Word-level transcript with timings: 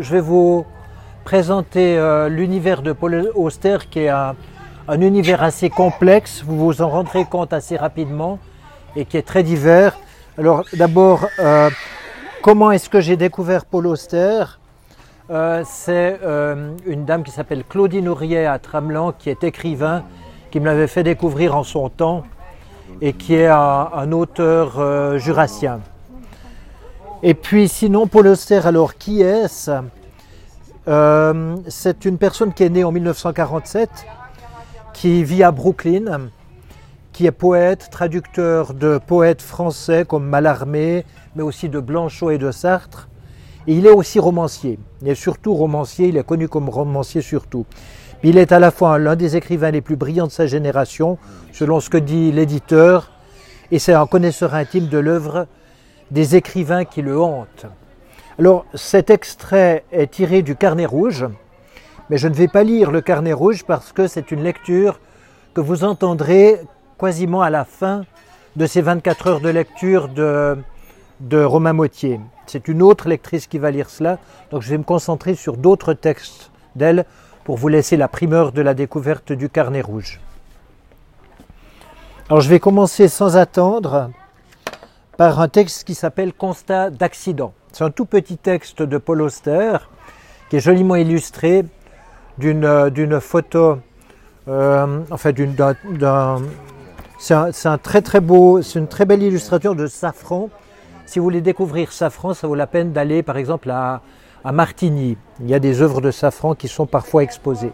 je 0.00 0.12
vais 0.12 0.20
vous 0.20 0.66
présenter 1.24 1.96
euh, 1.96 2.28
l'univers 2.28 2.82
de 2.82 2.92
Paul 2.92 3.30
Auster 3.34 3.78
qui 3.90 4.00
est 4.00 4.10
un, 4.10 4.34
univers 5.00 5.42
assez 5.42 5.70
complexe. 5.70 6.44
Vous 6.44 6.58
vous 6.58 6.82
en 6.82 6.90
rendrez 6.90 7.24
compte 7.24 7.54
assez 7.54 7.78
rapidement 7.78 8.38
et 8.94 9.06
qui 9.06 9.16
est 9.16 9.22
très 9.22 9.42
divers. 9.42 9.96
Alors 10.36 10.64
d'abord, 10.74 11.26
euh, 11.38 11.70
comment 12.42 12.70
est-ce 12.72 12.90
que 12.90 13.00
j'ai 13.00 13.16
découvert 13.16 13.64
Paul 13.64 13.86
Auster? 13.86 14.44
Euh, 15.30 15.62
C'est 15.64 16.20
une 16.86 17.06
dame 17.06 17.22
qui 17.22 17.30
s'appelle 17.30 17.64
Claudine 17.66 18.06
Ourier 18.06 18.44
à 18.44 18.58
Tramelan 18.58 19.12
qui 19.12 19.30
est 19.30 19.44
écrivain, 19.44 20.04
qui 20.50 20.60
me 20.60 20.66
l'avait 20.66 20.88
fait 20.88 21.04
découvrir 21.04 21.56
en 21.56 21.62
son 21.62 21.88
temps 21.88 22.24
et 23.00 23.14
qui 23.14 23.34
est 23.34 23.46
un 23.46 24.12
auteur 24.12 25.18
jurassien. 25.18 25.80
Et 27.26 27.32
puis 27.32 27.70
sinon, 27.70 28.06
Paul 28.06 28.26
Auster, 28.26 28.60
alors 28.66 28.98
qui 28.98 29.22
est-ce? 29.22 29.70
Euh, 30.88 31.56
C'est 31.68 32.04
une 32.04 32.18
personne 32.18 32.52
qui 32.52 32.64
est 32.64 32.68
née 32.68 32.84
en 32.84 32.92
1947, 32.92 33.88
qui 34.92 35.24
vit 35.24 35.42
à 35.42 35.50
Brooklyn, 35.50 36.28
qui 37.14 37.24
est 37.24 37.30
poète, 37.30 37.88
traducteur 37.90 38.74
de 38.74 38.98
poètes 38.98 39.40
français 39.40 40.04
comme 40.06 40.26
Mallarmé, 40.26 41.06
mais 41.34 41.42
aussi 41.42 41.70
de 41.70 41.80
Blanchot 41.80 42.28
et 42.28 42.36
de 42.36 42.50
Sartre. 42.50 43.08
Et 43.66 43.72
il 43.72 43.86
est 43.86 43.90
aussi 43.90 44.18
romancier. 44.18 44.78
Il 45.00 45.08
est 45.08 45.14
surtout 45.14 45.54
romancier, 45.54 46.08
il 46.08 46.18
est 46.18 46.26
connu 46.26 46.46
comme 46.46 46.68
romancier 46.68 47.22
surtout. 47.22 47.64
Il 48.22 48.36
est 48.36 48.52
à 48.52 48.58
la 48.58 48.70
fois 48.70 48.98
l'un 48.98 49.16
des 49.16 49.34
écrivains 49.34 49.70
les 49.70 49.80
plus 49.80 49.96
brillants 49.96 50.26
de 50.26 50.30
sa 50.30 50.46
génération, 50.46 51.16
selon 51.52 51.80
ce 51.80 51.88
que 51.88 51.96
dit 51.96 52.32
l'éditeur, 52.32 53.12
et 53.70 53.78
c'est 53.78 53.94
un 53.94 54.06
connaisseur 54.06 54.54
intime 54.54 54.88
de 54.88 54.98
l'œuvre 54.98 55.46
des 56.10 56.36
écrivains 56.36 56.84
qui 56.84 57.02
le 57.02 57.20
hantent. 57.20 57.66
Alors 58.38 58.66
cet 58.74 59.10
extrait 59.10 59.84
est 59.92 60.10
tiré 60.10 60.42
du 60.42 60.56
carnet 60.56 60.86
rouge, 60.86 61.26
mais 62.10 62.18
je 62.18 62.28
ne 62.28 62.34
vais 62.34 62.48
pas 62.48 62.64
lire 62.64 62.90
le 62.90 63.00
carnet 63.00 63.32
rouge 63.32 63.64
parce 63.64 63.92
que 63.92 64.06
c'est 64.06 64.30
une 64.30 64.42
lecture 64.42 65.00
que 65.54 65.60
vous 65.60 65.84
entendrez 65.84 66.60
quasiment 66.98 67.42
à 67.42 67.50
la 67.50 67.64
fin 67.64 68.04
de 68.56 68.66
ces 68.66 68.82
24 68.82 69.26
heures 69.26 69.40
de 69.40 69.48
lecture 69.48 70.08
de, 70.08 70.56
de 71.20 71.42
Romain 71.42 71.72
Mautier. 71.72 72.20
C'est 72.46 72.68
une 72.68 72.82
autre 72.82 73.08
lectrice 73.08 73.46
qui 73.46 73.58
va 73.58 73.70
lire 73.70 73.88
cela, 73.88 74.18
donc 74.50 74.62
je 74.62 74.70
vais 74.70 74.78
me 74.78 74.84
concentrer 74.84 75.34
sur 75.34 75.56
d'autres 75.56 75.94
textes 75.94 76.50
d'elle 76.76 77.04
pour 77.44 77.56
vous 77.56 77.68
laisser 77.68 77.96
la 77.96 78.08
primeur 78.08 78.52
de 78.52 78.62
la 78.62 78.74
découverte 78.74 79.32
du 79.32 79.48
carnet 79.48 79.80
rouge. 79.80 80.20
Alors 82.28 82.40
je 82.40 82.48
vais 82.48 82.58
commencer 82.58 83.08
sans 83.08 83.36
attendre 83.36 84.10
par 85.16 85.40
un 85.40 85.48
texte 85.48 85.84
qui 85.84 85.94
s'appelle 85.94 86.32
Constat 86.32 86.90
d'accident. 86.90 87.52
C'est 87.72 87.84
un 87.84 87.90
tout 87.90 88.04
petit 88.04 88.36
texte 88.36 88.82
de 88.82 88.98
Paul 88.98 89.22
Auster 89.22 89.78
qui 90.48 90.56
est 90.56 90.60
joliment 90.60 90.96
illustré 90.96 91.64
d'une, 92.38 92.64
euh, 92.64 93.20
photo, 93.20 93.78
euh, 94.48 95.00
enfin 95.10 95.32
c'est 97.18 97.66
un, 97.66 97.78
très 97.78 98.02
très 98.02 98.20
beau, 98.20 98.60
c'est 98.60 98.78
une 98.78 98.88
très 98.88 99.04
belle 99.04 99.22
illustration 99.22 99.74
de 99.74 99.86
Safran. 99.86 100.50
Si 101.06 101.18
vous 101.18 101.24
voulez 101.24 101.40
découvrir 101.40 101.92
Safran, 101.92 102.34
ça 102.34 102.46
vaut 102.46 102.54
la 102.54 102.66
peine 102.66 102.92
d'aller 102.92 103.22
par 103.22 103.36
exemple 103.36 103.70
à, 103.70 104.02
à 104.44 104.52
Martigny. 104.52 105.16
Il 105.40 105.48
y 105.48 105.54
a 105.54 105.60
des 105.60 105.80
œuvres 105.80 106.00
de 106.00 106.10
Safran 106.10 106.54
qui 106.54 106.68
sont 106.68 106.86
parfois 106.86 107.22
exposées. 107.22 107.72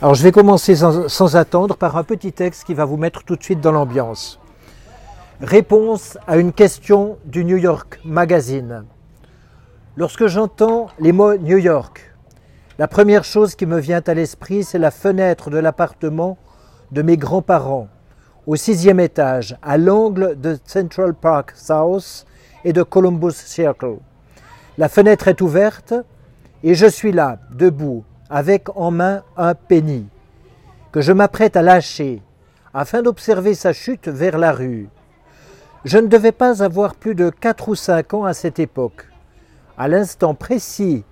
Alors 0.00 0.14
je 0.14 0.22
vais 0.24 0.32
commencer 0.32 0.74
sans 0.74 1.36
attendre 1.36 1.76
par 1.76 1.96
un 1.96 2.02
petit 2.02 2.32
texte 2.32 2.64
qui 2.64 2.74
va 2.74 2.84
vous 2.84 2.96
mettre 2.96 3.22
tout 3.22 3.36
de 3.36 3.42
suite 3.42 3.60
dans 3.60 3.70
l'ambiance. 3.70 4.41
Réponse 5.42 6.18
à 6.28 6.36
une 6.36 6.52
question 6.52 7.18
du 7.24 7.44
New 7.44 7.56
York 7.56 7.98
Magazine. 8.04 8.84
Lorsque 9.96 10.28
j'entends 10.28 10.86
les 11.00 11.10
mots 11.10 11.36
New 11.36 11.56
York, 11.56 12.14
la 12.78 12.86
première 12.86 13.24
chose 13.24 13.56
qui 13.56 13.66
me 13.66 13.80
vient 13.80 14.02
à 14.06 14.14
l'esprit, 14.14 14.62
c'est 14.62 14.78
la 14.78 14.92
fenêtre 14.92 15.50
de 15.50 15.58
l'appartement 15.58 16.38
de 16.92 17.02
mes 17.02 17.16
grands-parents, 17.16 17.88
au 18.46 18.54
sixième 18.54 19.00
étage, 19.00 19.56
à 19.62 19.78
l'angle 19.78 20.40
de 20.40 20.56
Central 20.64 21.12
Park 21.12 21.54
South 21.56 22.24
et 22.64 22.72
de 22.72 22.84
Columbus 22.84 23.32
Circle. 23.32 23.96
La 24.78 24.88
fenêtre 24.88 25.26
est 25.26 25.40
ouverte 25.40 25.92
et 26.62 26.76
je 26.76 26.86
suis 26.86 27.10
là, 27.10 27.40
debout, 27.50 28.04
avec 28.30 28.68
en 28.76 28.92
main 28.92 29.24
un 29.36 29.56
penny, 29.56 30.06
que 30.92 31.00
je 31.00 31.12
m'apprête 31.12 31.56
à 31.56 31.62
lâcher, 31.62 32.22
afin 32.72 33.02
d'observer 33.02 33.54
sa 33.54 33.72
chute 33.72 34.06
vers 34.06 34.38
la 34.38 34.52
rue. 34.52 34.88
Je 35.84 35.98
ne 35.98 36.06
devais 36.06 36.32
pas 36.32 36.62
avoir 36.62 36.94
plus 36.94 37.14
de 37.14 37.30
4 37.30 37.68
ou 37.68 37.74
5 37.74 38.14
ans 38.14 38.24
à 38.24 38.34
cette 38.34 38.60
époque. 38.60 39.08
À 39.76 39.88
l'instant 39.88 40.34
précis 40.34 41.04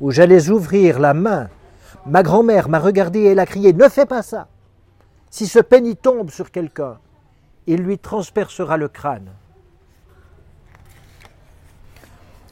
où 0.00 0.12
j'allais 0.12 0.48
ouvrir 0.48 1.00
la 1.00 1.12
main, 1.12 1.48
ma 2.06 2.22
grand-mère 2.22 2.68
m'a 2.68 2.78
regardé 2.78 3.20
et 3.20 3.26
elle 3.32 3.40
a 3.40 3.46
crié 3.46 3.72
Ne 3.72 3.88
fais 3.88 4.06
pas 4.06 4.22
ça 4.22 4.46
Si 5.30 5.46
ce 5.46 5.58
penny 5.58 5.96
tombe 5.96 6.30
sur 6.30 6.52
quelqu'un, 6.52 6.98
il 7.66 7.82
lui 7.82 7.98
transpercera 7.98 8.76
le 8.76 8.88
crâne. 8.88 9.30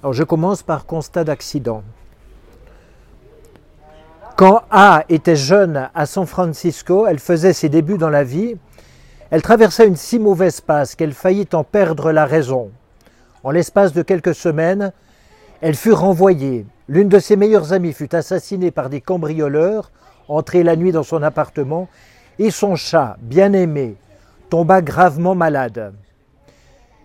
Alors 0.02 0.12
je 0.12 0.24
commence 0.24 0.62
par 0.62 0.86
constat 0.86 1.24
d'accident. 1.24 1.84
Quand 4.36 4.62
A 4.70 5.04
était 5.08 5.36
jeune 5.36 5.90
à 5.94 6.06
San 6.06 6.26
Francisco, 6.26 7.06
elle 7.06 7.18
faisait 7.18 7.52
ses 7.52 7.68
débuts 7.68 7.98
dans 7.98 8.08
la 8.08 8.24
vie 8.24 8.56
elle 9.30 9.42
traversa 9.42 9.84
une 9.84 9.96
si 9.96 10.18
mauvaise 10.18 10.60
passe 10.60 10.94
qu'elle 10.94 11.12
faillit 11.12 11.48
en 11.52 11.62
perdre 11.62 12.10
la 12.10 12.26
raison. 12.26 12.70
En 13.44 13.50
l'espace 13.50 13.92
de 13.92 14.02
quelques 14.02 14.34
semaines, 14.34 14.92
elle 15.60 15.76
fut 15.76 15.92
renvoyée. 15.92 16.66
L'une 16.88 17.08
de 17.08 17.18
ses 17.18 17.36
meilleures 17.36 17.72
amies 17.72 17.92
fut 17.92 18.14
assassinée 18.14 18.70
par 18.70 18.90
des 18.90 19.00
cambrioleurs 19.00 19.92
entrés 20.28 20.62
la 20.62 20.76
nuit 20.76 20.92
dans 20.92 21.02
son 21.02 21.22
appartement 21.22 21.88
et 22.38 22.50
son 22.50 22.74
chat, 22.74 23.16
bien 23.20 23.52
aimé, 23.52 23.96
tomba 24.48 24.82
gravement 24.82 25.34
malade. 25.34 25.92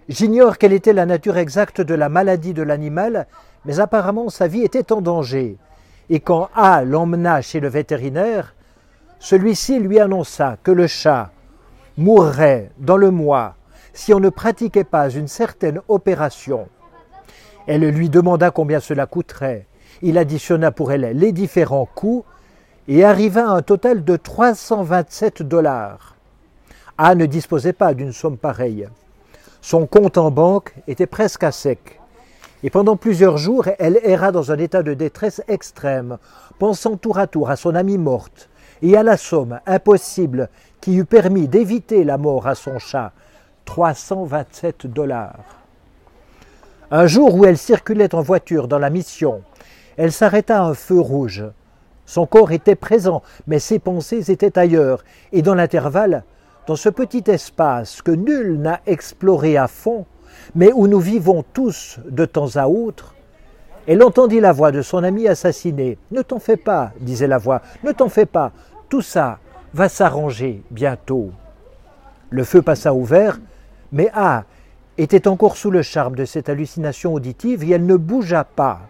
J'ignore 0.10 0.58
quelle 0.58 0.74
était 0.74 0.94
la 0.94 1.06
nature 1.06 1.38
exacte 1.38 1.82
de 1.82 1.94
la 1.94 2.10
maladie 2.10 2.54
de 2.54 2.64
l'animal, 2.64 3.28
mais 3.66 3.80
apparemment 3.80 4.30
sa 4.30 4.48
vie 4.48 4.62
était 4.62 4.92
en 4.92 5.02
danger. 5.02 5.58
Et 6.10 6.20
quand 6.20 6.50
A 6.56 6.84
l'emmena 6.84 7.42
chez 7.42 7.60
le 7.60 7.68
vétérinaire, 7.68 8.56
celui-ci 9.20 9.80
lui 9.80 10.00
annonça 10.00 10.58
que 10.64 10.72
le 10.72 10.86
chat, 10.86 11.32
mourrait 11.98 12.72
dans 12.78 12.98
le 12.98 13.12
mois 13.12 13.56
si 13.94 14.14
on 14.14 14.20
ne 14.20 14.30
pratiquait 14.30 14.84
pas 14.84 15.10
une 15.10 15.28
certaine 15.28 15.82
opération. 15.88 16.68
Elle 17.68 17.88
lui 17.90 18.10
demanda 18.10 18.52
combien 18.52 18.80
cela 18.80 19.06
coûterait. 19.06 19.66
Il 20.02 20.18
additionna 20.18 20.72
pour 20.72 20.92
elle 20.92 21.18
les 21.18 21.32
différents 21.32 21.88
coûts 21.94 22.26
et 22.88 23.04
arriva 23.04 23.50
à 23.50 23.54
un 23.54 23.62
total 23.62 24.04
de 24.04 24.16
327 24.18 25.42
dollars. 25.42 26.16
A 26.98 27.16
ne 27.16 27.26
disposait 27.26 27.74
pas 27.74 27.94
d'une 27.94 28.12
somme 28.12 28.38
pareille. 28.38 28.88
Son 29.62 29.88
compte 29.88 30.18
en 30.18 30.30
banque 30.30 30.74
était 30.88 31.08
presque 31.08 31.44
à 31.44 31.52
sec. 31.52 32.00
Et 32.64 32.70
pendant 32.70 32.98
plusieurs 32.98 33.38
jours, 33.38 33.68
elle 33.80 34.00
erra 34.04 34.32
dans 34.32 34.52
un 34.52 34.58
état 34.58 34.84
de 34.84 34.94
détresse 34.94 35.42
extrême, 35.48 36.18
pensant 36.60 36.98
tour 36.98 37.18
à 37.18 37.28
tour 37.28 37.50
à 37.50 37.56
son 37.56 37.76
amie 37.76 37.98
morte 37.98 38.50
et 38.82 38.96
à 38.96 39.04
la 39.04 39.18
somme 39.18 39.60
impossible 39.66 40.50
qui 40.86 40.98
eût 40.98 41.06
permis 41.06 41.48
d'éviter 41.48 42.04
la 42.04 42.20
mort 42.20 42.46
à 42.46 42.54
son 42.54 42.78
chat, 42.78 43.12
327 43.66 44.86
dollars. 44.86 45.64
Un 46.92 47.08
jour 47.08 47.34
où 47.34 47.44
elle 47.44 47.58
circulait 47.58 48.14
en 48.14 48.22
voiture 48.22 48.68
dans 48.68 48.78
la 48.78 48.92
mission, 48.92 49.42
elle 49.98 50.12
s'arrêta 50.12 50.60
à 50.60 50.66
un 50.66 50.76
feu 50.76 51.00
rouge. 51.00 51.44
Son 52.06 52.28
corps 52.28 52.52
était 52.52 52.76
présent, 52.76 53.24
mais 53.48 53.58
ses 53.58 53.80
pensées 53.80 54.30
étaient 54.30 54.60
ailleurs, 54.60 55.04
et 55.32 55.42
dans 55.42 55.56
l'intervalle, 55.56 56.24
dans 56.68 56.76
ce 56.76 56.90
petit 56.90 57.24
espace 57.32 58.04
que 58.04 58.12
nul 58.12 58.60
n'a 58.62 58.80
exploré 58.86 59.58
à 59.58 59.68
fond, 59.68 60.06
mais 60.54 60.72
où 60.72 60.86
nous 60.86 61.00
vivons 61.00 61.44
tous 61.52 61.98
de 62.08 62.26
temps 62.26 62.58
à 62.58 62.68
autre, 62.68 63.16
elle 63.88 64.04
entendit 64.04 64.40
la 64.40 64.52
voix 64.52 64.72
de 64.72 64.84
son 64.84 65.04
ami 65.04 65.28
assassiné. 65.28 65.98
Ne 66.12 66.22
t'en 66.22 66.38
fais 66.38 66.58
pas, 66.58 66.92
disait 67.00 67.26
la 67.26 67.40
voix, 67.40 67.64
ne 67.84 67.92
t'en 67.92 68.08
fais 68.08 68.28
pas, 68.28 68.52
tout 68.88 69.02
ça 69.02 69.40
va 69.76 69.90
s'arranger 69.90 70.64
bientôt. 70.72 71.32
Le 72.30 72.46
feu 72.46 72.62
passa 72.62 72.94
au 72.94 73.04
vert, 73.04 73.42
mais 73.92 74.10
A 74.14 74.46
était 74.98 75.28
encore 75.28 75.58
sous 75.58 75.70
le 75.70 75.82
charme 75.82 76.16
de 76.16 76.24
cette 76.24 76.48
hallucination 76.48 77.14
auditive 77.14 77.62
et 77.62 77.72
elle 77.72 77.86
ne 77.86 77.98
bougea 77.98 78.46
pas. 78.46 78.84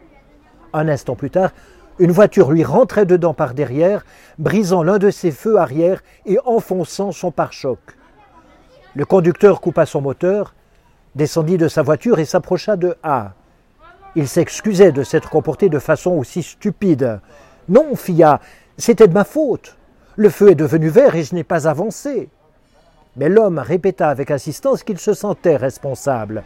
Un 0.74 0.88
instant 0.88 1.16
plus 1.16 1.32
tard, 1.32 1.50
une 1.98 2.12
voiture 2.12 2.52
lui 2.52 2.64
rentrait 2.64 3.08
dedans 3.08 3.34
par 3.34 3.56
derrière, 3.56 4.06
brisant 4.38 4.84
l'un 4.84 5.00
de 5.00 5.10
ses 5.10 5.32
feux 5.32 5.58
arrière 5.58 6.04
et 6.28 6.38
enfonçant 6.46 7.12
son 7.12 7.32
pare-choc. 7.32 7.80
Le 8.94 9.06
conducteur 9.06 9.62
coupa 9.62 9.88
son 9.88 10.02
moteur, 10.02 10.54
descendit 11.16 11.58
de 11.58 11.68
sa 11.68 11.82
voiture 11.82 12.20
et 12.20 12.26
s'approcha 12.26 12.76
de 12.76 12.96
A. 13.02 13.34
Il 14.16 14.28
s'excusait 14.28 14.92
de 14.92 15.02
s'être 15.02 15.32
comporté 15.32 15.68
de 15.68 15.80
façon 15.80 16.12
aussi 16.12 16.44
stupide. 16.44 17.22
Non, 17.70 17.96
fia, 17.96 18.40
c'était 18.78 19.08
de 19.08 19.14
ma 19.14 19.24
faute. 19.24 19.78
Le 20.17 20.29
feu 20.29 20.51
est 20.51 20.56
devenu 20.56 20.88
vert 20.88 21.15
et 21.15 21.23
je 21.23 21.35
n'ai 21.35 21.44
pas 21.44 21.67
avancé. 21.67 22.29
Mais 23.17 23.29
l'homme 23.29 23.59
répéta 23.59 24.09
avec 24.09 24.31
insistance 24.31 24.83
qu'il 24.83 24.97
se 24.97 25.13
sentait 25.13 25.57
responsable. 25.57 26.44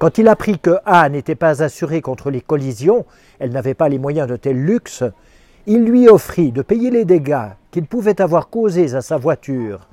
Quand 0.00 0.18
il 0.18 0.26
apprit 0.26 0.58
que 0.58 0.78
A 0.84 1.08
n'était 1.08 1.36
pas 1.36 1.62
assurée 1.62 2.00
contre 2.00 2.30
les 2.30 2.40
collisions, 2.40 3.06
elle 3.38 3.52
n'avait 3.52 3.74
pas 3.74 3.88
les 3.88 3.98
moyens 3.98 4.26
de 4.26 4.36
tel 4.36 4.56
luxe, 4.56 5.04
il 5.66 5.84
lui 5.84 6.08
offrit 6.08 6.50
de 6.50 6.62
payer 6.62 6.90
les 6.90 7.04
dégâts 7.04 7.50
qu'il 7.70 7.86
pouvait 7.86 8.20
avoir 8.20 8.48
causés 8.48 8.96
à 8.96 9.00
sa 9.00 9.16
voiture. 9.16 9.86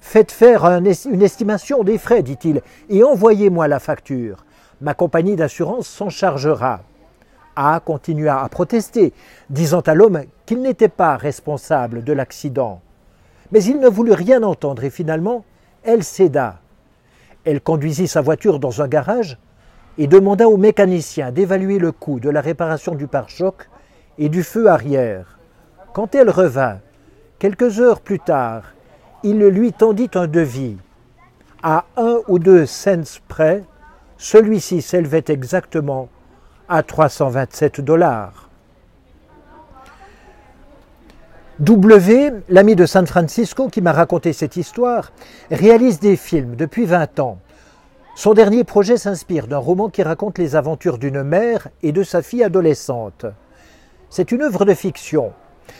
Faites 0.00 0.32
faire 0.32 0.64
une 0.64 1.22
estimation 1.22 1.84
des 1.84 1.98
frais, 1.98 2.22
dit-il, 2.22 2.62
et 2.88 3.04
envoyez-moi 3.04 3.68
la 3.68 3.78
facture. 3.78 4.46
Ma 4.80 4.94
compagnie 4.94 5.36
d'assurance 5.36 5.88
s'en 5.88 6.08
chargera. 6.08 6.80
A 7.56 7.80
continua 7.80 8.42
à 8.42 8.48
protester, 8.48 9.12
disant 9.50 9.80
à 9.80 9.94
l'homme 9.94 10.22
qu'il 10.46 10.62
n'était 10.62 10.88
pas 10.88 11.16
responsable 11.16 12.02
de 12.02 12.12
l'accident. 12.12 12.80
Mais 13.50 13.62
il 13.62 13.78
ne 13.80 13.88
voulut 13.88 14.12
rien 14.12 14.42
entendre 14.42 14.84
et 14.84 14.90
finalement, 14.90 15.44
elle 15.82 16.02
céda. 16.02 16.60
Elle 17.44 17.60
conduisit 17.60 18.08
sa 18.08 18.22
voiture 18.22 18.58
dans 18.58 18.80
un 18.80 18.88
garage 18.88 19.36
et 19.98 20.06
demanda 20.06 20.48
au 20.48 20.56
mécanicien 20.56 21.32
d'évaluer 21.32 21.78
le 21.78 21.92
coût 21.92 22.20
de 22.20 22.30
la 22.30 22.40
réparation 22.40 22.94
du 22.94 23.06
pare-choc 23.06 23.68
et 24.18 24.28
du 24.28 24.42
feu 24.42 24.68
arrière. 24.68 25.38
Quand 25.92 26.14
elle 26.14 26.30
revint, 26.30 26.78
quelques 27.38 27.80
heures 27.80 28.00
plus 28.00 28.20
tard, 28.20 28.72
il 29.22 29.38
lui 29.38 29.72
tendit 29.72 30.10
un 30.14 30.26
devis. 30.26 30.76
À 31.62 31.84
un 31.96 32.18
ou 32.28 32.38
deux 32.38 32.64
cents 32.64 33.20
près, 33.28 33.62
celui-ci 34.16 34.80
s'élevait 34.82 35.24
exactement 35.28 36.08
à 36.68 36.82
327 36.82 37.80
dollars. 37.80 38.48
W, 41.60 42.32
l'ami 42.48 42.74
de 42.74 42.86
San 42.86 43.06
Francisco 43.06 43.68
qui 43.68 43.80
m'a 43.82 43.92
raconté 43.92 44.32
cette 44.32 44.56
histoire, 44.56 45.12
réalise 45.50 46.00
des 46.00 46.16
films 46.16 46.56
depuis 46.56 46.86
20 46.86 47.20
ans. 47.20 47.38
Son 48.14 48.34
dernier 48.34 48.64
projet 48.64 48.96
s'inspire 48.96 49.46
d'un 49.46 49.58
roman 49.58 49.88
qui 49.88 50.02
raconte 50.02 50.38
les 50.38 50.56
aventures 50.56 50.98
d'une 50.98 51.22
mère 51.22 51.68
et 51.82 51.92
de 51.92 52.02
sa 52.02 52.20
fille 52.20 52.42
adolescente. 52.42 53.26
C'est 54.10 54.32
une 54.32 54.42
œuvre 54.42 54.64
de 54.64 54.74
fiction, 54.74 55.32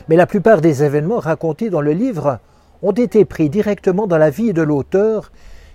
mais 0.08 0.16
la 0.16 0.26
plupart 0.26 0.60
des 0.60 0.84
événements 0.84 1.18
racontés 1.18 1.68
dans 1.68 1.80
le 1.80 1.92
livre 1.92 2.38
ont 2.82 2.92
été 2.92 3.24
pris 3.24 3.50
directement 3.50 4.06
dans 4.06 4.18
la 4.18 4.30
vie 4.30 4.52
de 4.52 4.62
l'auteur 4.62 5.32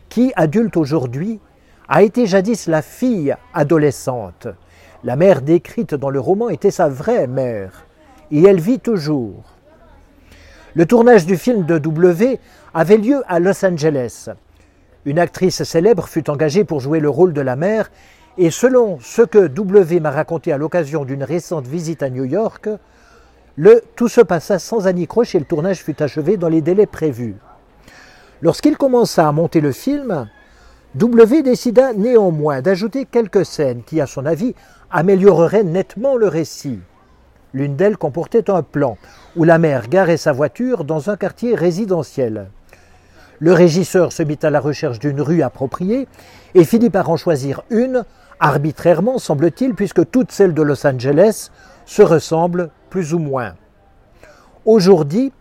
qui, 0.10 0.32
adulte 0.36 0.78
aujourd'hui, 0.78 1.40
a 1.90 2.04
été 2.04 2.26
jadis 2.26 2.68
la 2.68 2.82
fille 2.82 3.36
adolescente. 3.54 4.48
La 5.04 5.16
mère 5.16 5.42
décrite 5.42 5.94
dans 5.94 6.10
le 6.10 6.20
roman 6.20 6.50
était 6.50 6.72
sa 6.72 6.90
vraie 6.90 7.28
mère, 7.28 7.86
et 8.32 8.44
elle 8.44 8.60
vit 8.60 8.80
toujours. 8.80 9.44
Le 10.74 10.86
tournage 10.86 11.26
du 11.26 11.38
film 11.38 11.66
de 11.66 11.78
W 11.78 12.40
avait 12.74 12.98
lieu 12.98 13.22
à 13.28 13.40
Los 13.40 13.64
Angeles. 13.64 14.30
Une 15.06 15.20
actrice 15.20 15.64
célèbre 15.64 16.08
fut 16.08 16.30
engagée 16.30 16.64
pour 16.64 16.80
jouer 16.80 17.00
le 17.00 17.10
rôle 17.10 17.34
de 17.34 17.42
la 17.42 17.56
mère, 17.56 17.92
et 18.40 18.50
selon 18.50 19.00
ce 19.00 19.22
que 19.22 19.48
W 19.48 20.00
m'a 20.00 20.12
raconté 20.12 20.52
à 20.52 20.58
l'occasion 20.58 21.06
d'une 21.06 21.24
récente 21.24 21.68
visite 21.68 22.02
à 22.02 22.10
New 22.10 22.26
York, 22.26 22.68
le, 23.56 23.82
tout 23.96 24.08
se 24.08 24.22
passa 24.22 24.60
sans 24.60 24.88
anicroche 24.88 25.34
et 25.36 25.40
le 25.40 25.46
tournage 25.46 25.84
fut 25.84 26.02
achevé 26.02 26.38
dans 26.38 26.50
les 26.50 26.62
délais 26.62 26.86
prévus. 26.86 27.36
Lorsqu'il 28.42 28.78
commença 28.78 29.28
à 29.28 29.32
monter 29.32 29.62
le 29.62 29.72
film, 29.72 30.28
W 30.94 31.42
décida 31.44 31.94
néanmoins 31.94 32.62
d'ajouter 32.62 33.06
quelques 33.06 33.46
scènes 33.46 33.84
qui, 33.84 34.00
à 34.00 34.06
son 34.06 34.26
avis, 34.26 34.54
amélioreraient 34.92 35.64
nettement 35.64 36.16
le 36.16 36.28
récit. 36.28 36.80
L'une 37.54 37.76
d'elles 37.76 37.98
comportait 37.98 38.50
un 38.50 38.62
plan 38.62 38.98
où 39.36 39.44
la 39.44 39.58
mère 39.58 39.88
garait 39.88 40.18
sa 40.18 40.32
voiture 40.32 40.84
dans 40.84 41.10
un 41.10 41.18
quartier 41.18 41.56
résidentiel. 41.56 42.50
Le 43.40 43.54
régisseur 43.54 44.12
se 44.12 44.24
mit 44.24 44.40
à 44.42 44.50
la 44.50 44.60
recherche 44.60 45.00
d'une 45.00 45.22
rue 45.22 45.44
appropriée 45.44 46.08
et 46.56 46.64
finit 46.64 46.90
par 46.90 47.10
en 47.10 47.18
choisir 47.18 47.62
une, 47.70 48.04
arbitrairement 48.40 49.20
semble-t-il, 49.20 49.76
puisque 49.76 50.10
toutes 50.10 50.32
celles 50.32 50.54
de 50.54 50.62
Los 50.62 50.86
Angeles 50.86 51.50
se 51.86 52.02
ressemblent 52.02 52.70
plus 52.90 53.14
ou 53.14 53.20
moins. 53.20 53.54
Aujourd'hui, 54.66 55.32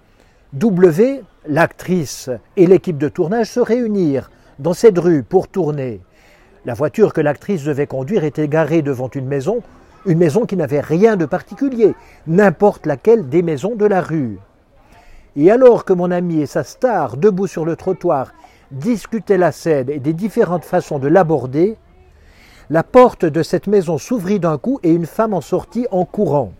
W, 0.52 1.22
l'actrice 1.48 2.30
et 2.56 2.66
l'équipe 2.66 2.98
de 2.98 3.08
tournage 3.08 3.50
se 3.50 3.60
réunirent 3.60 4.30
dans 4.58 4.74
cette 4.74 4.98
rue 4.98 5.22
pour 5.22 5.48
tourner. 5.48 6.00
La 6.66 6.74
voiture 6.74 7.12
que 7.12 7.20
l'actrice 7.20 7.62
devait 7.62 7.86
conduire 7.86 8.24
était 8.24 8.48
garée 8.48 8.82
devant 8.82 9.08
une 9.14 9.28
maison, 9.28 9.62
une 10.04 10.18
maison 10.18 10.46
qui 10.46 10.56
n'avait 10.56 10.80
rien 10.80 11.16
de 11.16 11.24
particulier, 11.24 11.94
n'importe 12.26 12.86
laquelle 12.86 13.28
des 13.28 13.42
maisons 13.42 13.76
de 13.76 13.86
la 13.86 14.00
rue. 14.00 14.40
Et 15.36 15.52
alors 15.52 15.84
que 15.84 15.92
mon 15.92 16.10
ami 16.10 16.40
et 16.40 16.46
sa 16.46 16.64
star, 16.64 17.18
debout 17.18 17.46
sur 17.46 17.64
le 17.64 17.76
trottoir, 17.76 18.32
discutaient 18.72 19.38
la 19.38 19.52
scène 19.52 19.90
et 19.90 20.00
des 20.00 20.12
différentes 20.12 20.64
façons 20.64 20.98
de 20.98 21.06
l'aborder, 21.06 21.76
la 22.68 22.82
porte 22.82 23.24
de 23.24 23.44
cette 23.44 23.68
maison 23.68 23.96
s'ouvrit 23.96 24.40
d'un 24.40 24.58
coup 24.58 24.80
et 24.82 24.90
une 24.90 25.06
femme 25.06 25.34
en 25.34 25.40
sortit 25.40 25.86
en 25.92 26.04
courant. 26.04 26.52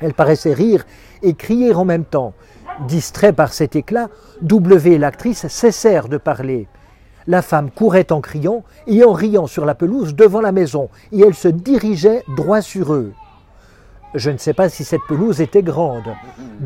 Elle 0.00 0.14
paraissait 0.14 0.52
rire 0.52 0.84
et 1.22 1.34
crier 1.34 1.72
en 1.74 1.84
même 1.84 2.04
temps. 2.04 2.32
Distrait 2.88 3.32
par 3.32 3.52
cet 3.52 3.76
éclat, 3.76 4.08
W 4.42 4.94
et 4.94 4.98
l'actrice 4.98 5.46
cessèrent 5.46 6.08
de 6.08 6.16
parler. 6.16 6.66
La 7.28 7.42
femme 7.42 7.70
courait 7.70 8.10
en 8.10 8.22
criant 8.22 8.64
et 8.86 9.04
en 9.04 9.12
riant 9.12 9.46
sur 9.46 9.66
la 9.66 9.74
pelouse 9.74 10.14
devant 10.14 10.40
la 10.40 10.50
maison, 10.50 10.88
et 11.12 11.20
elle 11.20 11.34
se 11.34 11.48
dirigeait 11.48 12.24
droit 12.38 12.62
sur 12.62 12.94
eux. 12.94 13.12
Je 14.14 14.30
ne 14.30 14.38
sais 14.38 14.54
pas 14.54 14.70
si 14.70 14.82
cette 14.82 15.06
pelouse 15.06 15.42
était 15.42 15.62
grande. 15.62 16.08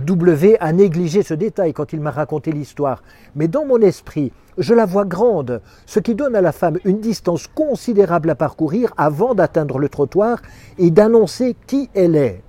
W 0.06 0.56
a 0.60 0.72
négligé 0.72 1.24
ce 1.24 1.34
détail 1.34 1.72
quand 1.72 1.92
il 1.92 2.00
m'a 2.00 2.12
raconté 2.12 2.52
l'histoire, 2.52 3.02
mais 3.34 3.48
dans 3.48 3.66
mon 3.66 3.80
esprit, 3.80 4.30
je 4.56 4.72
la 4.72 4.86
vois 4.86 5.04
grande, 5.04 5.60
ce 5.84 5.98
qui 5.98 6.14
donne 6.14 6.36
à 6.36 6.40
la 6.40 6.52
femme 6.52 6.78
une 6.84 7.00
distance 7.00 7.48
considérable 7.48 8.30
à 8.30 8.36
parcourir 8.36 8.94
avant 8.96 9.34
d'atteindre 9.34 9.80
le 9.80 9.88
trottoir 9.88 10.38
et 10.78 10.92
d'annoncer 10.92 11.56
qui 11.66 11.90
elle 11.92 12.14
est. 12.14 12.40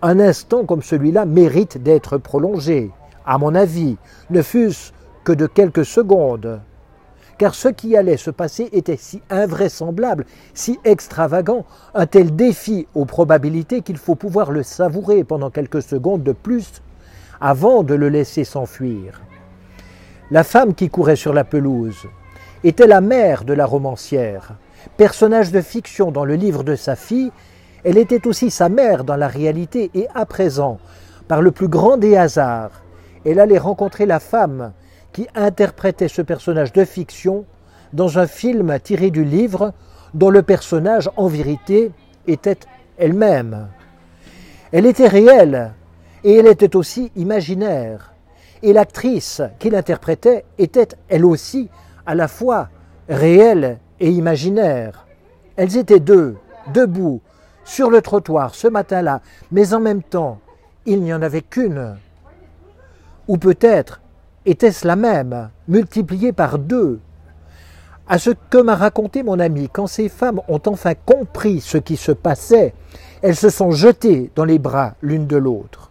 Un 0.00 0.18
instant 0.18 0.64
comme 0.64 0.82
celui-là 0.82 1.26
mérite 1.26 1.82
d'être 1.82 2.16
prolongé, 2.16 2.90
à 3.26 3.36
mon 3.36 3.54
avis, 3.54 3.98
ne 4.30 4.40
fût-ce 4.40 4.92
que 5.24 5.32
de 5.34 5.46
quelques 5.46 5.84
secondes. 5.84 6.62
Car 7.38 7.54
ce 7.54 7.68
qui 7.68 7.96
allait 7.96 8.16
se 8.16 8.30
passer 8.30 8.68
était 8.72 8.96
si 8.96 9.20
invraisemblable, 9.30 10.26
si 10.54 10.78
extravagant, 10.84 11.64
un 11.94 12.06
tel 12.06 12.34
défi 12.34 12.86
aux 12.94 13.04
probabilités 13.04 13.82
qu'il 13.82 13.96
faut 13.96 14.14
pouvoir 14.14 14.52
le 14.52 14.62
savourer 14.62 15.24
pendant 15.24 15.50
quelques 15.50 15.82
secondes 15.82 16.22
de 16.22 16.32
plus 16.32 16.82
avant 17.40 17.82
de 17.82 17.94
le 17.94 18.08
laisser 18.08 18.44
s'enfuir. 18.44 19.20
La 20.30 20.44
femme 20.44 20.74
qui 20.74 20.88
courait 20.88 21.16
sur 21.16 21.32
la 21.32 21.44
pelouse 21.44 22.06
était 22.62 22.86
la 22.86 23.00
mère 23.00 23.44
de 23.44 23.52
la 23.52 23.66
romancière, 23.66 24.54
personnage 24.96 25.52
de 25.52 25.60
fiction 25.60 26.10
dans 26.10 26.24
le 26.24 26.34
livre 26.34 26.62
de 26.62 26.76
sa 26.76 26.96
fille 26.96 27.32
elle 27.84 27.98
était 27.98 28.26
aussi 28.26 28.50
sa 28.50 28.70
mère 28.70 29.04
dans 29.04 29.16
la 29.16 29.28
réalité 29.28 29.90
et 29.94 30.08
à 30.14 30.24
présent, 30.24 30.78
par 31.28 31.42
le 31.42 31.50
plus 31.50 31.68
grand 31.68 31.98
des 31.98 32.16
hasards, 32.16 32.82
elle 33.26 33.38
allait 33.38 33.58
rencontrer 33.58 34.06
la 34.06 34.20
femme 34.20 34.72
qui 35.14 35.28
interprétait 35.36 36.08
ce 36.08 36.20
personnage 36.20 36.72
de 36.72 36.84
fiction 36.84 37.46
dans 37.94 38.18
un 38.18 38.26
film 38.26 38.78
tiré 38.82 39.10
du 39.10 39.24
livre 39.24 39.72
dont 40.12 40.28
le 40.28 40.42
personnage 40.42 41.08
en 41.16 41.28
vérité 41.28 41.92
était 42.26 42.58
elle-même. 42.98 43.68
Elle 44.72 44.86
était 44.86 45.06
réelle 45.06 45.72
et 46.24 46.34
elle 46.34 46.48
était 46.48 46.74
aussi 46.74 47.12
imaginaire. 47.14 48.12
Et 48.62 48.72
l'actrice 48.72 49.40
qui 49.60 49.70
l'interprétait 49.70 50.44
était 50.58 50.88
elle 51.08 51.24
aussi 51.24 51.70
à 52.06 52.16
la 52.16 52.26
fois 52.26 52.68
réelle 53.08 53.78
et 54.00 54.10
imaginaire. 54.10 55.06
Elles 55.56 55.76
étaient 55.76 56.00
deux, 56.00 56.36
debout, 56.72 57.20
sur 57.64 57.88
le 57.88 58.02
trottoir 58.02 58.54
ce 58.54 58.66
matin-là, 58.66 59.20
mais 59.52 59.74
en 59.74 59.80
même 59.80 60.02
temps, 60.02 60.40
il 60.86 61.02
n'y 61.02 61.14
en 61.14 61.22
avait 61.22 61.42
qu'une. 61.42 61.96
Ou 63.28 63.38
peut-être 63.38 64.00
était-ce 64.46 64.86
la 64.86 64.96
même, 64.96 65.50
multipliée 65.68 66.32
par 66.32 66.58
deux? 66.58 67.00
À 68.06 68.18
ce 68.18 68.30
que 68.50 68.58
m'a 68.58 68.76
raconté 68.76 69.22
mon 69.22 69.40
ami, 69.40 69.70
quand 69.72 69.86
ces 69.86 70.08
femmes 70.08 70.40
ont 70.48 70.60
enfin 70.66 70.94
compris 70.94 71.60
ce 71.60 71.78
qui 71.78 71.96
se 71.96 72.12
passait, 72.12 72.74
elles 73.22 73.36
se 73.36 73.48
sont 73.48 73.70
jetées 73.70 74.30
dans 74.34 74.44
les 74.44 74.58
bras 74.58 74.94
l'une 75.00 75.26
de 75.26 75.38
l'autre. 75.38 75.90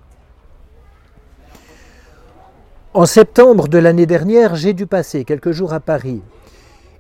En 2.94 3.08
septembre 3.08 3.68
de 3.68 3.80
l'année 3.80 4.06
dernière, 4.06 4.56
j'ai 4.56 4.74
dû 4.74 4.86
passer 4.86 5.26
quelques 5.26 5.52
jours 5.52 5.74
à 5.74 5.80
Paris, 5.80 6.22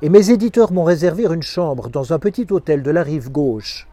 et 0.01 0.09
mes 0.09 0.31
éditeurs 0.31 0.71
m'ont 0.71 0.83
réservé 0.83 1.25
une 1.25 1.43
chambre 1.43 1.89
dans 1.89 2.13
un 2.13 2.17
petit 2.17 2.47
hôtel 2.49 2.81
de 2.81 2.89
la 2.89 3.03
rive 3.03 3.31
gauche. 3.31 3.87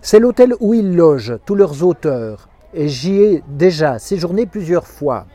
C'est 0.00 0.20
l'hôtel 0.20 0.54
où 0.60 0.74
ils 0.74 0.94
logent, 0.94 1.38
tous 1.44 1.56
leurs 1.56 1.82
auteurs, 1.82 2.48
et 2.72 2.88
j'y 2.88 3.20
ai 3.20 3.42
déjà 3.48 3.98
séjourné 3.98 4.46
plusieurs 4.46 4.86
fois. 4.86 5.26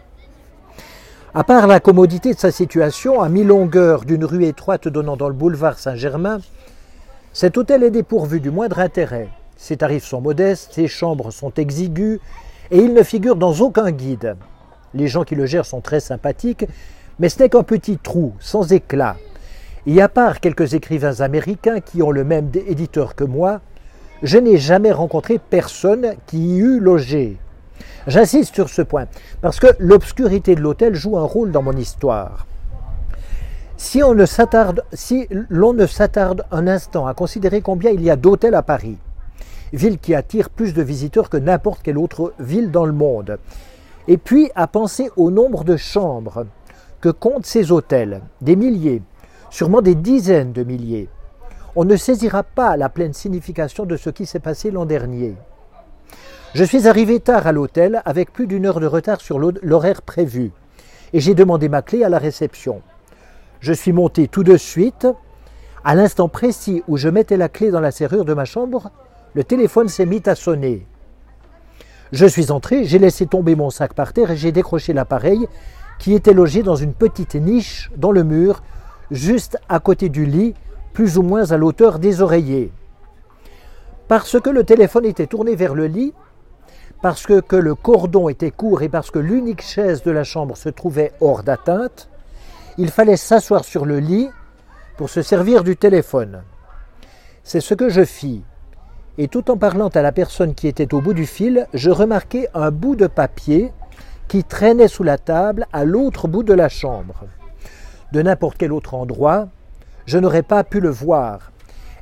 À 1.35 1.43
part 1.43 1.65
la 1.65 1.79
commodité 1.79 2.35
de 2.35 2.39
sa 2.39 2.51
situation, 2.51 3.19
à 3.19 3.27
mi-longueur 3.27 4.05
d'une 4.05 4.23
rue 4.23 4.45
étroite 4.45 4.87
donnant 4.87 5.17
dans 5.17 5.29
le 5.29 5.33
boulevard 5.33 5.79
Saint-Germain, 5.79 6.37
cet 7.33 7.57
hôtel 7.57 7.81
est 7.81 7.89
dépourvu 7.89 8.39
du 8.39 8.51
moindre 8.51 8.77
intérêt. 8.77 9.29
Ses 9.57 9.77
tarifs 9.77 10.05
sont 10.05 10.21
modestes, 10.21 10.73
ses 10.73 10.87
chambres 10.87 11.31
sont 11.31 11.51
exiguës, 11.55 12.19
et 12.69 12.77
il 12.77 12.93
ne 12.93 13.01
figure 13.01 13.35
dans 13.35 13.53
aucun 13.61 13.89
guide. 13.89 14.35
Les 14.93 15.07
gens 15.07 15.23
qui 15.23 15.33
le 15.33 15.47
gèrent 15.47 15.65
sont 15.65 15.81
très 15.81 16.01
sympathiques, 16.01 16.67
mais 17.17 17.29
ce 17.29 17.41
n'est 17.41 17.49
qu'un 17.49 17.63
petit 17.63 17.97
trou, 17.97 18.33
sans 18.39 18.71
éclat. 18.71 19.15
Et 19.87 20.03
à 20.03 20.09
part 20.09 20.39
quelques 20.39 20.75
écrivains 20.75 21.19
américains 21.21 21.79
qui 21.79 22.03
ont 22.03 22.11
le 22.11 22.23
même 22.23 22.51
éditeur 22.67 23.15
que 23.15 23.23
moi, 23.23 23.59
je 24.21 24.37
n'ai 24.37 24.57
jamais 24.57 24.91
rencontré 24.91 25.39
personne 25.39 26.13
qui 26.27 26.37
y 26.37 26.57
eût 26.59 26.79
logé. 26.79 27.39
J'insiste 28.07 28.53
sur 28.53 28.69
ce 28.69 28.81
point, 28.81 29.05
parce 29.41 29.59
que 29.59 29.67
l'obscurité 29.79 30.55
de 30.55 30.61
l'hôtel 30.61 30.95
joue 30.95 31.17
un 31.17 31.23
rôle 31.23 31.51
dans 31.51 31.61
mon 31.61 31.73
histoire. 31.73 32.45
Si 33.77 34.03
on 34.03 34.13
ne 34.13 34.25
s'attarde, 34.25 34.83
si 34.93 35.27
l'on 35.49 35.73
ne 35.73 35.85
s'attarde 35.85 36.45
un 36.51 36.67
instant 36.67 37.07
à 37.07 37.13
considérer 37.13 37.61
combien 37.61 37.91
il 37.91 38.01
y 38.01 38.09
a 38.09 38.15
d'hôtels 38.15 38.55
à 38.55 38.61
Paris, 38.61 38.97
ville 39.73 39.97
qui 39.97 40.15
attire 40.15 40.49
plus 40.49 40.73
de 40.73 40.81
visiteurs 40.81 41.29
que 41.29 41.37
n'importe 41.37 41.81
quelle 41.81 41.97
autre 41.97 42.33
ville 42.39 42.71
dans 42.71 42.85
le 42.85 42.93
monde, 42.93 43.39
et 44.07 44.17
puis 44.17 44.51
à 44.55 44.67
penser 44.67 45.09
au 45.15 45.31
nombre 45.31 45.63
de 45.63 45.77
chambres 45.77 46.45
que 47.01 47.09
comptent 47.09 47.45
ces 47.45 47.71
hôtels, 47.71 48.21
des 48.41 48.55
milliers, 48.55 49.01
sûrement 49.49 49.81
des 49.81 49.95
dizaines 49.95 50.53
de 50.53 50.63
milliers, 50.63 51.09
on 51.75 51.85
ne 51.85 51.95
saisira 51.95 52.43
pas 52.43 52.77
la 52.77 52.89
pleine 52.89 53.13
signification 53.13 53.85
de 53.85 53.97
ce 53.97 54.09
qui 54.09 54.25
s'est 54.25 54.39
passé 54.39 54.69
l'an 54.71 54.85
dernier. 54.85 55.35
Je 56.53 56.63
suis 56.63 56.88
arrivé 56.88 57.19
tard 57.19 57.48
à 57.48 57.51
l'hôtel 57.51 58.03
avec 58.05 58.31
plus 58.31 58.45
d'une 58.45 58.67
heure 58.67 58.79
de 58.79 58.86
retard 58.86 59.22
sur 59.22 59.39
l'horaire 59.39 60.03
prévu 60.03 60.51
et 61.12 61.19
j'ai 61.19 61.33
demandé 61.33 61.67
ma 61.67 61.81
clé 61.81 62.03
à 62.03 62.10
la 62.10 62.19
réception. 62.19 62.83
Je 63.60 63.74
suis 63.74 63.91
monté 63.91 64.27
tout 64.27 64.43
de 64.43 64.55
suite. 64.55 65.07
À 65.83 65.95
l'instant 65.95 66.29
précis 66.29 66.83
où 66.88 66.95
je 66.95 67.10
mettais 67.10 67.38
la 67.38 67.50
clé 67.50 67.72
dans 67.72 67.79
la 67.79 67.89
serrure 67.89 68.24
de 68.24 68.36
ma 68.36 68.45
chambre, 68.45 68.91
le 69.33 69.43
téléphone 69.43 69.88
s'est 69.88 70.05
mis 70.05 70.22
à 70.27 70.36
sonner. 70.36 70.86
Je 72.12 72.27
suis 72.27 72.51
entré, 72.51 72.83
j'ai 72.83 73.00
laissé 73.00 73.25
tomber 73.25 73.55
mon 73.55 73.72
sac 73.72 73.95
par 73.95 74.13
terre 74.13 74.29
et 74.29 74.38
j'ai 74.38 74.51
décroché 74.51 74.93
l'appareil 74.93 75.48
qui 75.98 76.13
était 76.13 76.33
logé 76.33 76.62
dans 76.62 76.75
une 76.75 76.93
petite 76.93 77.33
niche 77.33 77.89
dans 77.98 78.12
le 78.12 78.24
mur, 78.24 78.62
juste 79.10 79.57
à 79.69 79.79
côté 79.79 80.07
du 80.10 80.27
lit 80.27 80.53
plus 80.93 81.17
ou 81.17 81.24
moins 81.24 81.51
à 81.51 81.57
l'auteur 81.57 81.98
des 81.98 82.22
oreillers. 82.22 82.72
Parce 84.07 84.39
que 84.39 84.51
le 84.51 84.63
téléphone 84.63 85.05
était 85.05 85.25
tourné 85.25 85.55
vers 85.55 85.74
le 85.74 85.88
lit, 85.88 86.13
parce 87.03 87.27
que, 87.27 87.57
le 87.57 87.75
cordon 87.75 88.29
était 88.29 88.50
court 88.50 88.81
et 88.81 88.88
parce 88.88 89.12
que 89.12 89.19
l'unique 89.19 89.62
chaise 89.62 90.03
de 90.03 90.12
la 90.12 90.24
chambre 90.24 90.55
se 90.55 90.69
trouvait 90.69 91.12
hors 91.19 91.43
d'atteinte, 91.43 92.07
il 92.77 92.89
fallait 92.89 93.17
s'asseoir 93.17 93.65
sur 93.65 93.86
le 93.86 94.00
lit 94.00 94.29
pour 94.95 95.10
se 95.10 95.22
servir 95.22 95.65
du 95.65 95.75
téléphone. 95.75 96.43
C'est 97.43 97.60
ce 97.60 97.74
que 97.74 97.89
je 97.89 98.05
fis. 98.05 98.41
Et 99.17 99.27
tout 99.27 99.51
en 99.51 99.57
parlant 99.57 99.89
à 99.89 100.01
la 100.01 100.13
personne 100.13 100.55
qui 100.55 100.69
était 100.69 100.93
au 100.93 101.01
bout 101.01 101.13
du 101.13 101.25
fil, 101.25 101.67
je 101.74 101.89
remarquai 101.89 102.48
un 102.53 102.72
bout 102.72 102.95
de 102.95 103.07
papier 103.07 103.74
qui 104.29 104.45
traînait 104.45 104.88
sous 104.88 105.03
la 105.03 105.17
table 105.17 105.67
à 105.74 105.83
l'autre 105.83 106.29
bout 106.29 106.43
de 106.43 106.53
la 106.53 106.69
chambre. 106.69 107.25
De 108.13 108.22
n'importe 108.22 108.57
quel 108.57 108.72
autre 108.72 108.93
endroit, 108.93 109.50
je 110.05 110.19
n'aurais 110.19 110.41
pas 110.41 110.63
pu 110.63 110.79
le 110.79 110.89
voir. 110.89 111.51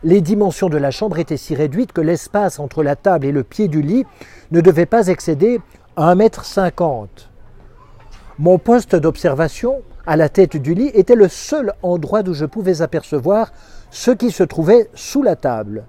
Les 0.03 0.21
dimensions 0.21 0.67
de 0.67 0.77
la 0.77 0.89
chambre 0.89 1.19
étaient 1.19 1.37
si 1.37 1.53
réduites 1.53 1.93
que 1.93 2.01
l'espace 2.01 2.59
entre 2.59 2.81
la 2.81 2.95
table 2.95 3.27
et 3.27 3.31
le 3.31 3.43
pied 3.43 3.67
du 3.67 3.83
lit 3.83 4.05
ne 4.49 4.59
devait 4.59 4.87
pas 4.87 5.07
excéder 5.07 5.61
1,50 5.95 7.01
m. 7.03 7.07
Mon 8.39 8.57
poste 8.57 8.95
d'observation, 8.95 9.83
à 10.07 10.17
la 10.17 10.27
tête 10.27 10.57
du 10.57 10.73
lit, 10.73 10.89
était 10.95 11.13
le 11.13 11.27
seul 11.27 11.73
endroit 11.83 12.23
d'où 12.23 12.33
je 12.33 12.45
pouvais 12.45 12.81
apercevoir 12.81 13.51
ce 13.91 14.09
qui 14.09 14.31
se 14.31 14.41
trouvait 14.41 14.89
sous 14.95 15.21
la 15.21 15.35
table. 15.35 15.83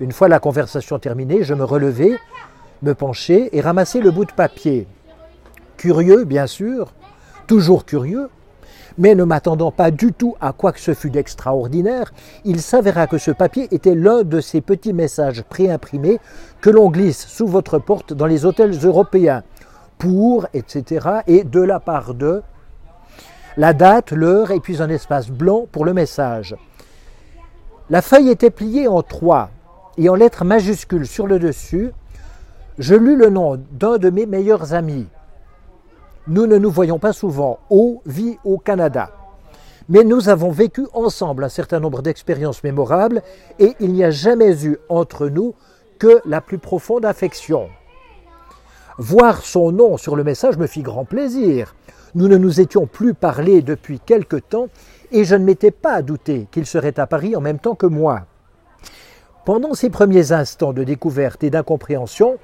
Une 0.00 0.12
fois 0.12 0.28
la 0.28 0.38
conversation 0.38 0.98
terminée, 0.98 1.42
je 1.42 1.54
me 1.54 1.64
relevai, 1.64 2.18
me 2.82 2.94
penchai 2.94 3.48
et 3.56 3.62
ramassai 3.62 4.00
le 4.00 4.10
bout 4.10 4.26
de 4.26 4.32
papier. 4.32 4.86
Curieux, 5.78 6.24
bien 6.24 6.46
sûr, 6.46 6.92
toujours 7.46 7.86
curieux, 7.86 8.28
mais 8.98 9.14
ne 9.14 9.24
m'attendant 9.24 9.70
pas 9.70 9.90
du 9.90 10.12
tout 10.12 10.34
à 10.40 10.52
quoi 10.52 10.72
que 10.72 10.80
ce 10.80 10.94
fût 10.94 11.10
d'extraordinaire, 11.10 12.12
il 12.44 12.60
s'avéra 12.60 13.06
que 13.06 13.18
ce 13.18 13.30
papier 13.30 13.68
était 13.70 13.94
l'un 13.94 14.22
de 14.22 14.40
ces 14.40 14.60
petits 14.60 14.92
messages 14.92 15.42
préimprimés 15.42 16.18
que 16.60 16.70
l'on 16.70 16.90
glisse 16.90 17.26
sous 17.26 17.46
votre 17.46 17.78
porte 17.78 18.12
dans 18.12 18.26
les 18.26 18.44
hôtels 18.44 18.78
européens, 18.84 19.42
pour, 19.98 20.46
etc., 20.54 21.08
et 21.26 21.44
de 21.44 21.60
la 21.60 21.80
part 21.80 22.14
de, 22.14 22.42
la 23.56 23.72
date, 23.72 24.12
l'heure, 24.12 24.50
et 24.50 24.60
puis 24.60 24.82
un 24.82 24.90
espace 24.90 25.30
blanc 25.30 25.66
pour 25.70 25.84
le 25.84 25.94
message. 25.94 26.54
La 27.88 28.02
feuille 28.02 28.30
était 28.30 28.50
pliée 28.50 28.88
en 28.88 29.02
trois, 29.02 29.50
et 29.96 30.08
en 30.08 30.14
lettres 30.14 30.44
majuscules 30.44 31.06
sur 31.06 31.26
le 31.26 31.38
dessus, 31.38 31.92
je 32.78 32.94
lus 32.94 33.16
le 33.16 33.30
nom 33.30 33.58
d'un 33.72 33.96
de 33.96 34.10
mes 34.10 34.26
meilleurs 34.26 34.74
amis, 34.74 35.06
nous 36.28 36.46
ne 36.46 36.58
nous 36.58 36.70
voyons 36.70 36.98
pas 36.98 37.12
souvent. 37.12 37.58
O 37.70 38.02
vit 38.04 38.38
au 38.44 38.58
Canada. 38.58 39.10
Mais 39.88 40.02
nous 40.02 40.28
avons 40.28 40.50
vécu 40.50 40.86
ensemble 40.92 41.44
un 41.44 41.48
certain 41.48 41.78
nombre 41.78 42.02
d'expériences 42.02 42.64
mémorables 42.64 43.22
et 43.58 43.76
il 43.78 43.92
n'y 43.92 44.02
a 44.02 44.10
jamais 44.10 44.64
eu 44.64 44.78
entre 44.88 45.28
nous 45.28 45.54
que 45.98 46.20
la 46.24 46.40
plus 46.40 46.58
profonde 46.58 47.04
affection. 47.04 47.68
Voir 48.98 49.42
son 49.42 49.70
nom 49.70 49.96
sur 49.96 50.16
le 50.16 50.24
message 50.24 50.56
me 50.56 50.66
fit 50.66 50.82
grand 50.82 51.04
plaisir. 51.04 51.74
Nous 52.14 52.28
ne 52.28 52.36
nous 52.36 52.60
étions 52.60 52.86
plus 52.86 53.14
parlé 53.14 53.62
depuis 53.62 54.00
quelque 54.00 54.36
temps 54.36 54.68
et 55.12 55.24
je 55.24 55.36
ne 55.36 55.44
m'étais 55.44 55.70
pas 55.70 56.02
douté 56.02 56.48
qu'il 56.50 56.66
serait 56.66 56.98
à 56.98 57.06
Paris 57.06 57.36
en 57.36 57.40
même 57.40 57.58
temps 57.58 57.74
que 57.74 57.86
moi. 57.86 58.22
Pendant 59.44 59.74
ces 59.74 59.90
premiers 59.90 60.32
instants 60.32 60.72
de 60.72 60.82
découverte 60.82 61.44
et 61.44 61.50
d'incompréhension, 61.50 62.38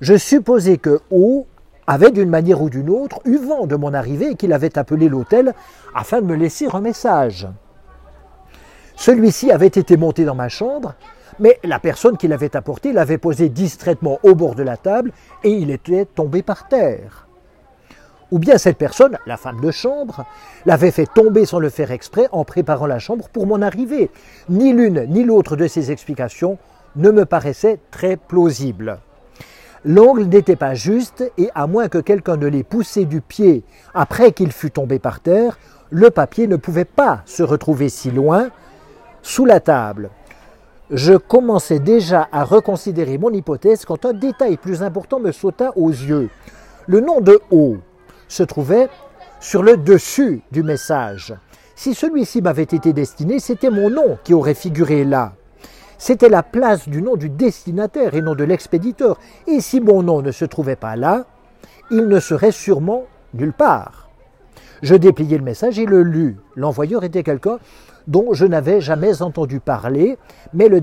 je 0.00 0.16
supposais 0.16 0.78
que 0.78 1.00
O 1.12 1.46
avait 1.86 2.10
d'une 2.10 2.30
manière 2.30 2.62
ou 2.62 2.70
d'une 2.70 2.90
autre 2.90 3.20
eu 3.24 3.36
vent 3.36 3.66
de 3.66 3.76
mon 3.76 3.94
arrivée 3.94 4.30
et 4.30 4.34
qu'il 4.36 4.52
avait 4.52 4.78
appelé 4.78 5.08
l'hôtel 5.08 5.54
afin 5.94 6.20
de 6.20 6.26
me 6.26 6.36
laisser 6.36 6.68
un 6.72 6.80
message. 6.80 7.48
Celui-ci 8.96 9.50
avait 9.50 9.66
été 9.66 9.96
monté 9.96 10.24
dans 10.24 10.34
ma 10.34 10.48
chambre, 10.48 10.94
mais 11.40 11.58
la 11.64 11.80
personne 11.80 12.16
qui 12.16 12.28
l'avait 12.28 12.56
apporté 12.56 12.92
l'avait 12.92 13.18
posé 13.18 13.48
distraitement 13.48 14.18
au 14.22 14.34
bord 14.34 14.54
de 14.54 14.62
la 14.62 14.76
table 14.76 15.12
et 15.42 15.50
il 15.50 15.70
était 15.70 16.04
tombé 16.04 16.42
par 16.42 16.68
terre. 16.68 17.26
Ou 18.30 18.38
bien 18.38 18.58
cette 18.58 18.78
personne, 18.78 19.18
la 19.26 19.36
femme 19.36 19.60
de 19.60 19.70
chambre, 19.70 20.24
l'avait 20.66 20.90
fait 20.90 21.06
tomber 21.12 21.44
sans 21.44 21.58
le 21.58 21.68
faire 21.68 21.90
exprès 21.90 22.26
en 22.32 22.44
préparant 22.44 22.86
la 22.86 22.98
chambre 22.98 23.28
pour 23.28 23.46
mon 23.46 23.62
arrivée. 23.62 24.10
Ni 24.48 24.72
l'une 24.72 25.06
ni 25.08 25.24
l'autre 25.24 25.56
de 25.56 25.66
ces 25.66 25.90
explications 25.90 26.58
ne 26.96 27.10
me 27.10 27.26
paraissait 27.26 27.78
très 27.90 28.16
plausible. 28.16 28.98
L'angle 29.84 30.24
n'était 30.24 30.56
pas 30.56 30.74
juste 30.74 31.30
et 31.36 31.50
à 31.54 31.66
moins 31.66 31.88
que 31.88 31.98
quelqu'un 31.98 32.38
ne 32.38 32.46
l'ait 32.46 32.62
poussé 32.62 33.04
du 33.04 33.20
pied 33.20 33.64
après 33.92 34.32
qu'il 34.32 34.50
fût 34.50 34.70
tombé 34.70 34.98
par 34.98 35.20
terre, 35.20 35.58
le 35.90 36.10
papier 36.10 36.46
ne 36.46 36.56
pouvait 36.56 36.86
pas 36.86 37.20
se 37.26 37.42
retrouver 37.42 37.90
si 37.90 38.10
loin 38.10 38.48
sous 39.20 39.44
la 39.44 39.60
table. 39.60 40.08
Je 40.90 41.14
commençais 41.14 41.80
déjà 41.80 42.28
à 42.32 42.44
reconsidérer 42.44 43.18
mon 43.18 43.30
hypothèse 43.30 43.84
quand 43.84 44.06
un 44.06 44.14
détail 44.14 44.56
plus 44.56 44.82
important 44.82 45.20
me 45.20 45.32
sauta 45.32 45.72
aux 45.76 45.90
yeux. 45.90 46.30
Le 46.86 47.00
nom 47.00 47.20
de 47.20 47.40
O 47.50 47.76
se 48.28 48.42
trouvait 48.42 48.88
sur 49.40 49.62
le 49.62 49.76
dessus 49.76 50.42
du 50.50 50.62
message. 50.62 51.34
Si 51.76 51.94
celui-ci 51.94 52.40
m'avait 52.40 52.62
été 52.62 52.92
destiné, 52.94 53.38
c'était 53.38 53.70
mon 53.70 53.90
nom 53.90 54.18
qui 54.24 54.32
aurait 54.32 54.54
figuré 54.54 55.04
là. 55.04 55.34
C'était 55.98 56.28
la 56.28 56.42
place 56.42 56.88
du 56.88 57.02
nom 57.02 57.16
du 57.16 57.30
destinataire 57.30 58.14
et 58.14 58.22
non 58.22 58.34
de 58.34 58.44
l'expéditeur. 58.44 59.18
Et 59.46 59.60
si 59.60 59.80
mon 59.80 60.02
nom 60.02 60.22
ne 60.22 60.32
se 60.32 60.44
trouvait 60.44 60.76
pas 60.76 60.96
là, 60.96 61.24
il 61.90 62.08
ne 62.08 62.20
serait 62.20 62.52
sûrement 62.52 63.04
nulle 63.34 63.52
part. 63.52 64.08
Je 64.82 64.94
dépliai 64.94 65.38
le 65.38 65.44
message 65.44 65.78
et 65.78 65.86
le 65.86 66.02
lus. 66.02 66.36
L'envoyeur 66.56 67.04
était 67.04 67.22
quelqu'un 67.22 67.58
dont 68.06 68.34
je 68.34 68.44
n'avais 68.44 68.80
jamais 68.80 69.22
entendu 69.22 69.60
parler, 69.60 70.18
mais 70.52 70.68
le, 70.68 70.80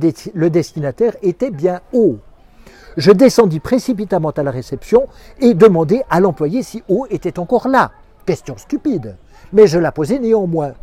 destinataire 0.49 1.15
était 1.21 1.51
bien 1.51 1.81
haut. 1.93 2.17
Je 2.97 3.11
descendis 3.11 3.59
précipitamment 3.59 4.31
à 4.31 4.43
la 4.43 4.51
réception 4.51 5.07
et 5.39 5.53
demandai 5.53 6.01
à 6.09 6.19
l'employé 6.19 6.63
si 6.63 6.83
O 6.89 7.05
était 7.09 7.39
encore 7.39 7.67
là. 7.67 7.91
Question 8.25 8.57
stupide, 8.57 9.17
mais 9.53 9.67
je 9.67 9.79
la 9.79 9.91
posai 9.91 10.19
néanmoins. 10.19 10.73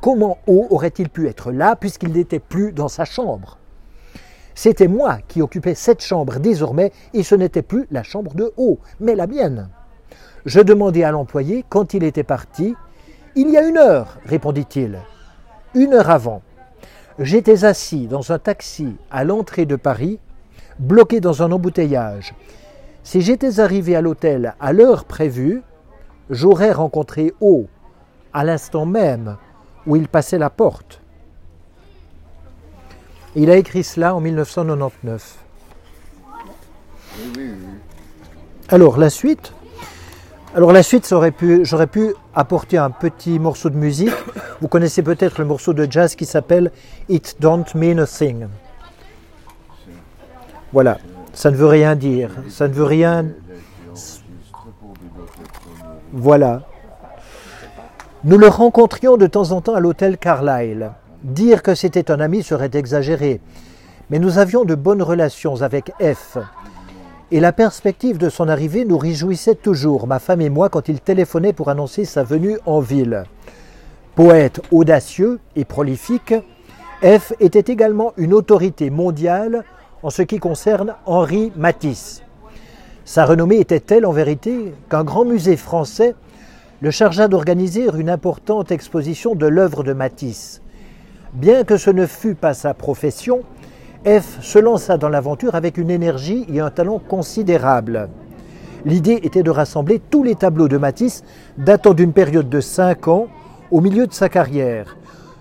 Comment 0.00 0.38
O 0.46 0.66
aurait-il 0.70 1.08
pu 1.08 1.26
être 1.26 1.50
là 1.50 1.74
puisqu'il 1.74 2.12
n'était 2.12 2.38
plus 2.38 2.72
dans 2.72 2.88
sa 2.88 3.04
chambre? 3.04 3.58
C'était 4.58 4.88
moi 4.88 5.18
qui 5.28 5.40
occupais 5.40 5.76
cette 5.76 6.02
chambre 6.02 6.40
désormais 6.40 6.90
et 7.14 7.22
ce 7.22 7.36
n'était 7.36 7.62
plus 7.62 7.86
la 7.92 8.02
chambre 8.02 8.34
de 8.34 8.52
haut, 8.56 8.80
mais 8.98 9.14
la 9.14 9.28
mienne. 9.28 9.68
Je 10.46 10.58
demandai 10.58 11.04
à 11.04 11.12
l'employé 11.12 11.64
quand 11.68 11.94
il 11.94 12.02
était 12.02 12.24
parti. 12.24 12.74
Il 13.36 13.50
y 13.50 13.56
a 13.56 13.62
une 13.62 13.78
heure, 13.78 14.18
répondit-il. 14.24 14.98
Une 15.76 15.94
heure 15.94 16.10
avant. 16.10 16.42
J'étais 17.20 17.64
assis 17.64 18.08
dans 18.08 18.32
un 18.32 18.40
taxi 18.40 18.96
à 19.12 19.22
l'entrée 19.22 19.64
de 19.64 19.76
Paris, 19.76 20.18
bloqué 20.80 21.20
dans 21.20 21.44
un 21.44 21.52
embouteillage. 21.52 22.34
Si 23.04 23.20
j'étais 23.20 23.60
arrivé 23.60 23.94
à 23.94 24.00
l'hôtel 24.00 24.56
à 24.58 24.72
l'heure 24.72 25.04
prévue, 25.04 25.62
j'aurais 26.30 26.72
rencontré 26.72 27.32
O 27.40 27.66
à 28.32 28.42
l'instant 28.42 28.86
même 28.86 29.36
où 29.86 29.94
il 29.94 30.08
passait 30.08 30.36
la 30.36 30.50
porte. 30.50 31.00
Il 33.40 33.52
a 33.52 33.56
écrit 33.56 33.84
cela 33.84 34.16
en 34.16 34.20
1999. 34.20 35.38
Alors 38.68 38.98
la 38.98 39.10
suite, 39.10 39.52
Alors 40.56 40.72
la 40.72 40.82
suite, 40.82 41.06
j'aurais 41.08 41.30
pu, 41.30 41.62
pu 41.92 42.14
apporter 42.34 42.78
un 42.78 42.90
petit 42.90 43.38
morceau 43.38 43.70
de 43.70 43.76
musique. 43.76 44.12
Vous 44.60 44.66
connaissez 44.66 45.04
peut-être 45.04 45.38
le 45.38 45.44
morceau 45.44 45.72
de 45.72 45.86
jazz 45.88 46.16
qui 46.16 46.26
s'appelle 46.26 46.72
It 47.08 47.36
Don't 47.38 47.64
Mean 47.76 47.98
a 47.98 48.08
Thing. 48.08 48.48
Voilà, 50.72 50.98
ça 51.32 51.52
ne 51.52 51.56
veut 51.56 51.66
rien 51.66 51.94
dire, 51.94 52.30
ça 52.48 52.66
ne 52.66 52.72
veut 52.72 52.82
rien. 52.82 53.24
Voilà. 56.12 56.62
Nous 58.24 58.36
le 58.36 58.48
rencontrions 58.48 59.16
de 59.16 59.28
temps 59.28 59.52
en 59.52 59.60
temps 59.60 59.76
à 59.76 59.80
l'hôtel 59.80 60.18
Carlyle. 60.18 60.90
Dire 61.24 61.64
que 61.64 61.74
c'était 61.74 62.12
un 62.12 62.20
ami 62.20 62.44
serait 62.44 62.70
exagéré, 62.74 63.40
mais 64.08 64.20
nous 64.20 64.38
avions 64.38 64.64
de 64.64 64.76
bonnes 64.76 65.02
relations 65.02 65.62
avec 65.62 65.90
F, 66.00 66.38
et 67.32 67.40
la 67.40 67.52
perspective 67.52 68.18
de 68.18 68.28
son 68.28 68.48
arrivée 68.48 68.84
nous 68.84 68.98
réjouissait 68.98 69.56
toujours, 69.56 70.06
ma 70.06 70.20
femme 70.20 70.40
et 70.40 70.48
moi, 70.48 70.68
quand 70.68 70.88
il 70.88 71.00
téléphonait 71.00 71.52
pour 71.52 71.70
annoncer 71.70 72.04
sa 72.04 72.22
venue 72.22 72.58
en 72.66 72.78
ville. 72.78 73.24
Poète 74.14 74.60
audacieux 74.70 75.40
et 75.56 75.64
prolifique, 75.64 76.34
F 77.02 77.32
était 77.40 77.72
également 77.72 78.12
une 78.16 78.32
autorité 78.32 78.88
mondiale 78.88 79.64
en 80.04 80.10
ce 80.10 80.22
qui 80.22 80.38
concerne 80.38 80.94
Henri 81.04 81.52
Matisse. 81.56 82.22
Sa 83.04 83.24
renommée 83.24 83.58
était 83.58 83.80
telle 83.80 84.06
en 84.06 84.12
vérité 84.12 84.72
qu'un 84.88 85.02
grand 85.02 85.24
musée 85.24 85.56
français 85.56 86.14
le 86.80 86.92
chargea 86.92 87.26
d'organiser 87.26 87.88
une 87.98 88.10
importante 88.10 88.70
exposition 88.70 89.34
de 89.34 89.46
l'œuvre 89.46 89.82
de 89.82 89.92
Matisse. 89.92 90.62
Bien 91.34 91.64
que 91.64 91.76
ce 91.76 91.90
ne 91.90 92.06
fût 92.06 92.34
pas 92.34 92.54
sa 92.54 92.74
profession, 92.74 93.40
F 94.06 94.40
se 94.40 94.58
lança 94.58 94.96
dans 94.96 95.08
l'aventure 95.08 95.54
avec 95.54 95.76
une 95.76 95.90
énergie 95.90 96.46
et 96.52 96.60
un 96.60 96.70
talent 96.70 96.98
considérables. 96.98 98.08
L'idée 98.84 99.20
était 99.22 99.42
de 99.42 99.50
rassembler 99.50 99.98
tous 99.98 100.22
les 100.22 100.36
tableaux 100.36 100.68
de 100.68 100.78
Matisse 100.78 101.24
datant 101.58 101.94
d'une 101.94 102.12
période 102.12 102.48
de 102.48 102.60
cinq 102.60 103.08
ans 103.08 103.26
au 103.70 103.80
milieu 103.80 104.06
de 104.06 104.12
sa 104.12 104.28
carrière. 104.28 104.96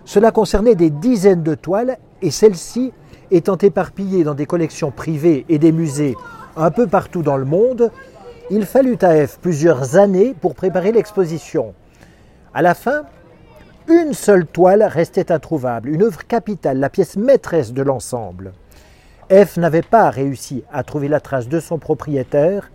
Cela 0.06 0.32
concernait 0.32 0.76
des 0.76 0.90
dizaines 0.90 1.44
de 1.44 1.56
toiles 1.56 1.98
et 2.22 2.32
celles-ci 2.32 2.92
étant 3.32 3.58
éparpillées 3.58 4.24
dans 4.24 4.34
des 4.34 4.46
collections 4.46 4.92
privées 4.92 5.46
et 5.50 5.60
des 5.60 5.72
musées 5.72 6.16
un 6.58 6.72
peu 6.72 6.88
partout 6.88 7.22
dans 7.22 7.38
le 7.38 7.46
monde, 7.46 7.92
il 8.50 8.66
fallut 8.66 8.98
à 9.02 9.28
F 9.28 9.38
plusieurs 9.40 9.96
années 9.96 10.34
pour 10.42 10.56
préparer 10.56 10.92
l'exposition. 10.92 11.74
À 12.54 12.62
la 12.62 12.74
fin, 12.74 13.04
une 13.90 14.14
seule 14.14 14.46
toile 14.46 14.84
restait 14.84 15.32
introuvable, 15.32 15.90
une 15.90 16.04
œuvre 16.04 16.26
capitale, 16.26 16.80
la 16.80 16.90
pièce 16.90 17.16
maîtresse 17.16 17.74
de 17.74 17.82
l'ensemble. 17.82 18.54
F 19.32 19.58
n'avait 19.58 19.82
pas 19.82 20.10
réussi 20.10 20.64
à 20.72 20.84
trouver 20.84 21.08
la 21.08 21.20
trace 21.20 21.48
de 21.48 21.60
son 21.60 21.78
propriétaire, 21.78 22.72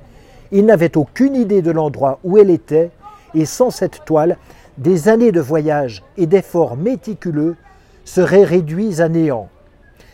il 0.50 0.66
n'avait 0.66 0.96
aucune 0.96 1.34
idée 1.34 1.62
de 1.62 1.70
l'endroit 1.70 2.18
où 2.24 2.38
elle 2.38 2.50
était, 2.50 2.90
et 3.34 3.46
sans 3.46 3.70
cette 3.70 4.04
toile, 4.04 4.36
des 4.78 5.08
années 5.08 5.32
de 5.32 5.40
voyage 5.40 6.02
et 6.16 6.26
d'efforts 6.26 6.76
méticuleux 6.76 7.56
seraient 8.04 8.44
réduits 8.44 9.00
à 9.00 9.08
néant. 9.08 9.48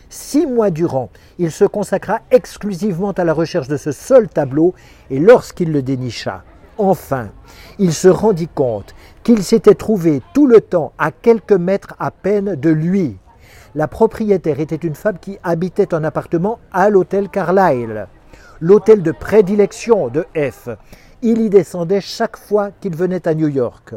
Six 0.09 0.47
mois 0.47 0.71
durant, 0.71 1.09
il 1.37 1.51
se 1.51 1.65
consacra 1.65 2.19
exclusivement 2.31 3.11
à 3.11 3.23
la 3.23 3.33
recherche 3.33 3.67
de 3.67 3.77
ce 3.77 3.91
seul 3.91 4.27
tableau, 4.27 4.73
et 5.09 5.19
lorsqu'il 5.19 5.71
le 5.71 5.81
dénicha, 5.81 6.43
enfin, 6.77 7.29
il 7.77 7.93
se 7.93 8.07
rendit 8.07 8.47
compte 8.47 8.95
qu'il 9.23 9.43
s'était 9.43 9.75
trouvé 9.75 10.21
tout 10.33 10.47
le 10.47 10.61
temps 10.61 10.93
à 10.97 11.11
quelques 11.11 11.51
mètres 11.51 11.95
à 11.99 12.11
peine 12.11 12.55
de 12.55 12.69
lui. 12.69 13.17
La 13.75 13.87
propriétaire 13.87 14.59
était 14.59 14.75
une 14.75 14.95
femme 14.95 15.19
qui 15.19 15.37
habitait 15.43 15.93
un 15.93 16.03
appartement 16.03 16.59
à 16.71 16.89
l'hôtel 16.89 17.29
Carlyle, 17.29 18.07
l'hôtel 18.59 19.03
de 19.03 19.11
prédilection 19.11 20.07
de 20.07 20.25
F. 20.35 20.69
Il 21.21 21.41
y 21.41 21.49
descendait 21.49 22.01
chaque 22.01 22.37
fois 22.37 22.71
qu'il 22.81 22.95
venait 22.95 23.27
à 23.27 23.33
New 23.33 23.47
York. 23.47 23.93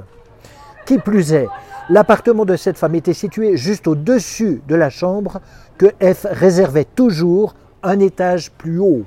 Qui 0.85 0.99
plus 0.99 1.33
est, 1.33 1.49
l'appartement 1.89 2.45
de 2.45 2.57
cette 2.57 2.77
femme 2.77 2.97
était 2.97 3.15
situé 3.15 3.57
juste 3.57 3.87
au-dessus 3.87 4.63
de 4.67 4.75
la 4.75 4.91
chambre 4.91 5.41
que 5.79 5.87
F 6.03 6.27
réservait 6.31 6.85
toujours 6.85 7.55
un 7.83 7.99
étage 7.99 8.51
plus 8.53 8.79
haut, 8.79 9.05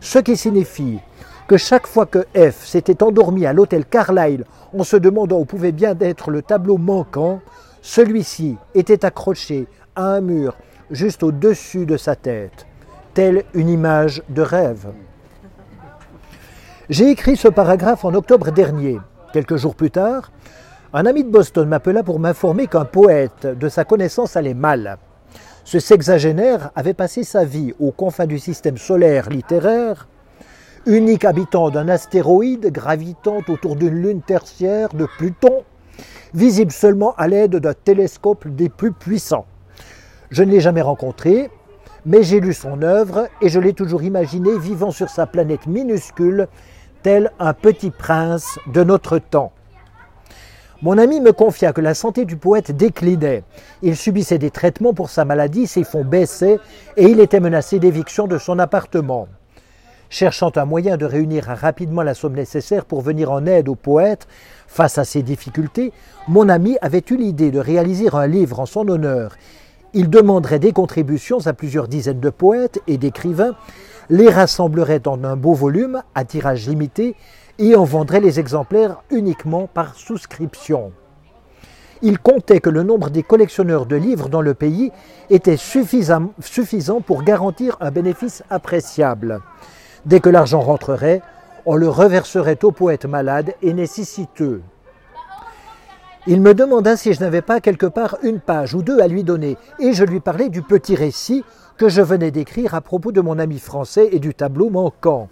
ce 0.00 0.18
qui 0.18 0.36
signifie 0.36 1.00
que 1.46 1.56
chaque 1.56 1.86
fois 1.86 2.06
que 2.06 2.26
F 2.34 2.64
s'était 2.64 3.02
endormi 3.02 3.46
à 3.46 3.52
l'hôtel 3.52 3.84
Carlyle 3.84 4.44
en 4.76 4.84
se 4.84 4.96
demandant 4.96 5.38
où 5.38 5.44
pouvait 5.44 5.72
bien 5.72 5.94
être 6.00 6.30
le 6.30 6.42
tableau 6.42 6.78
manquant, 6.78 7.40
celui-ci 7.82 8.56
était 8.74 9.04
accroché 9.04 9.66
à 9.94 10.06
un 10.06 10.20
mur 10.20 10.56
juste 10.90 11.22
au-dessus 11.22 11.86
de 11.86 11.96
sa 11.96 12.16
tête, 12.16 12.66
telle 13.12 13.44
une 13.52 13.68
image 13.68 14.22
de 14.28 14.42
rêve. 14.42 14.88
J'ai 16.88 17.10
écrit 17.10 17.36
ce 17.36 17.48
paragraphe 17.48 18.04
en 18.04 18.14
octobre 18.14 18.50
dernier. 18.50 18.98
Quelques 19.32 19.56
jours 19.56 19.74
plus 19.74 19.90
tard, 19.90 20.30
un 20.92 21.06
ami 21.06 21.24
de 21.24 21.30
Boston 21.30 21.68
m'appela 21.68 22.02
pour 22.02 22.20
m'informer 22.20 22.66
qu'un 22.66 22.84
poète 22.84 23.46
de 23.46 23.68
sa 23.68 23.84
connaissance 23.84 24.36
allait 24.36 24.54
mal. 24.54 24.98
Ce 25.64 25.78
sexagénaire 25.78 26.70
avait 26.76 26.94
passé 26.94 27.24
sa 27.24 27.44
vie 27.44 27.74
aux 27.80 27.90
confins 27.90 28.26
du 28.26 28.38
système 28.38 28.76
solaire 28.76 29.30
littéraire 29.30 30.06
unique 30.86 31.24
habitant 31.24 31.70
d'un 31.70 31.88
astéroïde 31.88 32.70
gravitant 32.70 33.38
autour 33.48 33.76
d'une 33.76 34.02
lune 34.02 34.22
tertiaire 34.22 34.90
de 34.94 35.06
Pluton, 35.18 35.64
visible 36.34 36.72
seulement 36.72 37.14
à 37.16 37.28
l'aide 37.28 37.56
d'un 37.56 37.74
télescope 37.74 38.46
des 38.48 38.68
plus 38.68 38.92
puissants. 38.92 39.46
Je 40.30 40.42
ne 40.42 40.50
l'ai 40.50 40.60
jamais 40.60 40.82
rencontré, 40.82 41.50
mais 42.04 42.22
j'ai 42.22 42.40
lu 42.40 42.52
son 42.52 42.82
œuvre 42.82 43.28
et 43.40 43.48
je 43.48 43.60
l'ai 43.60 43.72
toujours 43.72 44.02
imaginé 44.02 44.58
vivant 44.58 44.90
sur 44.90 45.08
sa 45.08 45.26
planète 45.26 45.66
minuscule, 45.66 46.48
tel 47.02 47.32
un 47.38 47.54
petit 47.54 47.90
prince 47.90 48.58
de 48.72 48.82
notre 48.82 49.18
temps. 49.18 49.52
Mon 50.82 50.98
ami 50.98 51.20
me 51.20 51.32
confia 51.32 51.72
que 51.72 51.80
la 51.80 51.94
santé 51.94 52.26
du 52.26 52.36
poète 52.36 52.72
déclinait. 52.72 53.42
Il 53.80 53.96
subissait 53.96 54.38
des 54.38 54.50
traitements 54.50 54.92
pour 54.92 55.08
sa 55.08 55.24
maladie, 55.24 55.66
ses 55.66 55.84
fonds 55.84 56.04
baissaient 56.04 56.58
et 56.98 57.04
il 57.04 57.20
était 57.20 57.40
menacé 57.40 57.78
d'éviction 57.78 58.26
de 58.26 58.36
son 58.36 58.58
appartement. 58.58 59.28
Cherchant 60.14 60.52
un 60.54 60.64
moyen 60.64 60.96
de 60.96 61.06
réunir 61.06 61.42
rapidement 61.42 62.04
la 62.04 62.14
somme 62.14 62.34
nécessaire 62.34 62.84
pour 62.84 63.00
venir 63.00 63.32
en 63.32 63.46
aide 63.46 63.68
au 63.68 63.74
poète 63.74 64.28
face 64.68 64.96
à 64.96 65.02
ces 65.02 65.24
difficultés, 65.24 65.92
mon 66.28 66.48
ami 66.48 66.76
avait 66.82 67.02
eu 67.10 67.16
l'idée 67.16 67.50
de 67.50 67.58
réaliser 67.58 68.06
un 68.14 68.28
livre 68.28 68.60
en 68.60 68.66
son 68.66 68.86
honneur. 68.86 69.34
Il 69.92 70.10
demanderait 70.10 70.60
des 70.60 70.70
contributions 70.70 71.44
à 71.48 71.52
plusieurs 71.52 71.88
dizaines 71.88 72.20
de 72.20 72.30
poètes 72.30 72.80
et 72.86 72.96
d'écrivains, 72.96 73.56
les 74.08 74.30
rassemblerait 74.30 75.08
en 75.08 75.24
un 75.24 75.34
beau 75.34 75.52
volume 75.52 76.00
à 76.14 76.24
tirage 76.24 76.68
limité 76.68 77.16
et 77.58 77.74
en 77.74 77.82
vendrait 77.82 78.20
les 78.20 78.38
exemplaires 78.38 79.02
uniquement 79.10 79.66
par 79.66 79.96
souscription. 79.96 80.92
Il 82.02 82.20
comptait 82.20 82.60
que 82.60 82.70
le 82.70 82.84
nombre 82.84 83.10
des 83.10 83.24
collectionneurs 83.24 83.86
de 83.86 83.96
livres 83.96 84.28
dans 84.28 84.42
le 84.42 84.54
pays 84.54 84.92
était 85.28 85.56
suffisant 85.56 87.00
pour 87.04 87.24
garantir 87.24 87.76
un 87.80 87.90
bénéfice 87.90 88.44
appréciable. 88.48 89.40
Dès 90.06 90.20
que 90.20 90.28
l'argent 90.28 90.60
rentrerait, 90.60 91.22
on 91.66 91.76
le 91.76 91.88
reverserait 91.88 92.62
au 92.62 92.72
poète 92.72 93.06
malade 93.06 93.54
et 93.62 93.72
nécessiteux. 93.72 94.62
Il 96.26 96.40
me 96.40 96.54
demanda 96.54 96.96
si 96.96 97.12
je 97.12 97.20
n'avais 97.20 97.42
pas 97.42 97.60
quelque 97.60 97.86
part 97.86 98.16
une 98.22 98.40
page 98.40 98.74
ou 98.74 98.82
deux 98.82 99.00
à 99.00 99.08
lui 99.08 99.24
donner, 99.24 99.56
et 99.78 99.92
je 99.92 100.04
lui 100.04 100.20
parlais 100.20 100.48
du 100.48 100.62
petit 100.62 100.94
récit 100.94 101.44
que 101.76 101.88
je 101.88 102.02
venais 102.02 102.30
d'écrire 102.30 102.74
à 102.74 102.80
propos 102.80 103.12
de 103.12 103.20
mon 103.20 103.38
ami 103.38 103.58
français 103.58 104.08
et 104.12 104.18
du 104.18 104.34
tableau 104.34 104.70
manquant. 104.70 105.28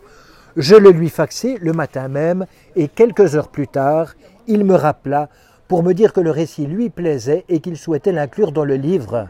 Je 0.56 0.74
le 0.74 0.90
lui 0.90 1.08
faxai 1.08 1.56
le 1.60 1.72
matin 1.72 2.08
même, 2.08 2.46
et 2.76 2.88
quelques 2.88 3.36
heures 3.36 3.48
plus 3.48 3.68
tard, 3.68 4.14
il 4.46 4.64
me 4.64 4.74
rappela 4.74 5.28
pour 5.68 5.82
me 5.82 5.94
dire 5.94 6.12
que 6.12 6.20
le 6.20 6.30
récit 6.30 6.66
lui 6.66 6.90
plaisait 6.90 7.44
et 7.48 7.60
qu'il 7.60 7.78
souhaitait 7.78 8.12
l'inclure 8.12 8.52
dans 8.52 8.64
le 8.64 8.76
livre. 8.76 9.28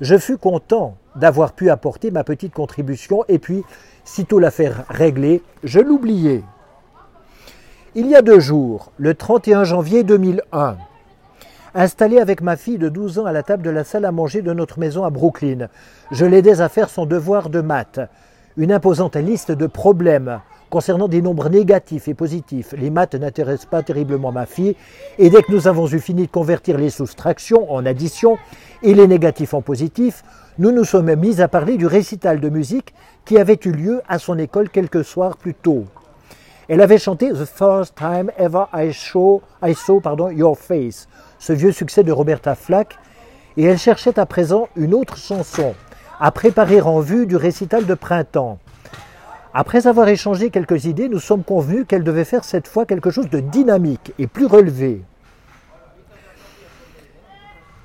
Je 0.00 0.16
fus 0.16 0.38
content 0.38 0.96
d'avoir 1.16 1.52
pu 1.52 1.70
apporter 1.70 2.10
ma 2.10 2.22
petite 2.22 2.54
contribution, 2.54 3.24
et 3.28 3.40
puis 3.40 3.64
Sitôt 4.12 4.40
l'affaire 4.40 4.86
réglée, 4.88 5.40
je 5.62 5.78
l'oubliais. 5.78 6.42
Il 7.94 8.08
y 8.08 8.16
a 8.16 8.22
deux 8.22 8.40
jours, 8.40 8.90
le 8.96 9.14
31 9.14 9.62
janvier 9.62 10.02
2001, 10.02 10.78
installé 11.76 12.18
avec 12.18 12.40
ma 12.40 12.56
fille 12.56 12.76
de 12.76 12.88
12 12.88 13.20
ans 13.20 13.26
à 13.26 13.32
la 13.32 13.44
table 13.44 13.62
de 13.62 13.70
la 13.70 13.84
salle 13.84 14.04
à 14.04 14.10
manger 14.10 14.42
de 14.42 14.52
notre 14.52 14.80
maison 14.80 15.04
à 15.04 15.10
Brooklyn, 15.10 15.68
je 16.10 16.26
l'aidais 16.26 16.60
à 16.60 16.68
faire 16.68 16.90
son 16.90 17.06
devoir 17.06 17.50
de 17.50 17.60
maths. 17.60 18.00
Une 18.56 18.72
imposante 18.72 19.14
liste 19.14 19.52
de 19.52 19.68
problèmes 19.68 20.40
concernant 20.70 21.06
des 21.06 21.22
nombres 21.22 21.48
négatifs 21.48 22.08
et 22.08 22.14
positifs. 22.14 22.74
Les 22.76 22.90
maths 22.90 23.14
n'intéressent 23.14 23.70
pas 23.70 23.84
terriblement 23.84 24.32
ma 24.32 24.44
fille, 24.46 24.74
et 25.18 25.30
dès 25.30 25.44
que 25.44 25.52
nous 25.52 25.68
avons 25.68 25.86
eu 25.86 26.00
fini 26.00 26.26
de 26.26 26.32
convertir 26.32 26.78
les 26.78 26.90
soustractions 26.90 27.72
en 27.72 27.86
addition 27.86 28.38
et 28.82 28.92
les 28.92 29.06
négatifs 29.06 29.54
en 29.54 29.62
positifs, 29.62 30.24
nous 30.60 30.72
nous 30.72 30.84
sommes 30.84 31.14
mis 31.14 31.40
à 31.40 31.48
parler 31.48 31.78
du 31.78 31.86
récital 31.86 32.38
de 32.38 32.50
musique 32.50 32.92
qui 33.24 33.38
avait 33.38 33.58
eu 33.64 33.72
lieu 33.72 34.02
à 34.06 34.18
son 34.18 34.36
école 34.36 34.68
quelques 34.68 35.06
soirs 35.06 35.38
plus 35.38 35.54
tôt. 35.54 35.86
Elle 36.68 36.82
avait 36.82 36.98
chanté 36.98 37.30
The 37.30 37.46
First 37.46 37.94
Time 37.94 38.30
Ever 38.36 38.64
I, 38.74 38.92
Saw, 38.92 39.40
I 39.64 39.74
saw 39.74 40.02
Your 40.30 40.58
Face, 40.58 41.08
ce 41.38 41.54
vieux 41.54 41.72
succès 41.72 42.02
de 42.02 42.12
Roberta 42.12 42.54
Flack, 42.54 42.98
et 43.56 43.64
elle 43.64 43.78
cherchait 43.78 44.18
à 44.18 44.26
présent 44.26 44.68
une 44.76 44.92
autre 44.92 45.16
chanson 45.16 45.74
à 46.20 46.30
préparer 46.30 46.82
en 46.82 47.00
vue 47.00 47.24
du 47.26 47.36
récital 47.36 47.86
de 47.86 47.94
printemps. 47.94 48.58
Après 49.54 49.86
avoir 49.86 50.08
échangé 50.08 50.50
quelques 50.50 50.84
idées, 50.84 51.08
nous 51.08 51.20
sommes 51.20 51.42
convenus 51.42 51.86
qu'elle 51.88 52.04
devait 52.04 52.26
faire 52.26 52.44
cette 52.44 52.68
fois 52.68 52.84
quelque 52.84 53.10
chose 53.10 53.30
de 53.30 53.40
dynamique 53.40 54.12
et 54.18 54.26
plus 54.26 54.44
relevé. 54.44 55.04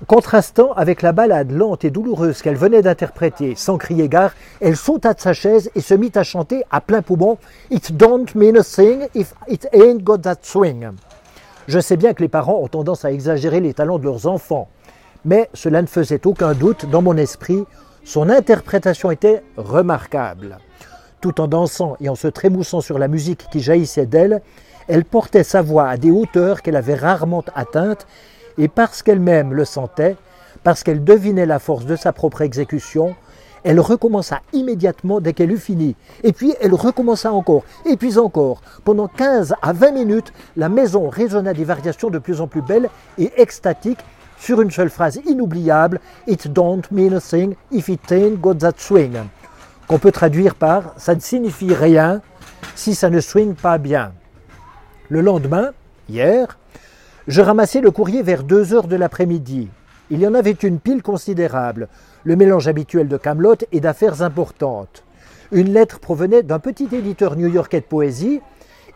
Contrastant 0.07 0.71
avec 0.73 1.01
la 1.01 1.13
ballade 1.13 1.51
lente 1.51 1.83
et 1.83 1.89
douloureuse 1.89 2.43
qu'elle 2.43 2.57
venait 2.57 2.83
d'interpréter, 2.83 3.55
sans 3.55 3.79
crier 3.79 4.07
gare, 4.07 4.33
elle 4.61 4.77
sauta 4.77 5.15
de 5.15 5.19
sa 5.19 5.33
chaise 5.33 5.71
et 5.73 5.81
se 5.81 5.95
mit 5.95 6.11
à 6.13 6.21
chanter 6.21 6.63
à 6.69 6.79
plein 6.79 7.01
poumon 7.01 7.39
It 7.71 7.97
don't 7.97 8.27
mean 8.35 8.55
a 8.55 8.63
thing 8.63 9.07
if 9.15 9.33
it 9.47 9.67
ain't 9.73 10.03
got 10.03 10.19
that 10.19 10.37
swing. 10.43 10.91
Je 11.67 11.79
sais 11.79 11.97
bien 11.97 12.13
que 12.13 12.21
les 12.21 12.29
parents 12.29 12.59
ont 12.61 12.67
tendance 12.67 13.03
à 13.03 13.11
exagérer 13.11 13.61
les 13.61 13.73
talents 13.73 13.97
de 13.97 14.03
leurs 14.03 14.27
enfants, 14.27 14.69
mais 15.23 15.49
cela 15.55 15.81
ne 15.81 15.87
faisait 15.87 16.27
aucun 16.27 16.53
doute 16.53 16.87
dans 16.87 17.01
mon 17.01 17.17
esprit, 17.17 17.63
son 18.03 18.29
interprétation 18.29 19.09
était 19.09 19.41
remarquable. 19.57 20.59
Tout 21.19 21.41
en 21.41 21.47
dansant 21.47 21.97
et 21.99 22.09
en 22.09 22.15
se 22.15 22.27
trémoussant 22.27 22.81
sur 22.81 22.99
la 22.99 23.07
musique 23.07 23.47
qui 23.51 23.59
jaillissait 23.59 24.05
d'elle, 24.05 24.43
elle 24.87 25.03
portait 25.03 25.43
sa 25.43 25.63
voix 25.63 25.89
à 25.89 25.97
des 25.97 26.11
hauteurs 26.11 26.61
qu'elle 26.61 26.75
avait 26.75 26.93
rarement 26.93 27.43
atteintes 27.55 28.05
et 28.57 28.67
parce 28.67 29.03
qu'elle-même 29.03 29.53
le 29.53 29.65
sentait, 29.65 30.15
parce 30.63 30.83
qu'elle 30.83 31.03
devinait 31.03 31.45
la 31.45 31.59
force 31.59 31.85
de 31.85 31.95
sa 31.95 32.13
propre 32.13 32.41
exécution, 32.41 33.15
elle 33.63 33.79
recommença 33.79 34.41
immédiatement 34.53 35.19
dès 35.19 35.33
qu'elle 35.33 35.51
eut 35.51 35.57
fini. 35.57 35.95
Et 36.23 36.33
puis 36.33 36.53
elle 36.61 36.73
recommença 36.73 37.33
encore, 37.33 37.63
et 37.85 37.97
puis 37.97 38.17
encore. 38.17 38.61
Pendant 38.83 39.07
15 39.07 39.55
à 39.61 39.73
20 39.73 39.91
minutes, 39.91 40.33
la 40.55 40.69
maison 40.69 41.09
résonna 41.09 41.53
des 41.53 41.63
variations 41.63 42.11
de 42.11 42.19
plus 42.19 42.41
en 42.41 42.47
plus 42.47 42.61
belles 42.61 42.89
et 43.17 43.31
extatiques 43.37 44.05
sur 44.37 44.61
une 44.61 44.71
seule 44.71 44.89
phrase 44.89 45.19
inoubliable 45.25 45.99
It 46.27 46.47
don't 46.51 46.83
mean 46.91 47.13
a 47.13 47.21
thing 47.21 47.55
if 47.71 47.89
it 47.89 48.11
ain't 48.11 48.39
got 48.39 48.55
that 48.55 48.73
swing. 48.77 49.17
Qu'on 49.87 49.99
peut 49.99 50.11
traduire 50.11 50.55
par 50.55 50.93
Ça 50.97 51.15
ne 51.15 51.19
signifie 51.19 51.73
rien 51.73 52.21
si 52.75 52.93
ça 52.93 53.09
ne 53.09 53.19
swing 53.19 53.55
pas 53.55 53.77
bien. 53.77 54.11
Le 55.09 55.21
lendemain, 55.21 55.71
hier, 56.09 56.57
je 57.27 57.41
ramassai 57.41 57.81
le 57.81 57.89
courrier 57.89 58.21
vers 58.21 58.43
2 58.43 58.73
heures 58.73 58.87
de 58.87 58.95
l'après-midi. 58.95 59.69
Il 60.11 60.19
y 60.19 60.27
en 60.27 60.35
avait 60.35 60.51
une 60.51 60.79
pile 60.79 61.01
considérable, 61.01 61.87
le 62.23 62.35
mélange 62.35 62.67
habituel 62.67 63.07
de 63.07 63.17
Camelot 63.17 63.55
et 63.71 63.79
d'affaires 63.79 64.21
importantes. 64.21 65.03
Une 65.51 65.73
lettre 65.73 65.99
provenait 65.99 66.43
d'un 66.43 66.59
petit 66.59 66.87
éditeur 66.91 67.35
new-yorkais 67.35 67.81
de 67.81 67.85
poésie 67.85 68.41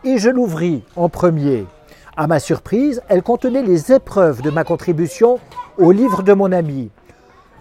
et 0.04 0.18
je 0.18 0.30
l'ouvris 0.30 0.84
en 0.94 1.08
premier. 1.08 1.66
À 2.16 2.28
ma 2.28 2.38
surprise, 2.38 3.02
elle 3.08 3.22
contenait 3.22 3.62
les 3.62 3.92
épreuves 3.92 4.42
de 4.42 4.50
ma 4.50 4.62
contribution 4.62 5.40
au 5.78 5.90
livre 5.90 6.22
de 6.22 6.32
mon 6.32 6.52
ami. 6.52 6.90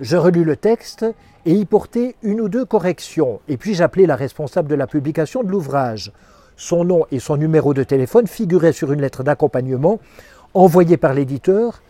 Je 0.02 0.18
relus 0.18 0.44
le 0.44 0.56
texte 0.56 1.06
et 1.46 1.54
y 1.54 1.66
portai 1.66 2.16
une 2.22 2.42
ou 2.42 2.50
deux 2.50 2.66
corrections, 2.66 3.40
et 3.48 3.58
puis 3.58 3.74
j'appelai 3.74 4.06
la 4.06 4.16
responsable 4.16 4.70
de 4.70 4.76
la 4.76 4.88
publication 4.88 5.44
de 5.44 5.50
l'ouvrage. 5.50 6.12
Son 6.56 6.84
nom 6.84 7.06
et 7.12 7.20
son 7.20 7.38
numéro 7.38 7.74
de 7.74 7.84
téléphone 7.84 8.28
figuraient 8.28 8.74
sur 8.74 8.92
une 8.92 9.02
lettre 9.02 9.24
d'accompagnement 9.24 10.00
envoyé 10.54 10.98
par 10.98 11.14
l'éditeur, 11.14 11.82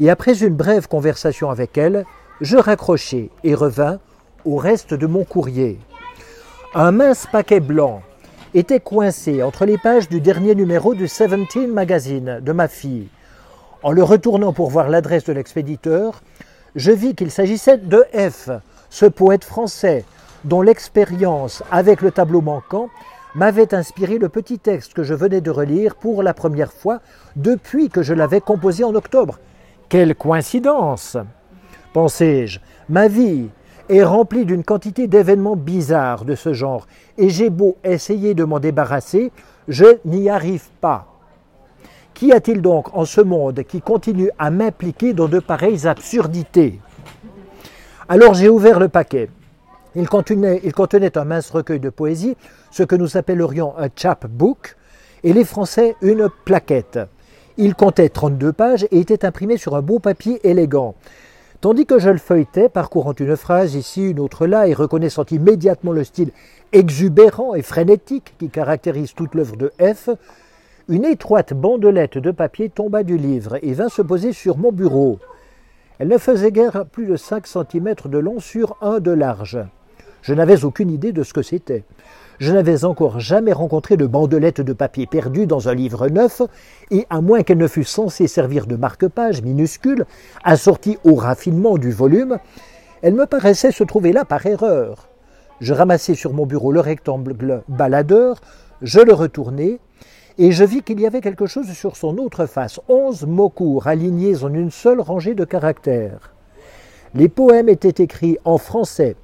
et 0.00 0.10
après 0.10 0.42
une 0.42 0.54
brève 0.54 0.88
conversation 0.88 1.50
avec 1.50 1.78
elle, 1.78 2.04
je 2.40 2.56
raccrochai 2.56 3.30
et 3.44 3.54
revins 3.54 3.98
au 4.44 4.56
reste 4.56 4.94
de 4.94 5.06
mon 5.06 5.24
courrier. 5.24 5.78
Un 6.74 6.90
mince 6.90 7.26
paquet 7.30 7.60
blanc 7.60 8.02
était 8.54 8.80
coincé 8.80 9.42
entre 9.42 9.64
les 9.64 9.78
pages 9.78 10.08
du 10.08 10.20
dernier 10.20 10.54
numéro 10.54 10.94
du 10.94 11.08
Seventeen 11.08 11.72
Magazine 11.72 12.40
de 12.40 12.52
ma 12.52 12.68
fille. 12.68 13.08
En 13.82 13.92
le 13.92 14.02
retournant 14.02 14.52
pour 14.52 14.70
voir 14.70 14.88
l'adresse 14.88 15.24
de 15.24 15.32
l'expéditeur, 15.32 16.22
je 16.74 16.90
vis 16.90 17.14
qu'il 17.14 17.30
s'agissait 17.30 17.78
de 17.78 18.04
F, 18.12 18.50
ce 18.90 19.06
poète 19.06 19.44
français 19.44 20.04
dont 20.44 20.62
l'expérience 20.62 21.62
avec 21.70 22.00
le 22.00 22.10
tableau 22.10 22.40
manquant 22.40 22.88
m'avait 23.34 23.74
inspiré 23.74 24.18
le 24.18 24.28
petit 24.28 24.58
texte 24.58 24.94
que 24.94 25.02
je 25.02 25.14
venais 25.14 25.40
de 25.40 25.50
relire 25.50 25.96
pour 25.96 26.22
la 26.22 26.34
première 26.34 26.72
fois 26.72 27.00
depuis 27.36 27.88
que 27.88 28.02
je 28.02 28.14
l'avais 28.14 28.40
composé 28.40 28.84
en 28.84 28.94
octobre. 28.94 29.38
Quelle 29.88 30.14
coïncidence 30.14 31.16
pensai-je. 31.92 32.58
Ma 32.88 33.08
vie 33.08 33.48
est 33.88 34.02
remplie 34.02 34.44
d'une 34.44 34.64
quantité 34.64 35.06
d'événements 35.06 35.56
bizarres 35.56 36.24
de 36.24 36.34
ce 36.34 36.52
genre, 36.52 36.86
et 37.16 37.30
j'ai 37.30 37.50
beau 37.50 37.76
essayer 37.84 38.34
de 38.34 38.44
m'en 38.44 38.58
débarrasser, 38.58 39.30
je 39.68 39.98
n'y 40.04 40.28
arrive 40.28 40.68
pas. 40.80 41.06
Qu'y 42.12 42.32
a-t-il 42.32 42.62
donc 42.62 42.94
en 42.94 43.04
ce 43.04 43.20
monde 43.20 43.62
qui 43.62 43.80
continue 43.80 44.30
à 44.38 44.50
m'impliquer 44.50 45.12
dans 45.12 45.28
de 45.28 45.38
pareilles 45.38 45.86
absurdités? 45.86 46.80
Alors 48.08 48.34
j'ai 48.34 48.48
ouvert 48.48 48.78
le 48.78 48.88
paquet. 48.88 49.30
Il 49.96 50.08
contenait, 50.08 50.60
il 50.64 50.72
contenait, 50.72 51.16
un 51.16 51.24
mince 51.24 51.50
recueil 51.50 51.80
de 51.80 51.90
poésie, 51.90 52.36
ce 52.74 52.82
que 52.82 52.96
nous 52.96 53.16
appellerions 53.16 53.78
un 53.78 53.86
chapbook, 53.94 54.74
et 55.22 55.32
les 55.32 55.44
Français 55.44 55.94
une 56.02 56.28
plaquette. 56.44 56.98
Il 57.56 57.76
comptait 57.76 58.08
32 58.08 58.52
pages 58.52 58.88
et 58.90 58.98
était 58.98 59.24
imprimé 59.24 59.58
sur 59.58 59.76
un 59.76 59.80
beau 59.80 60.00
papier 60.00 60.40
élégant. 60.42 60.96
Tandis 61.60 61.86
que 61.86 62.00
je 62.00 62.10
le 62.10 62.18
feuilletais, 62.18 62.68
parcourant 62.68 63.12
une 63.12 63.36
phrase 63.36 63.76
ici, 63.76 64.10
une 64.10 64.18
autre 64.18 64.48
là, 64.48 64.66
et 64.66 64.74
reconnaissant 64.74 65.24
immédiatement 65.30 65.92
le 65.92 66.02
style 66.02 66.32
exubérant 66.72 67.54
et 67.54 67.62
frénétique 67.62 68.34
qui 68.40 68.48
caractérise 68.50 69.14
toute 69.14 69.36
l'œuvre 69.36 69.54
de 69.54 69.72
F, 69.80 70.08
une 70.88 71.04
étroite 71.04 71.54
bandelette 71.54 72.18
de 72.18 72.32
papier 72.32 72.70
tomba 72.70 73.04
du 73.04 73.16
livre 73.16 73.56
et 73.62 73.72
vint 73.72 73.88
se 73.88 74.02
poser 74.02 74.32
sur 74.32 74.58
mon 74.58 74.72
bureau. 74.72 75.20
Elle 76.00 76.08
ne 76.08 76.18
faisait 76.18 76.50
guère 76.50 76.86
plus 76.86 77.06
de 77.06 77.14
5 77.14 77.46
cm 77.46 77.94
de 78.06 78.18
long 78.18 78.40
sur 78.40 78.76
un 78.82 78.98
de 78.98 79.12
large. 79.12 79.60
Je 80.22 80.34
n'avais 80.34 80.64
aucune 80.64 80.90
idée 80.90 81.12
de 81.12 81.22
ce 81.22 81.32
que 81.32 81.42
c'était. 81.42 81.84
Je 82.38 82.52
n'avais 82.52 82.84
encore 82.84 83.20
jamais 83.20 83.52
rencontré 83.52 83.96
de 83.96 84.06
bandelette 84.06 84.60
de 84.60 84.72
papier 84.72 85.06
perdue 85.06 85.46
dans 85.46 85.68
un 85.68 85.74
livre 85.74 86.08
neuf, 86.08 86.42
et 86.90 87.06
à 87.10 87.20
moins 87.20 87.42
qu'elle 87.42 87.58
ne 87.58 87.68
fût 87.68 87.84
censée 87.84 88.26
servir 88.26 88.66
de 88.66 88.76
marque-page 88.76 89.42
minuscule, 89.42 90.04
assortie 90.42 90.98
au 91.04 91.14
raffinement 91.14 91.78
du 91.78 91.92
volume, 91.92 92.38
elle 93.02 93.14
me 93.14 93.26
paraissait 93.26 93.70
se 93.70 93.84
trouver 93.84 94.12
là 94.12 94.24
par 94.24 94.44
erreur. 94.46 95.08
Je 95.60 95.72
ramassai 95.72 96.14
sur 96.14 96.32
mon 96.32 96.46
bureau 96.46 96.72
le 96.72 96.80
rectangle 96.80 97.62
baladeur, 97.68 98.40
je 98.82 99.00
le 99.00 99.12
retournai, 99.12 99.78
et 100.36 100.50
je 100.50 100.64
vis 100.64 100.82
qu'il 100.82 101.00
y 101.00 101.06
avait 101.06 101.20
quelque 101.20 101.46
chose 101.46 101.70
sur 101.72 101.96
son 101.96 102.18
autre 102.18 102.46
face, 102.46 102.80
onze 102.88 103.24
mots 103.24 103.50
courts 103.50 103.86
alignés 103.86 104.42
en 104.42 104.52
une 104.52 104.72
seule 104.72 105.00
rangée 105.00 105.34
de 105.34 105.44
caractères. 105.44 106.32
Les 107.14 107.28
poèmes 107.28 107.68
étaient 107.68 108.02
écrits 108.02 108.38
en 108.44 108.58
français, 108.58 109.14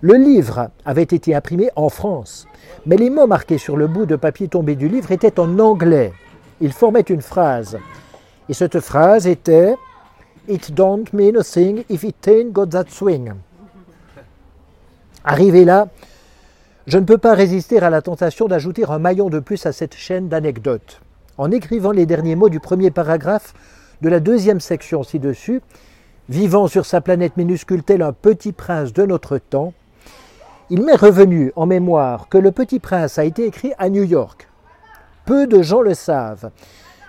le 0.00 0.14
livre 0.14 0.70
avait 0.84 1.02
été 1.02 1.34
imprimé 1.34 1.70
en 1.76 1.88
France, 1.88 2.46
mais 2.86 2.96
les 2.96 3.10
mots 3.10 3.26
marqués 3.26 3.58
sur 3.58 3.76
le 3.76 3.86
bout 3.86 4.06
de 4.06 4.16
papier 4.16 4.48
tombé 4.48 4.74
du 4.74 4.88
livre 4.88 5.12
étaient 5.12 5.38
en 5.38 5.58
anglais. 5.58 6.12
Ils 6.60 6.72
formaient 6.72 7.00
une 7.00 7.22
phrase. 7.22 7.78
Et 8.48 8.54
cette 8.54 8.80
phrase 8.80 9.26
était 9.26 9.76
It 10.48 10.74
don't 10.74 11.04
mean 11.12 11.36
a 11.36 11.44
thing 11.44 11.84
if 11.88 12.02
it 12.02 12.26
ain't 12.26 12.52
got 12.52 12.66
that 12.66 12.86
swing. 12.88 13.32
Arrivé 15.22 15.64
là, 15.64 15.88
je 16.86 16.98
ne 16.98 17.04
peux 17.04 17.18
pas 17.18 17.34
résister 17.34 17.78
à 17.78 17.90
la 17.90 18.02
tentation 18.02 18.48
d'ajouter 18.48 18.84
un 18.88 18.98
maillon 18.98 19.28
de 19.28 19.38
plus 19.38 19.66
à 19.66 19.72
cette 19.72 19.94
chaîne 19.94 20.28
d'anecdotes. 20.28 21.00
En 21.36 21.50
écrivant 21.50 21.92
les 21.92 22.06
derniers 22.06 22.36
mots 22.36 22.48
du 22.48 22.58
premier 22.58 22.90
paragraphe 22.90 23.54
de 24.00 24.08
la 24.08 24.18
deuxième 24.18 24.60
section 24.60 25.02
ci-dessus, 25.02 25.60
vivant 26.30 26.68
sur 26.68 26.86
sa 26.86 27.00
planète 27.00 27.36
minuscule 27.36 27.82
tel 27.82 28.02
un 28.02 28.12
petit 28.12 28.52
prince 28.52 28.92
de 28.92 29.04
notre 29.04 29.38
temps, 29.38 29.74
il 30.70 30.80
m'est 30.84 30.94
revenu 30.94 31.52
en 31.56 31.66
mémoire 31.66 32.28
que 32.28 32.38
Le 32.38 32.52
Petit 32.52 32.78
Prince 32.78 33.18
a 33.18 33.24
été 33.24 33.44
écrit 33.44 33.72
à 33.78 33.90
New 33.90 34.04
York. 34.04 34.48
Peu 35.26 35.48
de 35.48 35.60
gens 35.60 35.80
le 35.80 35.94
savent. 35.94 36.50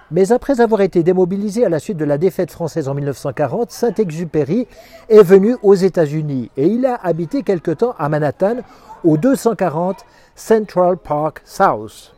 Mais 0.10 0.32
après 0.32 0.60
avoir 0.60 0.82
été 0.82 1.04
démobilisé 1.04 1.64
à 1.64 1.70
la 1.70 1.78
suite 1.78 1.98
de 1.98 2.04
la 2.04 2.18
défaite 2.18 2.50
française 2.50 2.90
en 2.90 2.96
1940, 2.96 3.70
Saint-Exupéry 3.70 4.68
est 5.08 5.24
venu 5.24 5.56
aux 5.62 5.76
États-Unis 5.76 6.50
et 6.58 6.66
il 6.66 6.88
a 6.88 6.96
habité 6.96 7.44
quelque 7.44 7.72
temps 7.72 7.94
à 8.00 8.10
Manhattan 8.10 8.58
au 9.04 9.18
240 9.18 10.04
Central 10.36 10.98
Park 10.98 11.44
South. 11.46 12.16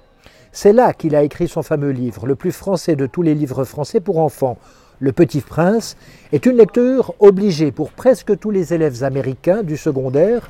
C'est 0.53 0.73
là 0.73 0.93
qu'il 0.93 1.15
a 1.17 1.23
écrit 1.23 1.49
son 1.49 1.63
fameux 1.63 1.91
livre, 1.91 2.25
le 2.25 2.35
plus 2.35 2.53
français 2.53 2.95
de 2.95 3.07
tous 3.07 3.23
les 3.23 3.35
livres 3.35 3.65
français 3.65 3.99
pour 3.99 4.19
enfants. 4.19 4.57
Le 5.03 5.11
Petit 5.11 5.41
Prince 5.41 5.97
est 6.31 6.45
une 6.45 6.55
lecture 6.55 7.13
obligée 7.19 7.73
pour 7.73 7.91
presque 7.91 8.39
tous 8.39 8.51
les 8.51 8.73
élèves 8.73 9.03
américains 9.03 9.61
du 9.61 9.75
secondaire 9.75 10.47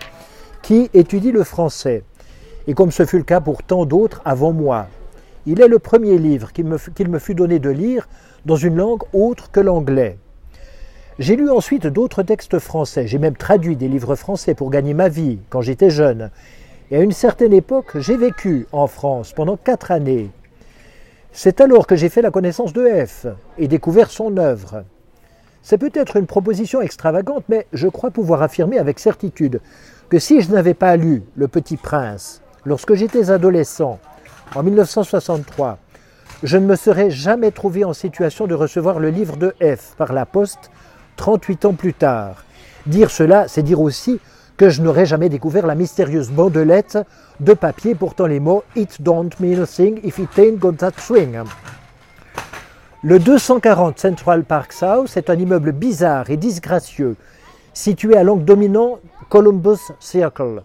qui 0.62 0.92
étudie 0.94 1.32
le 1.32 1.44
français, 1.44 2.04
et 2.68 2.76
comme 2.76 2.92
ce 2.92 3.08
fut 3.08 3.18
le 3.18 3.24
cas 3.24 3.42
pour 3.42 3.64
tant 3.64 3.88
d'autres 3.88 4.22
avant 4.26 4.54
moi. 4.54 4.86
Il 5.48 5.60
est 5.60 5.68
le 5.68 5.80
premier 5.80 6.20
livre 6.20 6.54
qu'il 6.54 6.68
me, 6.68 6.78
fut 7.18 7.34
donné 7.34 7.58
de 7.58 7.72
lire 7.72 8.08
dans 8.46 8.56
une 8.56 8.76
langue 8.76 9.02
autre 9.12 9.50
que 9.50 9.60
l'anglais. 9.60 10.20
J'ai 11.18 11.36
lu 11.36 11.50
ensuite 11.50 11.88
d'autres 11.88 12.22
textes 12.22 12.60
français, 12.60 13.08
j'ai 13.08 13.18
même 13.18 13.36
traduit 13.36 13.76
des 13.76 13.88
livres 13.88 14.14
français 14.14 14.54
pour 14.54 14.70
gagner 14.70 14.94
ma 14.94 15.10
vie 15.10 15.40
quand 15.50 15.62
j'étais 15.62 15.90
jeune. 15.90 16.30
Et 16.92 16.98
à 16.98 17.02
une 17.02 17.12
certaine 17.12 17.54
époque, 17.54 17.98
j'ai 17.98 18.18
vécu 18.18 18.68
en 18.72 18.86
France 18.86 19.34
pendant 19.34 19.58
quatre 19.58 19.90
années. 19.90 20.30
C'est 21.34 21.60
alors 21.60 21.88
que 21.88 21.96
j'ai 21.96 22.10
fait 22.10 22.22
la 22.22 22.32
connaissance 22.32 22.72
de 22.72 23.06
F 23.06 23.26
et 23.58 23.68
découvert 23.68 24.10
son 24.10 24.38
œuvre. 24.38 24.86
C'est 25.62 25.78
peut-être 25.78 26.16
une 26.16 26.28
proposition 26.28 26.82
extravagante, 26.82 27.44
mais 27.50 27.68
je 27.74 27.88
crois 27.88 28.12
pouvoir 28.12 28.42
affirmer 28.42 28.80
avec 28.80 29.00
certitude 29.00 29.60
que 30.10 30.20
si 30.20 30.42
je 30.42 30.52
n'avais 30.52 30.74
pas 30.74 30.96
lu 30.96 31.24
Le 31.36 31.48
Petit 31.48 31.78
Prince, 31.78 32.44
Lorsque 32.66 32.94
j'étais 32.94 33.30
adolescent, 33.30 34.00
en 34.56 34.64
1963, 34.64 35.80
je 36.44 36.58
ne 36.58 36.66
me 36.66 36.78
serais 36.78 37.10
jamais 37.10 37.52
trouvé 37.52 37.84
en 37.84 37.92
situation 37.92 38.48
de 38.48 38.54
recevoir 38.54 39.00
le 39.00 39.10
livre 39.10 39.36
de 39.36 39.54
F 39.62 39.96
par 39.98 40.14
la 40.14 40.26
poste 40.26 40.72
38 41.18 41.66
ans 41.66 41.74
plus 41.74 41.94
tard. 41.94 42.46
Dire 42.86 43.12
cela, 43.12 43.50
c'est 43.50 43.64
dire 43.64 43.82
aussi 43.82 44.22
que 44.58 44.70
je 44.70 44.82
n'aurais 44.82 45.06
jamais 45.06 45.30
découvert 45.30 45.66
la 45.66 45.76
mystérieuse 45.76 46.32
bandelette 46.32 46.98
de 47.40 47.54
papier 47.54 47.96
portant 47.96 48.28
les 48.28 48.40
mots 48.40 48.64
It 48.76 49.02
don't 49.02 49.30
mean 49.40 49.62
a 49.62 49.66
thing 49.66 50.00
if 50.04 50.20
it 50.20 50.30
ain't 50.38 50.58
got 50.58 50.74
that 50.74 50.94
swing. 50.98 51.40
Le 53.04 53.20
240 53.20 54.00
Central 54.00 54.44
Park 54.44 54.72
South 54.72 55.18
est 55.18 55.30
un 55.30 55.36
immeuble 55.36 55.72
bizarre 55.72 56.30
et 56.30 56.38
disgracieux, 56.38 57.16
situé 57.74 58.16
à 58.16 58.24
l'angle 58.24 58.46
dominant 58.46 59.00
Columbus 59.30 59.92
Circle. 60.00 60.64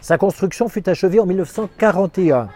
Sa 0.00 0.18
construction 0.18 0.68
fut 0.68 0.88
achevée 0.88 1.20
en 1.20 1.26
1941 1.26 2.48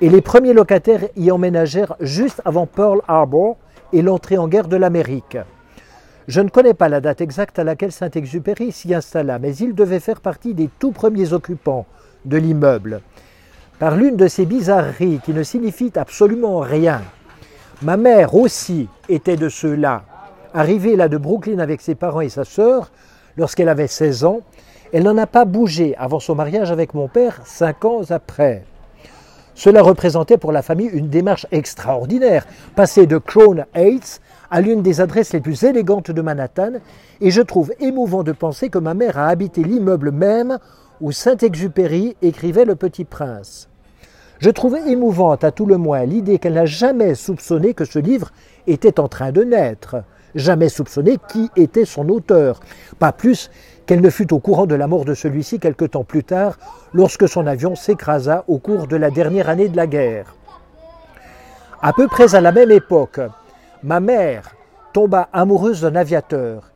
et 0.00 0.08
les 0.08 0.20
premiers 0.20 0.52
locataires 0.52 1.04
y 1.16 1.30
emménagèrent 1.30 1.96
juste 2.00 2.40
avant 2.44 2.66
Pearl 2.66 3.02
Harbor 3.08 3.56
et 3.92 4.02
l'entrée 4.02 4.38
en 4.38 4.48
guerre 4.48 4.68
de 4.68 4.76
l'Amérique. 4.76 5.38
Je 6.28 6.40
ne 6.40 6.48
connais 6.48 6.74
pas 6.74 6.88
la 6.88 7.00
date 7.00 7.20
exacte 7.20 7.58
à 7.58 7.64
laquelle 7.64 7.90
Saint-Exupéry 7.90 8.70
s'y 8.70 8.94
installa, 8.94 9.40
mais 9.40 9.56
il 9.56 9.74
devait 9.74 9.98
faire 9.98 10.20
partie 10.20 10.54
des 10.54 10.70
tout 10.78 10.92
premiers 10.92 11.32
occupants 11.32 11.86
de 12.24 12.36
l'immeuble. 12.36 13.00
Par 13.80 13.96
l'une 13.96 14.16
de 14.16 14.28
ces 14.28 14.46
bizarreries 14.46 15.20
qui 15.24 15.32
ne 15.32 15.42
signifient 15.42 15.92
absolument 15.96 16.60
rien, 16.60 17.02
ma 17.82 17.96
mère 17.96 18.36
aussi 18.36 18.88
était 19.08 19.36
de 19.36 19.48
ceux-là. 19.48 20.04
Arrivée 20.54 20.94
là 20.94 21.08
de 21.08 21.16
Brooklyn 21.16 21.58
avec 21.58 21.80
ses 21.80 21.96
parents 21.96 22.20
et 22.20 22.28
sa 22.28 22.44
sœur, 22.44 22.92
lorsqu'elle 23.36 23.68
avait 23.68 23.88
16 23.88 24.24
ans, 24.24 24.40
elle 24.92 25.02
n'en 25.02 25.18
a 25.18 25.26
pas 25.26 25.44
bougé 25.44 25.96
avant 25.96 26.20
son 26.20 26.36
mariage 26.36 26.70
avec 26.70 26.94
mon 26.94 27.08
père, 27.08 27.40
cinq 27.44 27.84
ans 27.84 28.02
après. 28.10 28.64
Cela 29.54 29.82
représentait 29.82 30.38
pour 30.38 30.52
la 30.52 30.62
famille 30.62 30.90
une 30.92 31.08
démarche 31.08 31.46
extraordinaire, 31.50 32.46
passer 32.76 33.06
de 33.06 33.18
Crown 33.18 33.66
Heights 33.74 34.20
à 34.52 34.60
l'une 34.60 34.82
des 34.82 35.00
adresses 35.00 35.32
les 35.32 35.40
plus 35.40 35.64
élégantes 35.64 36.10
de 36.10 36.20
Manhattan, 36.20 36.72
et 37.22 37.30
je 37.30 37.40
trouve 37.40 37.72
émouvant 37.80 38.22
de 38.22 38.32
penser 38.32 38.68
que 38.68 38.78
ma 38.78 38.92
mère 38.92 39.16
a 39.16 39.28
habité 39.28 39.64
l'immeuble 39.64 40.10
même 40.10 40.58
où 41.00 41.10
Saint-Exupéry 41.10 42.16
écrivait 42.20 42.66
Le 42.66 42.76
Petit 42.76 43.06
Prince. 43.06 43.70
Je 44.40 44.50
trouve 44.50 44.76
émouvante 44.76 45.42
à 45.42 45.52
tout 45.52 45.64
le 45.64 45.78
moins 45.78 46.04
l'idée 46.04 46.38
qu'elle 46.38 46.52
n'a 46.52 46.66
jamais 46.66 47.14
soupçonné 47.14 47.72
que 47.72 47.86
ce 47.86 47.98
livre 47.98 48.30
était 48.66 49.00
en 49.00 49.08
train 49.08 49.32
de 49.32 49.42
naître, 49.42 50.04
jamais 50.34 50.68
soupçonné 50.68 51.16
qui 51.30 51.48
était 51.56 51.86
son 51.86 52.10
auteur, 52.10 52.60
pas 52.98 53.12
plus 53.12 53.50
qu'elle 53.86 54.02
ne 54.02 54.10
fut 54.10 54.34
au 54.34 54.38
courant 54.38 54.66
de 54.66 54.74
la 54.74 54.86
mort 54.86 55.06
de 55.06 55.14
celui-ci 55.14 55.60
quelque 55.60 55.86
temps 55.86 56.04
plus 56.04 56.24
tard, 56.24 56.58
lorsque 56.92 57.26
son 57.26 57.46
avion 57.46 57.74
s'écrasa 57.74 58.44
au 58.48 58.58
cours 58.58 58.86
de 58.86 58.96
la 58.96 59.10
dernière 59.10 59.48
année 59.48 59.70
de 59.70 59.78
la 59.78 59.86
guerre. 59.86 60.34
À 61.80 61.94
peu 61.94 62.06
près 62.06 62.34
à 62.34 62.42
la 62.42 62.52
même 62.52 62.70
époque, 62.70 63.18
Ma 63.84 63.98
mère 63.98 64.54
tomba 64.92 65.28
amoureuse 65.32 65.80
d'un 65.80 65.96
aviateur. 65.96 66.70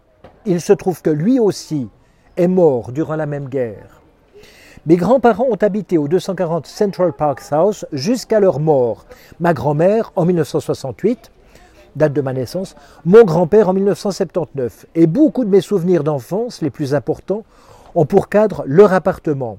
Il 0.44 0.60
se 0.60 0.72
trouve 0.72 1.02
que 1.02 1.10
lui 1.10 1.38
aussi 1.38 1.88
est 2.36 2.48
mort 2.48 2.90
durant 2.90 3.14
la 3.14 3.26
même 3.26 3.48
guerre. 3.48 4.00
Mes 4.86 4.96
grands-parents 4.96 5.46
ont 5.48 5.62
habité 5.62 5.98
au 5.98 6.08
240 6.08 6.66
Central 6.66 7.12
Park 7.12 7.40
House 7.52 7.86
jusqu'à 7.92 8.40
leur 8.40 8.58
mort. 8.58 9.06
Ma 9.38 9.54
grand-mère 9.54 10.10
en 10.16 10.24
1968, 10.24 11.30
date 11.94 12.12
de 12.12 12.20
ma 12.20 12.32
naissance, 12.32 12.74
mon 13.04 13.22
grand-père 13.22 13.68
en 13.68 13.72
1979. 13.72 14.86
Et 14.96 15.06
beaucoup 15.06 15.44
de 15.44 15.50
mes 15.50 15.60
souvenirs 15.60 16.02
d'enfance, 16.02 16.60
les 16.60 16.70
plus 16.70 16.92
importants, 16.92 17.44
ont 17.94 18.06
pour 18.06 18.28
cadre 18.28 18.64
leur 18.66 18.92
appartement. 18.92 19.58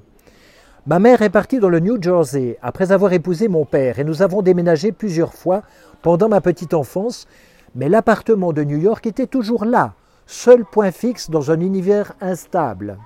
Ma 0.88 1.00
mère 1.00 1.20
est 1.20 1.28
partie 1.28 1.58
dans 1.58 1.68
le 1.68 1.80
New 1.80 2.02
Jersey 2.02 2.56
après 2.62 2.92
avoir 2.92 3.12
épousé 3.12 3.46
mon 3.48 3.66
père 3.66 3.98
et 3.98 4.04
nous 4.04 4.22
avons 4.22 4.40
déménagé 4.40 4.90
plusieurs 4.90 5.34
fois 5.34 5.60
pendant 6.00 6.30
ma 6.30 6.40
petite 6.40 6.72
enfance, 6.72 7.28
mais 7.74 7.90
l'appartement 7.90 8.54
de 8.54 8.64
New 8.64 8.78
York 8.78 9.06
était 9.06 9.26
toujours 9.26 9.66
là, 9.66 9.92
seul 10.26 10.64
point 10.64 10.90
fixe 10.90 11.28
dans 11.28 11.50
un 11.50 11.60
univers 11.60 12.14
instable. 12.22 12.96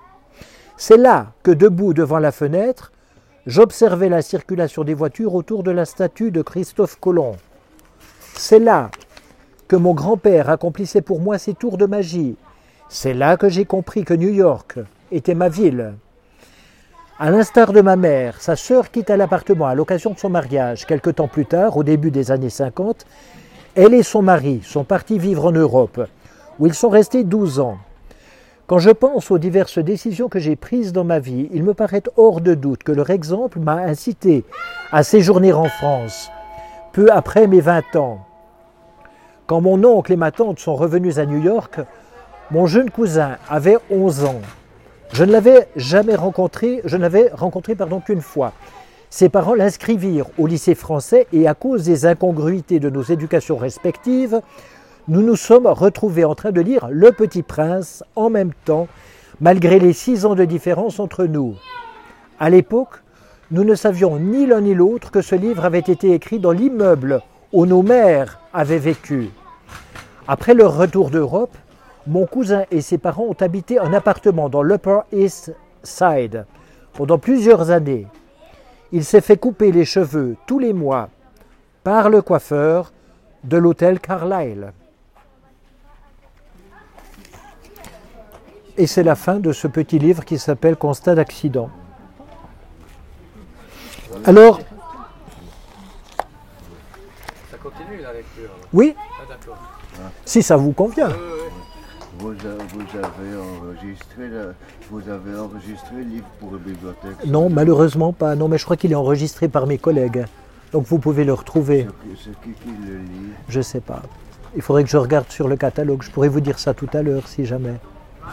C'est 0.77 0.97
là 0.97 1.33
que, 1.42 1.51
debout 1.51 1.92
devant 1.92 2.21
la 2.21 2.31
fenêtre, 2.31 2.92
j'observais 3.47 4.09
la 4.09 4.23
circulation 4.23 4.85
des 4.85 4.95
voitures 4.95 5.35
autour 5.35 5.64
de 5.64 5.73
la 5.73 5.85
statue 5.85 6.31
de 6.31 6.42
Christophe 6.42 7.01
Colomb. 7.01 7.35
C'est 8.35 8.61
là 8.61 8.92
que 9.66 9.75
mon 9.75 9.92
grand-père 9.92 10.51
accomplissait 10.51 11.03
pour 11.03 11.18
moi 11.18 11.37
ses 11.37 11.55
tours 11.55 11.79
de 11.79 11.87
magie. 11.87 12.37
C'est 12.88 13.12
là 13.12 13.37
que 13.37 13.49
j'ai 13.49 13.64
compris 13.64 14.05
que 14.05 14.14
New 14.14 14.31
York 14.31 14.79
était 15.11 15.35
ma 15.35 15.49
ville. 15.49 15.95
À 17.18 17.31
l'instar 17.31 17.72
de 17.72 17.83
ma 17.83 17.94
mère, 17.94 18.40
sa 18.40 18.57
sœur 18.57 18.90
quitta 18.90 19.16
l'appartement 19.16 19.66
à 19.66 19.75
l'occasion 19.75 20.12
de 20.12 20.18
son 20.18 20.31
mariage. 20.31 20.87
Quelque 20.87 21.11
temps 21.11 21.29
plus 21.29 21.44
tard, 21.44 21.77
au 21.77 21.85
début 21.85 22.11
des 22.11 22.31
années 22.31 22.51
50, 22.51 23.05
elle 23.75 23.92
et 23.92 24.03
son 24.03 24.22
mari 24.22 24.61
sont 24.64 24.85
partis 24.85 25.18
vivre 25.18 25.46
en 25.46 25.53
Europe, 25.53 26.01
où 26.59 26.66
ils 26.66 26.75
sont 26.75 26.88
restés 26.88 27.22
12 27.22 27.61
ans. 27.61 27.77
Quand 28.66 28.79
je 28.79 28.90
pense 28.90 29.31
aux 29.31 29.38
diverses 29.38 29.79
décisions 29.79 30.31
que 30.31 30.38
j'ai 30.38 30.57
prises 30.57 30.94
dans 30.94 31.05
ma 31.05 31.18
vie, 31.18 31.48
il 31.53 31.62
me 31.62 31.75
paraît 31.75 32.03
hors 32.16 32.40
de 32.40 32.55
doute 32.55 32.83
que 32.83 32.92
leur 32.92 33.11
exemple 33.11 33.61
m'a 33.61 33.77
incité 33.77 34.44
à 34.90 35.03
séjourner 35.03 35.53
en 35.53 35.68
France, 35.68 36.31
peu 36.92 37.09
après 37.12 37.46
mes 37.46 37.61
20 37.61 37.96
ans. 37.96 38.27
Quand 39.46 39.61
mon 39.61 39.85
oncle 39.85 40.12
et 40.12 40.16
ma 40.16 40.31
tante 40.31 40.61
sont 40.61 40.75
revenus 40.75 41.18
à 41.18 41.27
New 41.27 41.42
York, 41.42 41.79
mon 42.51 42.66
jeune 42.66 42.90
cousin 42.90 43.37
avait 43.51 43.77
11 43.90 44.25
ans. 44.25 44.40
Je 45.12 45.25
ne 45.25 45.33
l'avais 45.33 45.68
jamais 45.77 46.14
rencontré, 46.14 46.81
je 46.87 46.96
l'avais 46.96 47.31
rencontré 47.35 47.75
pardon 47.75 48.01
qu'une 48.01 48.22
fois. 48.22 48.55
Ses 49.11 49.29
parents 49.29 49.55
l'inscrivirent 49.55 50.29
au 50.38 50.46
lycée 50.46 50.75
français 50.75 51.27
et 51.35 51.46
à 51.46 51.53
cause 51.53 51.85
des 51.85 52.07
incongruités 52.07 52.81
de 52.81 52.88
nos 52.88 53.03
éducations 53.03 53.59
respectives, 53.59 54.40
nous 55.09 55.20
nous 55.20 55.37
sommes 55.37 55.66
retrouvés 55.66 56.25
en 56.25 56.35
train 56.35 56.51
de 56.51 56.62
lire 56.62 56.88
Le 56.90 57.12
Petit 57.12 57.42
Prince 57.42 58.03
en 58.16 58.31
même 58.31 58.53
temps, 58.64 58.88
malgré 59.38 59.79
les 59.79 59.92
six 59.92 60.25
ans 60.25 60.35
de 60.35 60.46
différence 60.46 60.98
entre 60.98 61.27
nous. 61.27 61.57
À 62.40 62.48
l'époque, 62.48 63.03
nous 63.51 63.64
ne 63.64 63.75
savions 63.75 64.18
ni 64.18 64.46
l'un 64.46 64.62
ni 64.62 64.72
l'autre 64.72 65.11
que 65.11 65.20
ce 65.20 65.35
livre 65.35 65.66
avait 65.66 65.81
été 65.81 66.14
écrit 66.14 66.38
dans 66.38 66.53
l'immeuble 66.53 67.20
où 67.53 67.66
nos 67.66 67.83
mères 67.83 68.40
avaient 68.55 68.79
vécu. 68.79 69.29
Après 70.27 70.55
leur 70.55 70.75
retour 70.75 71.11
d'Europe, 71.11 71.55
mon 72.07 72.27
cousin 72.27 72.65
et 72.71 72.81
ses 72.81 72.99
parents 72.99 73.25
ont 73.25 73.37
habité 73.41 73.79
un 73.79 73.93
appartement 73.93 74.49
dans 74.49 74.62
l'Upper 74.62 75.01
East 75.12 75.55
Side 75.83 76.47
pendant 76.93 77.19
plusieurs 77.19 77.71
années. 77.71 78.07
Il 78.91 79.05
s'est 79.05 79.21
fait 79.21 79.37
couper 79.37 79.73
les 79.73 79.85
cheveux 79.85 80.37
tous 80.47 80.59
les 80.59 80.73
mois 80.73 81.09
par 81.85 82.11
le 82.11 82.23
coiffeur 82.23 82.93
de 83.45 83.57
l'hôtel 83.57 84.01
Carlyle. 84.01 84.73
Et 88.77 88.87
c'est 88.87 89.03
la 89.03 89.15
fin 89.15 89.38
de 89.38 89.53
ce 89.53 89.67
petit 89.69 89.99
livre 89.99 90.25
qui 90.25 90.38
s'appelle 90.38 90.77
Constat 90.77 91.15
d'accident. 91.15 91.71
Alors. 94.25 94.61
Ça 97.51 97.57
continue 97.62 98.01
la 98.03 98.12
lecture 98.12 98.51
Oui 98.73 98.95
Ah. 98.99 100.09
Si 100.25 100.43
ça 100.43 100.57
vous 100.57 100.73
convient. 100.73 101.11
Vous, 102.23 102.29
avez 102.31 103.37
enregistré 103.37 104.29
le, 104.29 104.55
vous 104.91 105.09
avez 105.09 105.37
enregistré 105.37 105.97
le 105.97 106.03
livre 106.03 106.27
pour 106.39 106.53
la 106.53 106.59
bibliothèque. 106.59 107.27
Non, 107.27 107.51
malheureusement 107.51 108.13
pas. 108.13 108.37
Non, 108.37 108.47
mais 108.47 108.59
je 108.59 108.65
crois 108.65 108.77
qu'il 108.77 108.93
est 108.93 108.97
enregistré 108.97 109.49
par 109.49 109.67
mes 109.67 109.77
collègues. 109.77 110.25
Donc 110.71 110.87
vous 110.87 110.99
pouvez 110.99 111.25
le 111.25 111.33
retrouver. 111.33 111.89
C'est 112.17 112.31
qui 112.43 112.51
qui 112.51 112.71
le 112.87 112.99
lit? 112.99 113.33
Je 113.49 113.61
sais 113.61 113.81
pas. 113.81 114.03
Il 114.55 114.63
faudrait 114.63 114.85
que 114.85 114.91
je 114.91 114.97
regarde 114.97 115.29
sur 115.31 115.49
le 115.49 115.57
catalogue. 115.57 116.03
Je 116.03 116.11
pourrais 116.11 116.29
vous 116.29 116.41
dire 116.41 116.61
ça 116.61 116.75
tout 116.75 116.89
à 116.93 117.03
l'heure 117.03 117.27
si 117.27 117.45
jamais. 117.45 117.75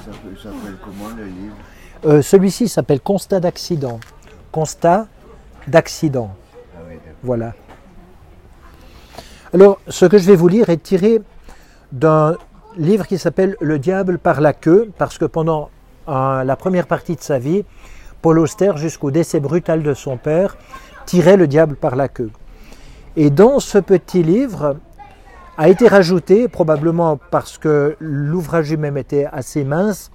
Ça 0.06 0.12
s'appelle- 0.44 0.78
comment 0.84 1.10
le 1.18 1.26
livre? 1.26 1.56
Euh, 2.06 2.22
Celui-ci 2.22 2.68
s'appelle 2.68 3.02
Constat 3.02 3.40
d'accident. 3.40 4.00
Constat 4.52 5.08
d'accident. 5.68 6.36
Ah 6.78 6.82
oui. 6.88 6.96
Voilà. 7.24 7.54
Alors, 9.52 9.80
ce 9.88 10.06
que 10.06 10.20
je 10.20 10.28
vais 10.28 10.36
vous 10.36 10.48
lire 10.48 10.70
est 10.70 10.84
tiré 10.84 11.22
d'un 11.92 12.38
livre 12.78 13.08
qui 13.08 13.18
s'appelle 13.18 13.56
Le 13.62 13.80
diable 13.80 14.20
par 14.20 14.42
la 14.42 14.54
queue, 14.54 14.92
parce 14.98 15.18
que 15.18 15.26
pendant 15.26 15.70
euh, 16.08 16.44
la 16.44 16.56
première 16.56 16.88
partie 16.88 17.16
de 17.16 17.22
sa 17.22 17.40
vie, 17.40 17.66
Paul 18.22 18.40
Auster, 18.40 18.74
jusqu'au 18.76 19.12
décès 19.12 19.40
brutal 19.40 19.84
de 19.84 19.94
son 19.94 20.18
père, 20.18 20.58
tirait 21.06 21.38
le 21.38 21.48
diable 21.48 21.76
par 21.76 21.96
la 21.96 22.08
queue. 22.08 22.32
Et 23.16 23.30
dans 23.30 23.60
ce 23.60 23.78
petit 23.78 24.24
livre 24.24 24.78
a 25.58 25.70
été 25.70 25.88
rajouté, 25.88 26.48
probablement 26.48 27.20
parce 27.32 27.58
que 27.58 27.96
l'ouvrage 28.00 28.70
lui-même 28.70 28.98
était 28.98 29.28
assez 29.32 29.64
mince, 29.64 30.12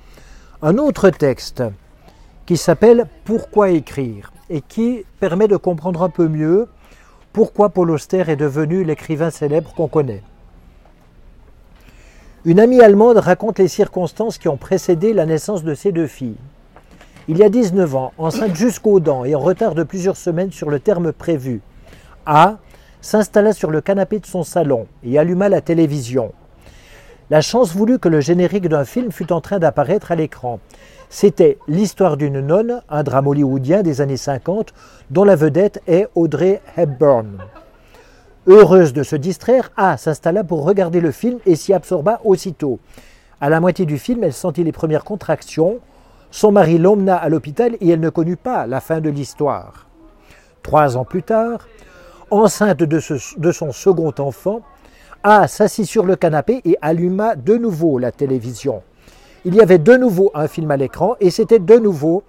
un 0.62 0.78
autre 0.78 1.10
texte 1.10 1.62
qui 2.46 2.56
s'appelle 2.56 3.06
Pourquoi 3.24 3.70
écrire 3.70 4.32
et 4.50 4.60
qui 4.60 5.04
permet 5.20 5.48
de 5.48 5.56
comprendre 5.56 6.02
un 6.02 6.10
peu 6.10 6.28
mieux 6.28 6.68
pourquoi 7.32 7.70
Paul 7.70 7.90
Auster 7.90 8.24
est 8.28 8.36
devenu 8.36 8.84
l'écrivain 8.84 9.30
célèbre 9.30 9.74
qu'on 9.74 9.88
connaît. 9.88 10.22
Une 12.46 12.60
amie 12.60 12.82
allemande 12.82 13.16
raconte 13.16 13.58
les 13.58 13.68
circonstances 13.68 14.36
qui 14.36 14.48
ont 14.48 14.58
précédé 14.58 15.14
la 15.14 15.24
naissance 15.24 15.64
de 15.64 15.72
ses 15.72 15.92
deux 15.92 16.06
filles. 16.06 16.36
Il 17.26 17.38
y 17.38 17.42
a 17.42 17.48
19 17.48 17.96
ans, 17.96 18.12
enceinte 18.18 18.54
jusqu'aux 18.54 19.00
dents 19.00 19.24
et 19.24 19.34
en 19.34 19.40
retard 19.40 19.74
de 19.74 19.82
plusieurs 19.82 20.18
semaines 20.18 20.52
sur 20.52 20.68
le 20.68 20.78
terme 20.78 21.10
prévu, 21.14 21.62
A 22.26 22.58
s'installa 23.00 23.54
sur 23.54 23.70
le 23.70 23.80
canapé 23.80 24.18
de 24.18 24.26
son 24.26 24.42
salon 24.42 24.86
et 25.02 25.18
alluma 25.18 25.48
la 25.48 25.62
télévision. 25.62 26.32
La 27.30 27.40
chance 27.40 27.74
voulut 27.74 27.98
que 27.98 28.10
le 28.10 28.20
générique 28.20 28.68
d'un 28.68 28.84
film 28.84 29.10
fût 29.10 29.32
en 29.32 29.40
train 29.40 29.58
d'apparaître 29.58 30.12
à 30.12 30.14
l'écran. 30.14 30.60
C'était 31.08 31.56
L'histoire 31.66 32.18
d'une 32.18 32.40
nonne, 32.40 32.82
un 32.90 33.02
drame 33.04 33.26
hollywoodien 33.26 33.82
des 33.82 34.02
années 34.02 34.18
50, 34.18 34.74
dont 35.10 35.24
la 35.24 35.34
vedette 35.34 35.80
est 35.86 36.08
Audrey 36.14 36.60
Hepburn. 36.76 37.38
Heureuse 38.46 38.92
de 38.92 39.02
se 39.02 39.16
distraire, 39.16 39.70
A 39.76 39.96
s'installa 39.96 40.44
pour 40.44 40.64
regarder 40.64 41.00
le 41.00 41.12
film 41.12 41.38
et 41.46 41.56
s'y 41.56 41.72
absorba 41.72 42.20
aussitôt. 42.24 42.78
À 43.40 43.48
la 43.48 43.58
moitié 43.58 43.86
du 43.86 43.96
film, 43.96 44.22
elle 44.22 44.34
sentit 44.34 44.64
les 44.64 44.72
premières 44.72 45.04
contractions. 45.04 45.78
Son 46.30 46.52
mari 46.52 46.76
l'emmena 46.76 47.16
à 47.16 47.30
l'hôpital 47.30 47.76
et 47.80 47.88
elle 47.88 48.00
ne 48.00 48.10
connut 48.10 48.36
pas 48.36 48.66
la 48.66 48.80
fin 48.80 49.00
de 49.00 49.08
l'histoire. 49.08 49.86
Trois 50.62 50.98
ans 50.98 51.06
plus 51.06 51.22
tard, 51.22 51.66
enceinte 52.30 52.80
de, 52.80 53.00
de 53.38 53.52
son 53.52 53.72
second 53.72 54.12
enfant, 54.18 54.60
A 55.22 55.48
s'assit 55.48 55.86
sur 55.86 56.04
le 56.04 56.16
canapé 56.16 56.60
et 56.66 56.76
alluma 56.82 57.36
de 57.36 57.56
nouveau 57.56 57.98
la 57.98 58.12
télévision. 58.12 58.82
Il 59.46 59.54
y 59.54 59.62
avait 59.62 59.78
de 59.78 59.96
nouveau 59.96 60.30
un 60.34 60.48
film 60.48 60.70
à 60.70 60.76
l'écran 60.76 61.16
et 61.18 61.30
c'était 61.30 61.58
de 61.58 61.78
nouveau 61.78 62.24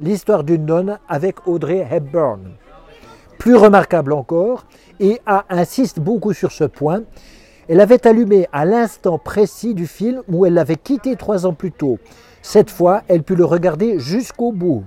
l'histoire 0.00 0.42
d'une 0.42 0.66
nonne 0.66 0.98
avec 1.08 1.46
Audrey 1.46 1.86
Hepburn. 1.88 2.40
Plus 3.40 3.56
remarquable 3.56 4.12
encore, 4.12 4.66
et 5.00 5.18
A 5.24 5.46
insiste 5.48 5.98
beaucoup 5.98 6.34
sur 6.34 6.52
ce 6.52 6.64
point, 6.64 7.04
elle 7.70 7.80
avait 7.80 8.06
allumé 8.06 8.46
à 8.52 8.66
l'instant 8.66 9.16
précis 9.16 9.72
du 9.72 9.86
film 9.86 10.20
où 10.28 10.44
elle 10.44 10.52
l'avait 10.52 10.76
quitté 10.76 11.16
trois 11.16 11.46
ans 11.46 11.54
plus 11.54 11.72
tôt. 11.72 11.98
Cette 12.42 12.68
fois, 12.68 13.00
elle 13.08 13.22
put 13.22 13.36
le 13.36 13.46
regarder 13.46 13.98
jusqu'au 13.98 14.52
bout. 14.52 14.84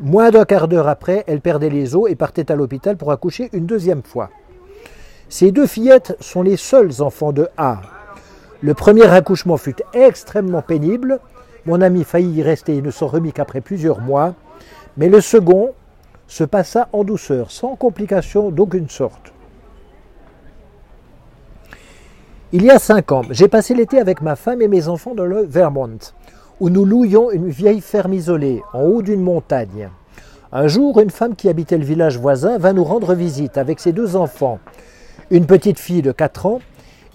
Moins 0.00 0.32
d'un 0.32 0.44
quart 0.44 0.66
d'heure 0.66 0.88
après, 0.88 1.22
elle 1.28 1.40
perdait 1.40 1.70
les 1.70 1.94
os 1.94 2.10
et 2.10 2.16
partait 2.16 2.50
à 2.50 2.56
l'hôpital 2.56 2.96
pour 2.96 3.12
accoucher 3.12 3.48
une 3.52 3.66
deuxième 3.66 4.02
fois. 4.02 4.28
Ces 5.28 5.52
deux 5.52 5.68
fillettes 5.68 6.16
sont 6.18 6.42
les 6.42 6.56
seuls 6.56 7.00
enfants 7.00 7.32
de 7.32 7.46
A. 7.56 7.80
Le 8.60 8.74
premier 8.74 9.04
accouchement 9.04 9.56
fut 9.56 9.76
extrêmement 9.92 10.62
pénible. 10.62 11.20
Mon 11.64 11.80
ami 11.80 12.02
faillit 12.02 12.40
y 12.40 12.42
rester 12.42 12.76
et 12.76 12.82
ne 12.82 12.90
s'en 12.90 13.06
remit 13.06 13.32
qu'après 13.32 13.60
plusieurs 13.60 14.00
mois. 14.00 14.34
Mais 14.96 15.08
le 15.08 15.20
second 15.20 15.74
se 16.26 16.44
passa 16.44 16.88
en 16.92 17.04
douceur, 17.04 17.50
sans 17.50 17.76
complication 17.76 18.50
d'aucune 18.50 18.88
sorte. 18.88 19.32
Il 22.52 22.62
y 22.62 22.70
a 22.70 22.78
cinq 22.78 23.10
ans, 23.10 23.22
j'ai 23.30 23.48
passé 23.48 23.74
l'été 23.74 23.98
avec 23.98 24.20
ma 24.20 24.36
femme 24.36 24.62
et 24.62 24.68
mes 24.68 24.88
enfants 24.88 25.14
dans 25.14 25.24
le 25.24 25.42
Vermont, 25.42 25.98
où 26.60 26.70
nous 26.70 26.84
louions 26.84 27.30
une 27.30 27.48
vieille 27.48 27.80
ferme 27.80 28.14
isolée, 28.14 28.62
en 28.72 28.82
haut 28.82 29.02
d'une 29.02 29.22
montagne. 29.22 29.90
Un 30.52 30.68
jour, 30.68 31.00
une 31.00 31.10
femme 31.10 31.34
qui 31.34 31.48
habitait 31.48 31.78
le 31.78 31.84
village 31.84 32.16
voisin 32.16 32.58
vint 32.58 32.72
nous 32.72 32.84
rendre 32.84 33.14
visite 33.14 33.58
avec 33.58 33.80
ses 33.80 33.92
deux 33.92 34.14
enfants, 34.14 34.60
une 35.30 35.46
petite 35.46 35.80
fille 35.80 36.02
de 36.02 36.12
4 36.12 36.46
ans 36.46 36.60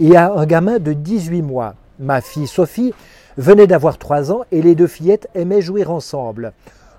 et 0.01 0.17
un 0.17 0.45
gamin 0.45 0.77
de 0.77 0.91
18 0.91 1.41
mois. 1.41 1.75
Ma 1.99 2.19
fille 2.19 2.47
Sophie 2.47 2.93
venait 3.37 3.67
d'avoir 3.67 3.97
3 3.97 4.33
ans 4.33 4.41
et 4.51 4.61
les 4.61 4.75
deux 4.75 4.87
fillettes 4.87 5.29
aimaient 5.35 5.61
jouer 5.61 5.85
ensemble. 5.85 6.51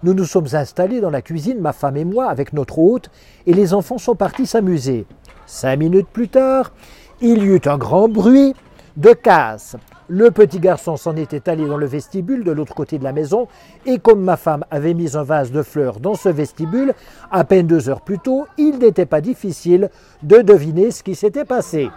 Nous 0.02 0.14
nous 0.14 0.24
sommes 0.24 0.46
installés 0.54 1.02
dans 1.02 1.10
la 1.10 1.20
cuisine, 1.20 1.60
ma 1.60 1.74
femme 1.74 1.98
et 1.98 2.06
moi, 2.06 2.30
avec 2.30 2.54
notre 2.54 2.78
hôte, 2.78 3.10
et 3.46 3.52
les 3.52 3.74
enfants 3.74 3.98
sont 3.98 4.14
partis 4.14 4.46
s'amuser. 4.46 5.04
Cinq 5.44 5.76
minutes 5.76 6.08
plus 6.10 6.28
tard, 6.28 6.72
il 7.20 7.42
y 7.42 7.46
eut 7.46 7.60
un 7.66 7.76
grand 7.76 8.08
bruit 8.08 8.54
de 8.96 9.12
casse. 9.12 9.76
Le 10.08 10.30
petit 10.30 10.58
garçon 10.58 10.96
s'en 10.96 11.14
était 11.16 11.50
allé 11.50 11.66
dans 11.66 11.76
le 11.76 11.86
vestibule 11.86 12.44
de 12.44 12.50
l'autre 12.50 12.74
côté 12.74 12.98
de 12.98 13.04
la 13.04 13.12
maison, 13.12 13.46
et 13.84 13.98
comme 13.98 14.22
ma 14.22 14.38
femme 14.38 14.64
avait 14.70 14.94
mis 14.94 15.18
un 15.18 15.22
vase 15.22 15.52
de 15.52 15.62
fleurs 15.62 16.00
dans 16.00 16.14
ce 16.14 16.30
vestibule, 16.30 16.94
à 17.30 17.44
peine 17.44 17.66
deux 17.66 17.90
heures 17.90 18.00
plus 18.00 18.18
tôt, 18.18 18.46
il 18.56 18.78
n'était 18.78 19.06
pas 19.06 19.20
difficile 19.20 19.90
de 20.22 20.38
deviner 20.38 20.92
ce 20.92 21.02
qui 21.02 21.14
s'était 21.14 21.44
passé. 21.44 21.90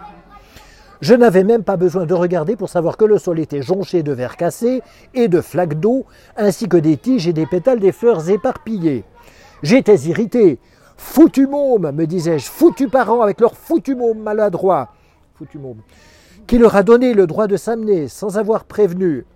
Je 1.04 1.14
n'avais 1.14 1.44
même 1.44 1.64
pas 1.64 1.76
besoin 1.76 2.06
de 2.06 2.14
regarder 2.14 2.56
pour 2.56 2.70
savoir 2.70 2.96
que 2.96 3.04
le 3.04 3.18
sol 3.18 3.38
était 3.38 3.60
jonché 3.60 4.02
de 4.02 4.10
verres 4.10 4.38
cassés 4.38 4.80
et 5.12 5.28
de 5.28 5.42
flaques 5.42 5.78
d'eau, 5.78 6.06
ainsi 6.34 6.66
que 6.66 6.78
des 6.78 6.96
tiges 6.96 7.28
et 7.28 7.34
des 7.34 7.44
pétales 7.44 7.78
des 7.78 7.92
fleurs 7.92 8.30
éparpillées. 8.30 9.04
J'étais 9.62 9.98
irrité. 9.98 10.58
Foutu 10.96 11.46
môme, 11.46 11.92
me 11.92 12.06
disais-je, 12.06 12.46
foutu 12.46 12.88
parents 12.88 13.20
avec 13.20 13.38
leur 13.42 13.54
foutu 13.54 13.94
môme 13.94 14.20
maladroit. 14.20 14.94
Qui 16.46 16.56
leur 16.56 16.74
a 16.74 16.82
donné 16.82 17.12
le 17.12 17.26
droit 17.26 17.48
de 17.48 17.58
s'amener 17.58 18.08
sans 18.08 18.38
avoir 18.38 18.64
prévenu. 18.64 19.26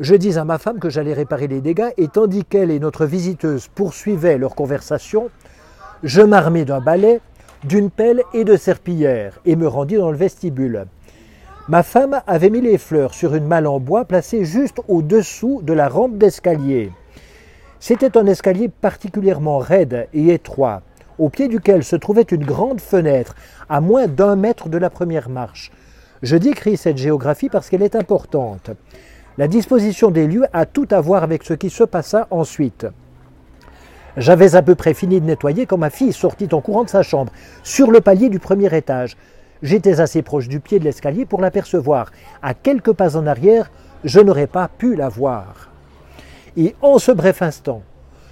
Je 0.00 0.16
dis 0.16 0.36
à 0.36 0.44
ma 0.44 0.58
femme 0.58 0.80
que 0.80 0.90
j'allais 0.90 1.14
réparer 1.14 1.46
les 1.46 1.60
dégâts 1.60 1.92
et 1.96 2.08
tandis 2.08 2.44
qu'elle 2.44 2.72
et 2.72 2.80
notre 2.80 3.06
visiteuse 3.06 3.68
poursuivaient 3.68 4.36
leur 4.36 4.56
conversation, 4.56 5.30
je 6.02 6.22
m'armai 6.22 6.64
d'un 6.64 6.80
balai 6.80 7.20
d'une 7.66 7.90
pelle 7.90 8.22
et 8.32 8.44
de 8.44 8.56
serpillière 8.56 9.40
et 9.44 9.56
me 9.56 9.66
rendis 9.66 9.96
dans 9.96 10.12
le 10.12 10.16
vestibule. 10.16 10.86
Ma 11.68 11.82
femme 11.82 12.20
avait 12.28 12.50
mis 12.50 12.60
les 12.60 12.78
fleurs 12.78 13.12
sur 13.12 13.34
une 13.34 13.46
malle 13.46 13.66
en 13.66 13.80
bois 13.80 14.04
placée 14.04 14.44
juste 14.44 14.80
au-dessous 14.86 15.62
de 15.62 15.72
la 15.72 15.88
rampe 15.88 16.16
d'escalier. 16.16 16.92
C'était 17.80 18.16
un 18.16 18.26
escalier 18.26 18.68
particulièrement 18.68 19.58
raide 19.58 20.06
et 20.14 20.32
étroit, 20.32 20.82
au 21.18 21.28
pied 21.28 21.48
duquel 21.48 21.82
se 21.82 21.96
trouvait 21.96 22.22
une 22.22 22.44
grande 22.44 22.80
fenêtre, 22.80 23.34
à 23.68 23.80
moins 23.80 24.06
d'un 24.06 24.36
mètre 24.36 24.68
de 24.68 24.78
la 24.78 24.90
première 24.90 25.28
marche. 25.28 25.72
Je 26.22 26.36
décris 26.36 26.76
cette 26.76 26.98
géographie 26.98 27.48
parce 27.48 27.68
qu'elle 27.68 27.82
est 27.82 27.96
importante. 27.96 28.70
La 29.38 29.48
disposition 29.48 30.12
des 30.12 30.28
lieux 30.28 30.46
a 30.52 30.66
tout 30.66 30.86
à 30.92 31.00
voir 31.00 31.24
avec 31.24 31.42
ce 31.42 31.54
qui 31.54 31.70
se 31.70 31.84
passa 31.84 32.28
ensuite. 32.30 32.86
J'avais 34.16 34.54
à 34.54 34.62
peu 34.62 34.74
près 34.74 34.94
fini 34.94 35.20
de 35.20 35.26
nettoyer 35.26 35.66
quand 35.66 35.76
ma 35.76 35.90
fille 35.90 36.12
sortit 36.12 36.48
en 36.52 36.62
courant 36.62 36.84
de 36.84 36.90
sa 36.90 37.02
chambre, 37.02 37.32
sur 37.62 37.90
le 37.90 38.00
palier 38.00 38.30
du 38.30 38.38
premier 38.38 38.74
étage. 38.74 39.16
J'étais 39.62 40.00
assez 40.00 40.22
proche 40.22 40.48
du 40.48 40.60
pied 40.60 40.78
de 40.78 40.84
l'escalier 40.84 41.26
pour 41.26 41.40
l'apercevoir. 41.40 42.10
À 42.42 42.54
quelques 42.54 42.92
pas 42.92 43.16
en 43.16 43.26
arrière, 43.26 43.70
je 44.04 44.20
n'aurais 44.20 44.46
pas 44.46 44.68
pu 44.68 44.96
la 44.96 45.08
voir. 45.08 45.70
Et 46.56 46.74
en 46.80 46.98
ce 46.98 47.12
bref 47.12 47.42
instant, 47.42 47.82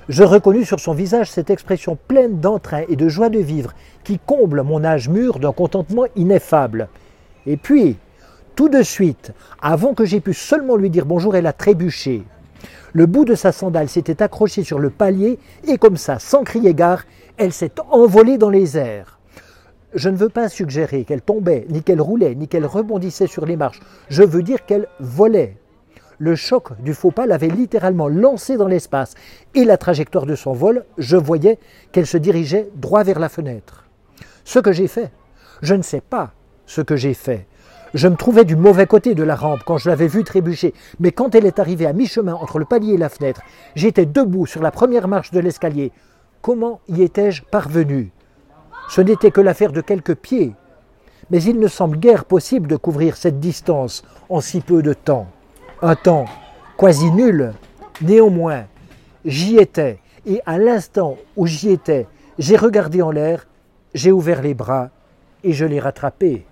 je 0.08 0.22
reconnus 0.22 0.66
sur 0.66 0.80
son 0.80 0.94
visage 0.94 1.30
cette 1.30 1.50
expression 1.50 1.98
pleine 2.08 2.40
d'entrain 2.40 2.84
et 2.88 2.96
de 2.96 3.08
joie 3.08 3.28
de 3.28 3.38
vivre 3.38 3.74
qui 4.04 4.18
comble 4.18 4.62
mon 4.62 4.84
âge 4.84 5.08
mûr 5.08 5.38
d'un 5.38 5.52
contentement 5.52 6.04
ineffable. 6.16 6.88
Et 7.46 7.58
puis, 7.58 7.98
tout 8.56 8.70
de 8.70 8.82
suite, 8.82 9.32
avant 9.60 9.92
que 9.92 10.04
j'aie 10.04 10.20
pu 10.20 10.32
seulement 10.32 10.76
lui 10.76 10.88
dire 10.88 11.04
bonjour, 11.04 11.36
elle 11.36 11.46
a 11.46 11.52
trébuché. 11.52 12.24
Le 12.92 13.06
bout 13.06 13.24
de 13.24 13.34
sa 13.34 13.52
sandale 13.52 13.88
s'était 13.88 14.22
accroché 14.22 14.64
sur 14.64 14.78
le 14.78 14.90
palier 14.90 15.38
et 15.66 15.78
comme 15.78 15.96
ça, 15.96 16.18
sans 16.18 16.44
crier 16.44 16.74
gare, 16.74 17.04
elle 17.36 17.52
s'est 17.52 17.72
envolée 17.90 18.38
dans 18.38 18.50
les 18.50 18.76
airs. 18.76 19.18
Je 19.94 20.08
ne 20.08 20.16
veux 20.16 20.28
pas 20.28 20.48
suggérer 20.48 21.04
qu'elle 21.04 21.22
tombait, 21.22 21.66
ni 21.68 21.82
qu'elle 21.82 22.00
roulait, 22.00 22.34
ni 22.34 22.48
qu'elle 22.48 22.66
rebondissait 22.66 23.28
sur 23.28 23.46
les 23.46 23.56
marches. 23.56 23.80
Je 24.08 24.24
veux 24.24 24.42
dire 24.42 24.66
qu'elle 24.66 24.88
volait. 24.98 25.56
Le 26.18 26.34
choc 26.36 26.80
du 26.80 26.94
faux 26.94 27.10
pas 27.10 27.26
l'avait 27.26 27.48
littéralement 27.48 28.08
lancée 28.08 28.56
dans 28.56 28.68
l'espace 28.68 29.14
et 29.54 29.64
la 29.64 29.76
trajectoire 29.76 30.26
de 30.26 30.34
son 30.34 30.52
vol, 30.52 30.84
je 30.98 31.16
voyais 31.16 31.58
qu'elle 31.92 32.06
se 32.06 32.16
dirigeait 32.16 32.68
droit 32.74 33.04
vers 33.04 33.18
la 33.18 33.28
fenêtre. 33.28 33.84
Ce 34.44 34.58
que 34.58 34.72
j'ai 34.72 34.88
fait, 34.88 35.10
je 35.62 35.74
ne 35.74 35.82
sais 35.82 36.00
pas 36.00 36.32
ce 36.66 36.80
que 36.80 36.96
j'ai 36.96 37.14
fait. 37.14 37.46
Je 37.94 38.08
me 38.08 38.16
trouvais 38.16 38.44
du 38.44 38.56
mauvais 38.56 38.88
côté 38.88 39.14
de 39.14 39.22
la 39.22 39.36
rampe 39.36 39.62
quand 39.64 39.78
je 39.78 39.88
l'avais 39.88 40.08
vue 40.08 40.24
trébucher, 40.24 40.74
mais 40.98 41.12
quand 41.12 41.36
elle 41.36 41.46
est 41.46 41.60
arrivée 41.60 41.86
à 41.86 41.92
mi-chemin 41.92 42.34
entre 42.34 42.58
le 42.58 42.64
palier 42.64 42.94
et 42.94 42.98
la 42.98 43.08
fenêtre, 43.08 43.42
j'étais 43.76 44.04
debout 44.04 44.46
sur 44.46 44.62
la 44.62 44.72
première 44.72 45.06
marche 45.06 45.30
de 45.30 45.38
l'escalier. 45.38 45.92
Comment 46.42 46.80
y 46.88 47.02
étais-je 47.02 47.44
parvenu? 47.44 48.10
Ce 48.88 49.00
n'était 49.00 49.30
que 49.30 49.40
l'affaire 49.40 49.70
de 49.70 49.80
quelques 49.80 50.16
pieds, 50.16 50.54
mais 51.30 51.40
il 51.44 51.60
ne 51.60 51.68
semble 51.68 51.96
guère 51.96 52.24
possible 52.24 52.66
de 52.66 52.76
couvrir 52.76 53.16
cette 53.16 53.38
distance 53.38 54.02
en 54.28 54.40
si 54.40 54.60
peu 54.60 54.82
de 54.82 54.92
temps. 54.92 55.28
Un 55.80 55.94
temps 55.94 56.24
quasi 56.76 57.12
nul. 57.12 57.52
Néanmoins, 58.02 58.64
j'y 59.24 59.56
étais, 59.56 60.00
et 60.26 60.42
à 60.46 60.58
l'instant 60.58 61.16
où 61.36 61.46
j'y 61.46 61.70
étais, 61.70 62.08
j'ai 62.40 62.56
regardé 62.56 63.02
en 63.02 63.12
l'air, 63.12 63.46
j'ai 63.94 64.10
ouvert 64.10 64.42
les 64.42 64.54
bras 64.54 64.90
et 65.44 65.52
je 65.52 65.64
l'ai 65.64 65.78
rattrapé. 65.78 66.44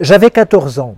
J'avais 0.00 0.30
14 0.30 0.80
ans. 0.80 0.96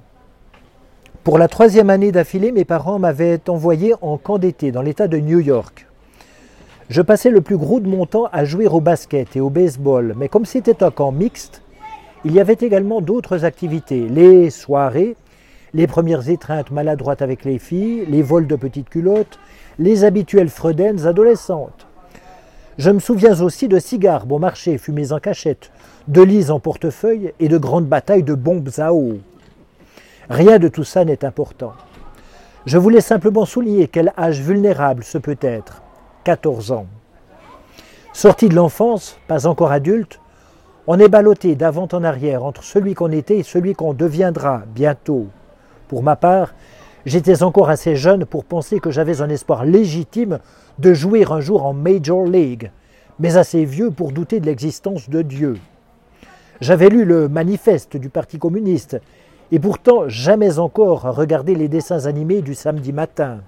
Pour 1.22 1.36
la 1.36 1.48
troisième 1.48 1.90
année 1.90 2.12
d'affilée, 2.12 2.50
mes 2.50 2.64
parents 2.64 2.98
m'avaient 2.98 3.42
envoyé 3.50 3.92
en 4.00 4.16
camp 4.16 4.38
d'été 4.38 4.72
dans 4.72 4.80
l'État 4.80 5.06
de 5.06 5.18
New 5.18 5.38
York. 5.38 5.86
Je 6.88 7.02
passais 7.02 7.28
le 7.28 7.42
plus 7.42 7.58
gros 7.58 7.78
de 7.78 7.88
mon 7.88 8.06
temps 8.06 8.30
à 8.32 8.46
jouer 8.46 8.66
au 8.66 8.80
basket 8.80 9.36
et 9.36 9.40
au 9.40 9.50
baseball, 9.50 10.14
mais 10.16 10.30
comme 10.30 10.46
c'était 10.46 10.82
un 10.82 10.90
camp 10.90 11.12
mixte, 11.12 11.60
il 12.24 12.32
y 12.32 12.40
avait 12.40 12.56
également 12.58 13.02
d'autres 13.02 13.44
activités, 13.44 14.08
les 14.08 14.48
soirées, 14.48 15.14
les 15.74 15.86
premières 15.86 16.30
étreintes 16.30 16.70
maladroites 16.70 17.20
avec 17.20 17.44
les 17.44 17.58
filles, 17.58 18.06
les 18.08 18.22
vols 18.22 18.46
de 18.46 18.56
petites 18.56 18.88
culottes, 18.88 19.38
les 19.78 20.04
habituelles 20.04 20.48
fredaines 20.48 21.06
adolescentes. 21.06 21.86
Je 22.78 22.90
me 22.90 22.98
souviens 22.98 23.40
aussi 23.40 23.68
de 23.68 23.78
cigares 23.78 24.26
bon 24.26 24.38
marché 24.38 24.76
fumés 24.76 25.12
en 25.12 25.18
cachette, 25.18 25.70
de 26.08 26.20
lises 26.20 26.50
en 26.50 26.60
portefeuille 26.60 27.32
et 27.40 27.48
de 27.48 27.56
grandes 27.56 27.86
batailles 27.86 28.22
de 28.22 28.34
bombes 28.34 28.68
à 28.76 28.92
eau. 28.92 29.18
Rien 30.28 30.58
de 30.58 30.68
tout 30.68 30.84
ça 30.84 31.06
n'est 31.06 31.24
important. 31.24 31.72
Je 32.66 32.76
voulais 32.76 33.00
simplement 33.00 33.46
souligner 33.46 33.88
quel 33.88 34.12
âge 34.18 34.42
vulnérable 34.42 35.04
ce 35.04 35.16
peut 35.16 35.38
être. 35.40 35.82
14 36.24 36.72
ans. 36.72 36.86
Sorti 38.12 38.48
de 38.48 38.54
l'enfance, 38.54 39.16
pas 39.26 39.46
encore 39.46 39.72
adulte, 39.72 40.20
on 40.86 40.98
est 40.98 41.08
ballotté 41.08 41.54
d'avant 41.54 41.88
en 41.92 42.04
arrière 42.04 42.44
entre 42.44 42.62
celui 42.62 42.94
qu'on 42.94 43.10
était 43.10 43.38
et 43.38 43.42
celui 43.42 43.74
qu'on 43.74 43.94
deviendra 43.94 44.64
bientôt. 44.74 45.28
Pour 45.88 46.02
ma 46.02 46.16
part, 46.16 46.54
j'étais 47.06 47.42
encore 47.42 47.70
assez 47.70 47.96
jeune 47.96 48.26
pour 48.26 48.44
penser 48.44 48.80
que 48.80 48.90
j'avais 48.90 49.22
un 49.22 49.30
espoir 49.30 49.64
légitime 49.64 50.40
de 50.78 50.92
jouer 50.92 51.24
un 51.30 51.40
jour 51.40 51.64
en 51.64 51.72
Major 51.72 52.24
League, 52.24 52.70
mais 53.18 53.38
assez 53.38 53.64
vieux 53.64 53.90
pour 53.90 54.12
douter 54.12 54.40
de 54.40 54.46
l'existence 54.46 55.08
de 55.08 55.22
Dieu. 55.22 55.56
J'avais 56.60 56.88
lu 56.88 57.04
le 57.04 57.28
manifeste 57.28 57.96
du 57.96 58.08
Parti 58.08 58.38
communiste 58.38 59.00
et 59.52 59.58
pourtant 59.58 60.08
jamais 60.08 60.58
encore 60.58 61.02
regardé 61.02 61.54
les 61.54 61.68
dessins 61.68 62.06
animés 62.06 62.42
du 62.42 62.54
samedi 62.54 62.92
matin. 62.92 63.38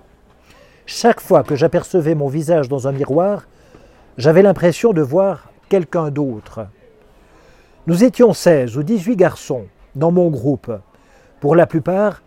Chaque 0.87 1.21
fois 1.21 1.43
que 1.43 1.57
j'apercevais 1.57 2.15
mon 2.15 2.29
visage 2.29 2.69
dans 2.69 2.87
un 2.89 2.93
miroir, 2.93 3.47
j'avais 4.17 4.43
l'impression 4.43 4.93
de 4.93 5.03
voir 5.03 5.51
quelqu'un 5.69 6.11
d'autre. 6.11 6.67
Nous 7.87 8.05
étions 8.05 8.33
16 8.33 8.77
ou 8.77 8.83
18 8.83 9.17
garçons 9.17 9.65
dans 9.97 10.11
mon 10.11 10.31
groupe. 10.31 10.71
Pour 11.41 11.57
la 11.57 11.67
plupart, 11.67 12.23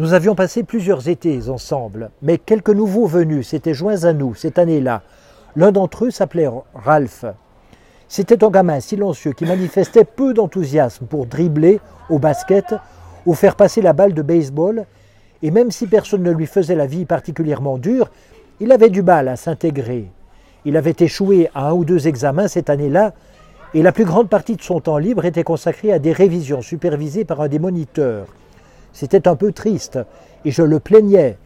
nous 0.00 0.14
avions 0.14 0.34
passé 0.34 0.62
plusieurs 0.62 1.10
étés 1.10 1.50
ensemble, 1.50 2.10
mais 2.22 2.38
quelques 2.38 2.70
nouveaux 2.70 3.04
venus 3.04 3.48
s'étaient 3.48 3.74
joints 3.74 4.04
à 4.04 4.14
nous 4.14 4.34
cette 4.34 4.58
année-là. 4.58 5.02
L'un 5.56 5.72
d'entre 5.72 6.06
eux 6.06 6.10
s'appelait 6.10 6.48
Ralph. 6.74 7.26
C'était 8.08 8.42
un 8.42 8.48
gamin 8.48 8.80
silencieux 8.80 9.32
qui 9.32 9.44
manifestait 9.44 10.06
peu 10.06 10.32
d'enthousiasme 10.32 11.04
pour 11.04 11.26
dribbler 11.26 11.80
au 12.08 12.18
basket 12.18 12.74
ou 13.26 13.34
faire 13.34 13.56
passer 13.56 13.82
la 13.82 13.92
balle 13.92 14.14
de 14.14 14.22
baseball, 14.22 14.86
et 15.42 15.50
même 15.50 15.70
si 15.70 15.86
personne 15.86 16.22
ne 16.22 16.30
lui 16.30 16.46
faisait 16.46 16.76
la 16.76 16.86
vie 16.86 17.04
particulièrement 17.04 17.76
dure, 17.76 18.10
il 18.58 18.72
avait 18.72 18.88
du 18.88 19.02
mal 19.02 19.28
à 19.28 19.36
s'intégrer. 19.36 20.10
Il 20.64 20.78
avait 20.78 20.96
échoué 20.98 21.50
à 21.54 21.68
un 21.68 21.72
ou 21.74 21.84
deux 21.84 22.08
examens 22.08 22.48
cette 22.48 22.70
année-là, 22.70 23.12
et 23.74 23.82
la 23.82 23.92
plus 23.92 24.06
grande 24.06 24.30
partie 24.30 24.56
de 24.56 24.62
son 24.62 24.80
temps 24.80 24.96
libre 24.96 25.26
était 25.26 25.44
consacrée 25.44 25.92
à 25.92 25.98
des 25.98 26.12
révisions 26.12 26.62
supervisées 26.62 27.26
par 27.26 27.42
un 27.42 27.48
des 27.48 27.58
moniteurs. 27.58 28.28
C'était 28.92 29.28
un 29.28 29.36
peu 29.36 29.52
triste, 29.52 29.98
et 30.44 30.50
je 30.50 30.62
le 30.62 30.80
plaignais, 30.80 31.38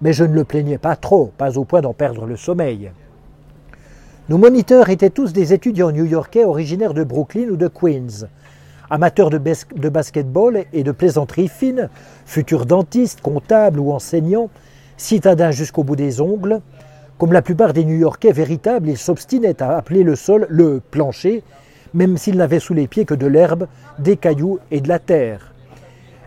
mais 0.00 0.12
je 0.12 0.24
ne 0.24 0.34
le 0.34 0.44
plaignais 0.44 0.78
pas 0.78 0.96
trop, 0.96 1.32
pas 1.36 1.58
au 1.58 1.64
point 1.64 1.80
d'en 1.80 1.92
perdre 1.92 2.26
le 2.26 2.36
sommeil. 2.36 2.90
Nos 4.28 4.38
moniteurs 4.38 4.90
étaient 4.90 5.10
tous 5.10 5.32
des 5.32 5.52
étudiants 5.52 5.90
new-yorkais 5.90 6.44
originaires 6.44 6.94
de 6.94 7.04
Brooklyn 7.04 7.48
ou 7.48 7.56
de 7.56 7.68
Queens, 7.68 8.28
amateurs 8.88 9.30
de, 9.30 9.38
de 9.38 9.88
basketball 9.88 10.64
et 10.72 10.82
de 10.82 10.92
plaisanterie 10.92 11.48
fine, 11.48 11.88
futurs 12.26 12.66
dentistes, 12.66 13.20
comptables 13.20 13.80
ou 13.80 13.92
enseignants, 13.92 14.50
citadins 14.96 15.50
jusqu'au 15.50 15.84
bout 15.84 15.96
des 15.96 16.20
ongles. 16.20 16.60
Comme 17.18 17.32
la 17.32 17.42
plupart 17.42 17.72
des 17.72 17.84
New-Yorkais 17.84 18.32
véritables, 18.32 18.88
ils 18.88 18.98
s'obstinaient 18.98 19.62
à 19.62 19.76
appeler 19.76 20.02
le 20.02 20.16
sol 20.16 20.46
le 20.48 20.80
plancher, 20.80 21.42
même 21.92 22.16
s'ils 22.16 22.36
n'avaient 22.36 22.60
sous 22.60 22.74
les 22.74 22.86
pieds 22.86 23.04
que 23.04 23.14
de 23.14 23.26
l'herbe, 23.26 23.66
des 23.98 24.16
cailloux 24.16 24.58
et 24.70 24.80
de 24.80 24.88
la 24.88 24.98
terre. 24.98 25.49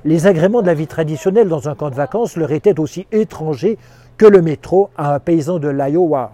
Les 0.06 0.28
agréments 0.28 0.62
de 0.62 0.68
la 0.68 0.74
vie 0.74 0.88
traditionnelle 0.88 1.48
dans 1.48 1.70
un 1.70 1.76
camp 1.76 1.90
de 1.90 1.96
vacances 1.96 2.36
leur 2.36 2.52
étaient 2.52 2.78
aussi 2.78 3.08
étrangers 3.14 3.78
que 4.18 4.26
le 4.26 4.42
métro 4.42 4.90
à 4.98 5.16
un 5.16 5.20
paysan 5.20 5.60
de 5.60 5.70
l'Iowa. 5.70 6.34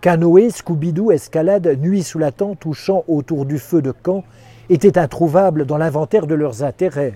Canoë, 0.00 0.50
Scooby-Doo, 0.50 1.10
escalade, 1.10 1.76
nuit 1.80 2.04
sous 2.04 2.20
la 2.20 2.30
tente 2.30 2.64
ou 2.66 2.74
chant 2.74 3.02
autour 3.08 3.46
du 3.46 3.58
feu 3.58 3.82
de 3.82 3.90
camp 3.90 4.22
étaient 4.70 4.96
introuvables 4.96 5.66
dans 5.66 5.76
l'inventaire 5.76 6.28
de 6.28 6.36
leurs 6.36 6.62
intérêts. 6.62 7.14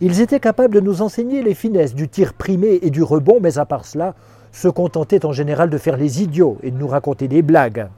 Ils 0.00 0.20
étaient 0.20 0.38
capables 0.38 0.74
de 0.74 0.80
nous 0.80 1.02
enseigner 1.02 1.42
les 1.42 1.54
finesses 1.54 1.94
du 1.94 2.08
tir 2.08 2.34
primé 2.34 2.78
et 2.82 2.90
du 2.90 3.02
rebond, 3.02 3.40
mais 3.40 3.58
à 3.58 3.64
part 3.64 3.84
cela, 3.84 4.14
se 4.52 4.68
contentaient 4.68 5.26
en 5.26 5.32
général 5.32 5.68
de 5.68 5.78
faire 5.78 5.96
les 5.96 6.22
idiots 6.22 6.58
et 6.62 6.70
de 6.70 6.78
nous 6.78 6.88
raconter 6.88 7.26
des 7.26 7.42
blagues. 7.42 7.88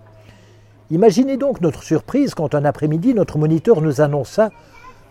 Imaginez 0.91 1.37
donc 1.37 1.61
notre 1.61 1.83
surprise 1.83 2.35
quand 2.35 2.55
un 2.55 2.65
après-midi 2.65 3.13
notre 3.13 3.37
moniteur 3.37 3.83
nous 3.83 4.01
annonça 4.01 4.51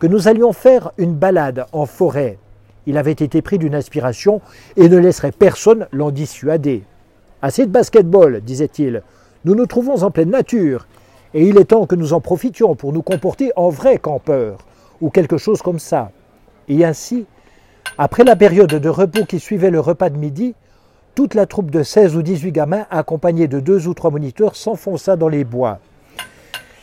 que 0.03 0.07
nous 0.09 0.27
allions 0.27 0.51
faire 0.51 0.91
une 0.97 1.13
balade 1.13 1.65
en 1.71 1.85
forêt. 1.85 2.37
Il 2.87 2.97
avait 2.97 3.13
été 3.13 3.41
pris 3.41 3.57
d'une 3.57 3.73
inspiration 3.73 4.41
et 4.75 4.89
ne 4.89 4.97
laisserait 4.97 5.31
personne 5.31 5.87
l'en 5.93 6.11
dissuader. 6.11 6.83
Assez 7.41 7.65
de 7.65 7.71
basketball, 7.71 8.41
disait-il. 8.41 9.01
Nous 9.45 9.55
nous 9.55 9.65
trouvons 9.65 10.03
en 10.03 10.11
pleine 10.11 10.31
nature, 10.31 10.87
et 11.33 11.47
il 11.47 11.57
est 11.57 11.69
temps 11.69 11.85
que 11.85 11.95
nous 11.95 12.11
en 12.11 12.19
profitions 12.19 12.75
pour 12.75 12.91
nous 12.91 13.01
comporter 13.01 13.53
en 13.55 13.69
vrais 13.69 13.97
campeurs, 13.97 14.57
ou 14.99 15.09
quelque 15.09 15.37
chose 15.37 15.61
comme 15.61 15.79
ça. 15.79 16.11
Et 16.67 16.83
ainsi, 16.83 17.25
après 17.97 18.25
la 18.25 18.35
période 18.35 18.75
de 18.75 18.89
repos 18.89 19.23
qui 19.23 19.39
suivait 19.39 19.71
le 19.71 19.79
repas 19.79 20.09
de 20.09 20.17
midi, 20.17 20.53
toute 21.15 21.33
la 21.33 21.45
troupe 21.45 21.71
de 21.71 21.81
16 21.81 22.17
ou 22.17 22.23
18 22.23 22.51
gamins, 22.51 22.85
accompagnés 22.91 23.47
de 23.47 23.61
deux 23.61 23.87
ou 23.87 23.93
trois 23.93 24.11
moniteurs, 24.11 24.57
s'enfonça 24.57 25.15
dans 25.15 25.29
les 25.29 25.45
bois. 25.45 25.79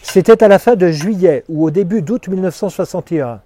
C'était 0.02 0.42
à 0.42 0.48
la 0.48 0.58
fin 0.58 0.74
de 0.74 0.88
juillet 0.88 1.44
ou 1.48 1.64
au 1.64 1.70
début 1.70 2.02
d'août 2.02 2.26
1961. 2.26 3.40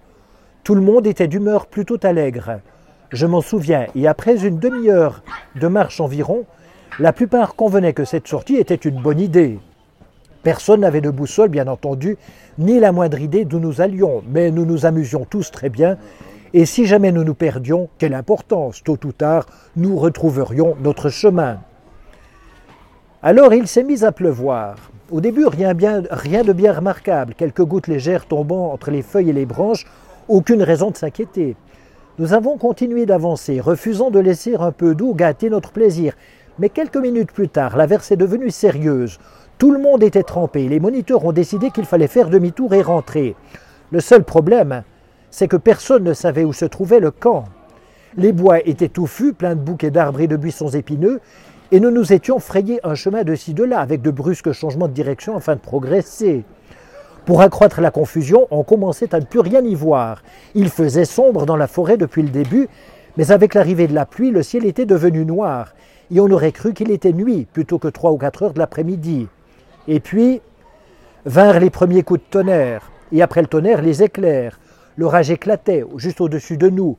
Tout 0.63 0.73
le 0.73 0.81
monde 0.81 1.05
était 1.05 1.27
d'humeur 1.27 1.67
plutôt 1.67 1.99
allègre. 2.01 2.59
Je 3.11 3.27
m'en 3.27 3.41
souviens, 3.41 3.85
et 3.93 4.07
après 4.07 4.45
une 4.45 4.57
demi-heure 4.57 5.21
de 5.55 5.67
marche 5.67 6.01
environ, 6.01 6.45
la 6.97 7.13
plupart 7.13 7.55
convenaient 7.55 7.93
que 7.93 8.05
cette 8.05 8.27
sortie 8.27 8.55
était 8.55 8.73
une 8.73 8.99
bonne 8.99 9.19
idée. 9.19 9.59
Personne 10.41 10.81
n'avait 10.81 11.01
de 11.01 11.11
boussole, 11.11 11.49
bien 11.49 11.67
entendu, 11.67 12.17
ni 12.57 12.79
la 12.79 12.91
moindre 12.91 13.19
idée 13.19 13.45
d'où 13.45 13.59
nous 13.59 13.81
allions, 13.81 14.23
mais 14.27 14.49
nous 14.49 14.65
nous 14.65 14.85
amusions 14.85 15.25
tous 15.29 15.51
très 15.51 15.69
bien, 15.69 15.97
et 16.53 16.65
si 16.65 16.85
jamais 16.85 17.11
nous 17.11 17.23
nous 17.23 17.35
perdions, 17.35 17.89
quelle 17.99 18.13
importance, 18.13 18.81
tôt 18.81 18.97
ou 19.03 19.11
tard, 19.11 19.45
nous 19.75 19.97
retrouverions 19.97 20.75
notre 20.81 21.09
chemin. 21.09 21.59
Alors 23.21 23.53
il 23.53 23.67
s'est 23.67 23.83
mis 23.83 24.05
à 24.05 24.11
pleuvoir. 24.11 24.77
Au 25.11 25.21
début, 25.21 25.45
rien, 25.45 25.75
de 25.75 26.53
bien 26.53 26.73
remarquable, 26.73 27.35
quelques 27.35 27.63
gouttes 27.63 27.87
légères 27.87 28.25
tombant 28.25 28.73
entre 28.73 28.89
les 28.89 29.03
feuilles 29.03 29.29
et 29.29 29.33
les 29.33 29.45
branches, 29.45 29.85
aucune 30.27 30.63
raison 30.63 30.89
de 30.89 30.97
s'inquiéter. 30.97 31.55
Nous 32.17 32.33
avons 32.33 32.57
continué 32.57 33.05
d'avancer, 33.05 33.59
refusant 33.59 34.09
de 34.09 34.17
laisser 34.17 34.55
un 34.55 34.71
peu 34.71 34.95
d'eau 34.95 35.13
gâter 35.13 35.51
notre 35.51 35.71
plaisir, 35.71 36.15
mais 36.57 36.69
quelques 36.69 36.97
minutes 36.97 37.31
plus 37.31 37.49
tard, 37.49 37.77
la 37.77 37.85
verse 37.85 38.11
est 38.11 38.17
devenue 38.17 38.49
sérieuse. 38.49 39.19
Tout 39.59 39.69
le 39.71 39.77
monde 39.77 40.01
était 40.01 40.23
trempé. 40.23 40.67
Les 40.67 40.79
moniteurs 40.79 41.23
ont 41.23 41.33
décidé 41.33 41.69
qu'il 41.69 41.85
fallait 41.85 42.07
faire 42.07 42.29
demi-tour 42.29 42.73
et 42.73 42.81
rentrer. 42.81 43.35
Le 43.91 43.99
seul 43.99 44.23
problème, 44.23 44.81
c'est 45.29 45.47
que 45.47 45.57
personne 45.57 46.03
ne 46.03 46.13
savait 46.13 46.45
où 46.45 46.53
se 46.53 46.65
trouvait 46.65 46.99
le 46.99 47.11
camp. 47.11 47.43
Les 48.17 48.31
bois 48.31 48.59
étaient 48.67 48.89
touffus, 48.89 49.33
pleins 49.33 49.55
de 49.55 49.61
bouquets 49.61 49.91
d'arbres 49.91 50.21
et 50.21 50.27
de 50.27 50.37
buissons 50.37 50.69
épineux, 50.69 51.19
et 51.71 51.79
nous 51.79 51.91
nous 51.91 52.13
étions 52.13 52.39
frayés 52.39 52.79
un 52.83 52.95
chemin 52.95 53.23
de 53.23 53.35
ci 53.35 53.53
de 53.53 53.63
là, 53.63 53.79
avec 53.79 54.01
de 54.01 54.11
brusques 54.11 54.51
changements 54.51 54.87
de 54.87 54.93
direction 54.93 55.35
afin 55.35 55.55
de 55.55 55.59
progresser. 55.59 56.43
Pour 57.25 57.41
accroître 57.41 57.81
la 57.81 57.89
confusion, 57.89 58.47
on 58.51 58.63
commençait 58.63 59.15
à 59.15 59.19
ne 59.19 59.25
plus 59.25 59.39
rien 59.39 59.63
y 59.63 59.73
voir. 59.73 60.21
Il 60.53 60.69
faisait 60.69 61.05
sombre 61.05 61.47
dans 61.47 61.55
la 61.55 61.67
forêt 61.67 61.97
depuis 61.97 62.21
le 62.21 62.29
début, 62.29 62.67
mais 63.17 63.31
avec 63.31 63.55
l'arrivée 63.55 63.87
de 63.87 63.95
la 63.95 64.05
pluie, 64.05 64.29
le 64.29 64.43
ciel 64.43 64.65
était 64.65 64.85
devenu 64.85 65.25
noir, 65.25 65.73
et 66.13 66.19
on 66.19 66.29
aurait 66.29 66.51
cru 66.51 66.73
qu'il 66.73 66.91
était 66.91 67.13
nuit 67.13 67.47
plutôt 67.51 67.79
que 67.79 67.87
trois 67.87 68.11
ou 68.11 68.17
quatre 68.17 68.43
heures 68.43 68.53
de 68.53 68.59
l'après-midi. 68.59 69.27
Et 69.87 69.99
puis 69.99 70.41
vinrent 71.25 71.59
les 71.59 71.71
premiers 71.71 72.03
coups 72.03 72.19
de 72.19 72.25
tonnerre, 72.29 72.91
et 73.11 73.23
après 73.23 73.41
le 73.41 73.47
tonnerre, 73.47 73.81
les 73.81 74.03
éclairs. 74.03 74.59
L'orage 74.95 75.31
éclatait 75.31 75.83
juste 75.97 76.21
au-dessus 76.21 76.57
de 76.57 76.69
nous, 76.69 76.97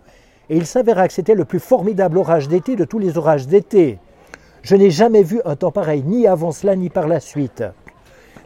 et 0.51 0.57
il 0.57 0.67
s'avéra 0.67 1.07
que 1.07 1.15
c'était 1.15 1.37
le 1.37 1.45
plus 1.45 1.61
formidable 1.61 2.19
orage 2.19 2.49
d'été 2.49 2.75
de 2.75 2.85
tous 2.85 2.99
les 2.99 3.17
orages 3.17 3.47
d'été. 3.47 3.99
Je 4.67 4.75
n'ai 4.75 4.91
jamais 4.91 5.23
vu 5.23 5.41
un 5.45 5.55
temps 5.55 5.71
pareil, 5.71 6.03
ni 6.05 6.27
avant 6.27 6.51
cela, 6.51 6.75
ni 6.75 6.91
par 6.91 7.07
la 7.07 7.21
suite. 7.21 7.63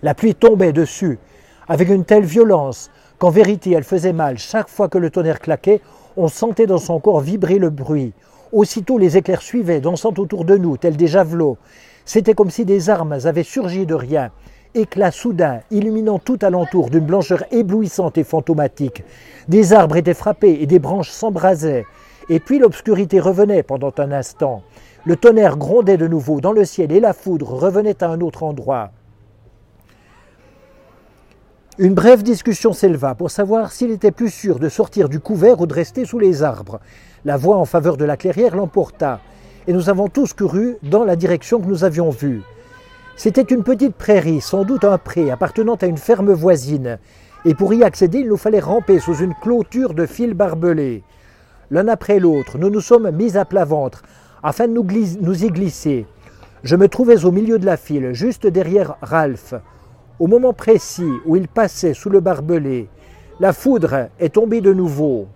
La 0.02 0.12
pluie 0.12 0.34
tombait 0.34 0.74
dessus, 0.74 1.18
avec 1.66 1.88
une 1.88 2.04
telle 2.04 2.26
violence, 2.26 2.90
qu'en 3.18 3.30
vérité 3.30 3.70
elle 3.70 3.84
faisait 3.84 4.12
mal. 4.12 4.36
Chaque 4.36 4.68
fois 4.68 4.90
que 4.90 4.98
le 4.98 5.08
tonnerre 5.08 5.40
claquait, 5.40 5.80
on 6.18 6.28
sentait 6.28 6.66
dans 6.66 6.76
son 6.76 7.00
corps 7.00 7.20
vibrer 7.20 7.58
le 7.58 7.70
bruit. 7.70 8.12
Aussitôt 8.52 8.98
les 8.98 9.16
éclairs 9.16 9.40
suivaient, 9.40 9.80
dansant 9.80 10.12
autour 10.18 10.44
de 10.44 10.58
nous, 10.58 10.76
tels 10.76 10.98
des 10.98 11.06
javelots. 11.06 11.56
C'était 12.04 12.34
comme 12.34 12.50
si 12.50 12.66
des 12.66 12.90
armes 12.90 13.16
avaient 13.24 13.42
surgi 13.42 13.86
de 13.86 13.94
rien, 13.94 14.30
éclat 14.74 15.12
soudain, 15.12 15.60
illuminant 15.70 16.18
tout 16.18 16.38
alentour 16.42 16.90
d'une 16.90 17.06
blancheur 17.06 17.44
éblouissante 17.50 18.18
et 18.18 18.24
fantomatique. 18.24 19.04
Des 19.48 19.72
arbres 19.72 19.96
étaient 19.96 20.12
frappés 20.12 20.58
et 20.60 20.66
des 20.66 20.80
branches 20.80 21.08
s'embrasaient. 21.08 21.86
Et 22.28 22.40
puis 22.40 22.58
l'obscurité 22.58 23.20
revenait 23.20 23.62
pendant 23.62 23.92
un 23.96 24.12
instant. 24.12 24.62
Le 25.06 25.16
tonnerre 25.16 25.56
grondait 25.56 25.96
de 25.96 26.06
nouveau 26.06 26.40
dans 26.40 26.52
le 26.52 26.64
ciel 26.64 26.92
et 26.92 27.00
la 27.00 27.14
foudre 27.14 27.54
revenait 27.54 28.02
à 28.04 28.08
un 28.08 28.20
autre 28.20 28.42
endroit. 28.42 28.90
Une 31.78 31.94
brève 31.94 32.22
discussion 32.22 32.74
s'éleva 32.74 33.14
pour 33.14 33.30
savoir 33.30 33.72
s'il 33.72 33.90
était 33.90 34.10
plus 34.10 34.28
sûr 34.28 34.58
de 34.58 34.68
sortir 34.68 35.08
du 35.08 35.18
couvert 35.18 35.60
ou 35.60 35.66
de 35.66 35.72
rester 35.72 36.04
sous 36.04 36.18
les 36.18 36.42
arbres. 36.42 36.80
La 37.24 37.38
voix 37.38 37.56
en 37.56 37.64
faveur 37.64 37.96
de 37.96 38.04
la 38.04 38.18
clairière 38.18 38.54
l'emporta, 38.54 39.20
et 39.66 39.72
nous 39.72 39.88
avons 39.88 40.08
tous 40.08 40.34
couru 40.34 40.76
dans 40.82 41.04
la 41.04 41.16
direction 41.16 41.60
que 41.60 41.66
nous 41.66 41.84
avions 41.84 42.10
vue. 42.10 42.42
C'était 43.16 43.40
une 43.40 43.62
petite 43.62 43.94
prairie, 43.94 44.42
sans 44.42 44.64
doute 44.64 44.84
un 44.84 44.98
pré, 44.98 45.30
appartenant 45.30 45.76
à 45.76 45.86
une 45.86 45.96
ferme 45.96 46.32
voisine, 46.32 46.98
et 47.46 47.54
pour 47.54 47.72
y 47.72 47.82
accéder, 47.82 48.18
il 48.18 48.28
nous 48.28 48.36
fallait 48.36 48.60
ramper 48.60 48.98
sous 48.98 49.16
une 49.16 49.34
clôture 49.34 49.94
de 49.94 50.04
fils 50.04 50.34
barbelés. 50.34 51.02
l'un 51.70 51.88
après 51.88 52.18
l'autre, 52.18 52.58
nous 52.58 52.68
nous 52.68 52.80
sommes 52.82 53.10
mis 53.10 53.38
à 53.38 53.46
plat 53.46 53.64
ventre 53.64 54.02
afin 54.42 54.68
de 54.68 54.72
nous, 54.72 55.44
y 55.44 55.48
glisser. 55.48 56.06
Je 56.62 56.76
me 56.76 56.88
trouvais 56.88 57.24
au 57.24 57.32
milieu 57.32 57.58
de 57.58 57.66
la 57.66 57.76
file, 57.76 58.12
juste 58.12 58.46
derrière 58.46 58.96
Ralph. 59.02 59.54
Au 60.18 60.26
moment 60.26 60.52
précis 60.52 61.10
où 61.24 61.36
il 61.36 61.48
passait 61.48 61.94
sous 61.94 62.10
le 62.10 62.20
barbelé, 62.20 62.88
la 63.38 63.52
foudre 63.52 64.08
est 64.18 64.34
tombée 64.34 64.60
de 64.60 64.72
nouveau. 64.72 65.28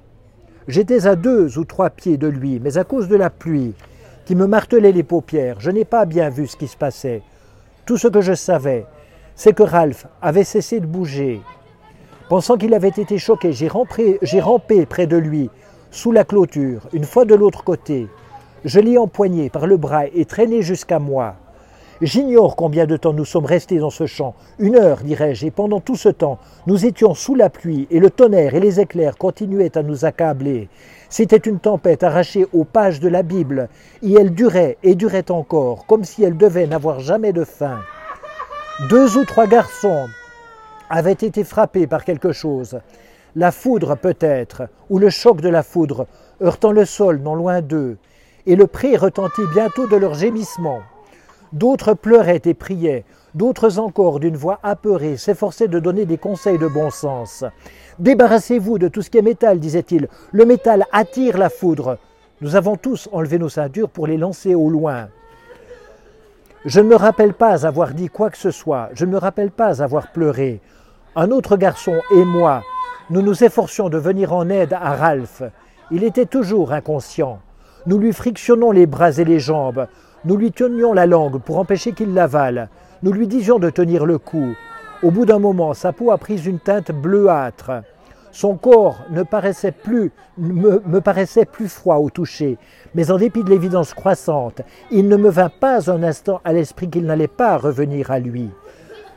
J'étais 0.69 1.07
à 1.07 1.17
deux 1.17 1.59
ou 1.59 1.65
trois 1.65 1.91
pieds 1.91 2.17
de 2.17 2.27
lui, 2.27 2.61
mais 2.63 2.77
à 2.77 2.85
cause 2.85 3.09
de 3.09 3.17
la 3.17 3.31
pluie 3.31 3.75
qui 4.25 4.35
me 4.35 4.47
martelait 4.47 4.93
les 4.93 5.03
paupières, 5.03 5.61
je 5.61 5.71
n'ai 5.71 5.85
pas 5.85 6.07
bien 6.07 6.31
vu 6.31 6.47
ce 6.47 6.57
qui 6.57 6.67
se 6.67 6.77
passait. 6.77 7.23
Tout 7.85 7.99
ce 7.99 8.09
que 8.09 8.23
je 8.23 8.33
savais, 8.33 8.87
c'est 9.35 9.53
que 9.53 9.63
Ralph 9.63 10.07
avait 10.23 10.45
cessé 10.45 10.81
de 10.81 10.87
bouger. 10.87 11.43
Pensant 12.29 12.57
qu'il 12.57 12.73
avait 12.73 12.89
été 12.89 13.19
choqué, 13.19 13.53
j'ai 13.53 13.69
rampé 13.69 14.87
près 14.87 15.07
de 15.07 15.17
lui, 15.17 15.51
sous 15.91 16.11
la 16.11 16.25
clôture, 16.25 16.89
une 16.93 17.05
fois 17.05 17.27
de 17.27 17.35
l'autre 17.35 17.65
côté. 17.65 18.09
Je 18.65 18.81
l'ai 18.81 18.97
empoigné 18.97 19.51
par 19.51 19.67
le 19.67 19.77
bras 19.77 20.07
et 20.07 20.25
traîné 20.25 20.63
jusqu'à 20.63 20.99
moi. 20.99 21.35
J'ignore 22.01 22.57
combien 22.57 22.87
de 22.87 22.97
temps 22.97 23.13
nous 23.13 23.27
sommes 23.27 23.45
restés 23.45 23.79
dans 23.79 23.91
ce 23.91 24.07
champ. 24.07 24.35
Une 24.59 24.77
heure, 24.77 25.03
dirais-je, 25.03 25.47
et 25.47 25.51
pendant 25.51 25.81
tout 25.81 25.97
ce 25.97 26.09
temps, 26.09 26.39
nous 26.67 26.87
étions 26.87 27.15
sous 27.15 27.35
la 27.35 27.51
pluie, 27.51 27.87
et 27.91 28.01
le 28.01 28.09
tonnerre 28.09 28.55
et 28.55 28.61
les 28.61 28.81
éclairs 28.81 29.19
continuaient 29.19 29.77
à 29.77 29.83
nous 29.83 30.07
accabler. 30.07 30.71
C'était 31.11 31.37
une 31.37 31.61
tempête 31.61 32.03
arrachée 32.03 32.47
aux 32.55 32.65
pages 32.65 33.01
de 33.01 33.09
la 33.09 33.23
Bible, 33.23 33.69
et 34.03 34.15
elle 34.15 34.35
durait 34.35 34.79
et 34.83 34.95
durait 34.95 35.31
encore, 35.31 35.85
comme 35.85 36.05
si 36.05 36.25
elle 36.25 36.39
devait 36.39 36.67
n'avoir 36.67 37.01
jamais 37.01 37.35
de 37.35 37.45
fin. 37.45 37.81
Deux 38.89 39.19
ou 39.19 39.25
trois 39.27 39.47
garçons 39.47 40.09
avaient 40.89 41.13
été 41.13 41.45
frappés 41.45 41.87
par 41.87 42.05
quelque 42.05 42.33
chose. 42.33 42.81
La 43.37 43.53
foudre 43.53 43.95
peut-être, 43.95 44.63
ou 44.89 44.99
le 44.99 45.11
choc 45.11 45.43
de 45.43 45.51
la 45.51 45.63
foudre, 45.63 46.07
heurtant 46.43 46.73
le 46.73 46.87
sol 46.87 47.19
non 47.19 47.35
loin 47.35 47.61
d'eux, 47.61 47.99
et 48.47 48.57
le 48.57 48.67
pré 48.67 48.97
retentit 48.97 49.47
bientôt 49.53 49.87
de 49.87 49.97
leurs 49.97 50.15
gémissements. 50.15 50.83
D'autres 51.53 51.95
pleuraient 51.95 52.43
et 52.45 52.55
priaient, 52.55 53.05
d'autres 53.35 53.79
encore, 53.79 54.21
d'une 54.21 54.37
voix 54.37 54.59
apeurée, 54.63 55.17
s'efforçaient 55.17 55.69
de 55.69 55.79
donner 55.79 56.05
des 56.05 56.19
conseils 56.19 56.59
de 56.59 56.67
bon 56.67 56.91
sens. 56.91 57.45
Débarrassez-vous 57.99 58.79
de 58.79 58.89
tout 58.89 59.03
ce 59.03 59.11
qui 59.11 59.19
est 59.19 59.23
métal, 59.23 59.61
disait-il. 59.61 60.09
Le 60.33 60.45
métal 60.45 60.85
attire 60.93 61.39
la 61.39 61.51
foudre. 61.51 61.99
Nous 62.41 62.57
avons 62.57 62.77
tous 62.77 63.09
enlevé 63.13 63.39
nos 63.39 63.49
ceintures 63.49 63.89
pour 63.89 64.07
les 64.07 64.17
lancer 64.17 64.55
au 64.55 64.69
loin. 64.69 65.09
Je 66.65 66.81
ne 66.81 66.89
me 66.89 66.97
rappelle 66.97 67.35
pas 67.35 67.67
avoir 67.67 67.93
dit 67.93 68.09
quoi 68.09 68.31
que 68.31 68.39
ce 68.39 68.51
soit, 68.51 68.89
je 68.95 69.05
ne 69.05 69.13
me 69.13 69.19
rappelle 69.19 69.51
pas 69.51 69.83
avoir 69.83 70.11
pleuré. 70.13 70.61
Un 71.15 71.31
autre 71.31 71.57
garçon 71.57 71.95
et 72.11 72.25
moi, 72.25 72.63
nous 73.11 73.23
nous 73.23 73.45
efforcions 73.45 73.91
de 73.91 73.99
venir 73.99 74.33
en 74.33 74.49
aide 74.49 74.73
à 74.73 74.97
Ralph. 74.97 75.43
Il 75.91 76.03
était 76.03 76.27
toujours 76.27 76.73
inconscient. 76.73 77.39
Nous 77.87 77.99
lui 77.99 78.13
frictionnons 78.13 78.71
les 78.71 78.87
bras 78.87 79.11
et 79.19 79.25
les 79.25 79.39
jambes, 79.39 79.87
nous 80.25 80.37
lui 80.37 80.53
tenions 80.53 80.95
la 80.95 81.05
langue 81.05 81.39
pour 81.39 81.59
empêcher 81.59 81.93
qu'il 81.93 82.15
l'avale, 82.15 82.71
nous 83.03 83.13
lui 83.13 83.27
disions 83.27 83.59
de 83.59 83.69
tenir 83.69 84.07
le 84.07 84.17
coup. 84.17 84.55
Au 85.03 85.11
bout 85.11 85.27
d'un 85.27 85.39
moment, 85.39 85.75
sa 85.75 85.93
peau 85.93 86.11
a 86.11 86.17
pris 86.17 86.47
une 86.47 86.59
teinte 86.59 86.93
bleuâtre. 86.93 87.83
Son 88.33 88.57
corps 88.57 89.01
ne 89.11 89.23
paraissait 89.23 89.71
plus, 89.71 90.13
me, 90.39 90.83
me, 90.87 91.01
paraissait 91.03 91.45
plus 91.45 91.69
froid 91.69 91.97
au 91.97 92.09
toucher, 92.09 92.57
mais 92.95 93.11
en 93.11 93.19
dépit 93.19 93.45
de 93.45 93.51
l'évidence 93.51 93.93
croissante, 93.93 94.63
il 94.91 95.07
ne 95.07 95.17
me 95.17 95.29
vint 95.29 95.51
pas 95.51 95.91
un 95.91 96.03
instant 96.03 96.41
à 96.43 96.55
l'esprit 96.55 96.89
qu'il 96.89 97.05
n'allait 97.05 97.29
pas 97.29 97.59
revenir 97.59 98.11
à 98.11 98.19
lui. 98.19 98.49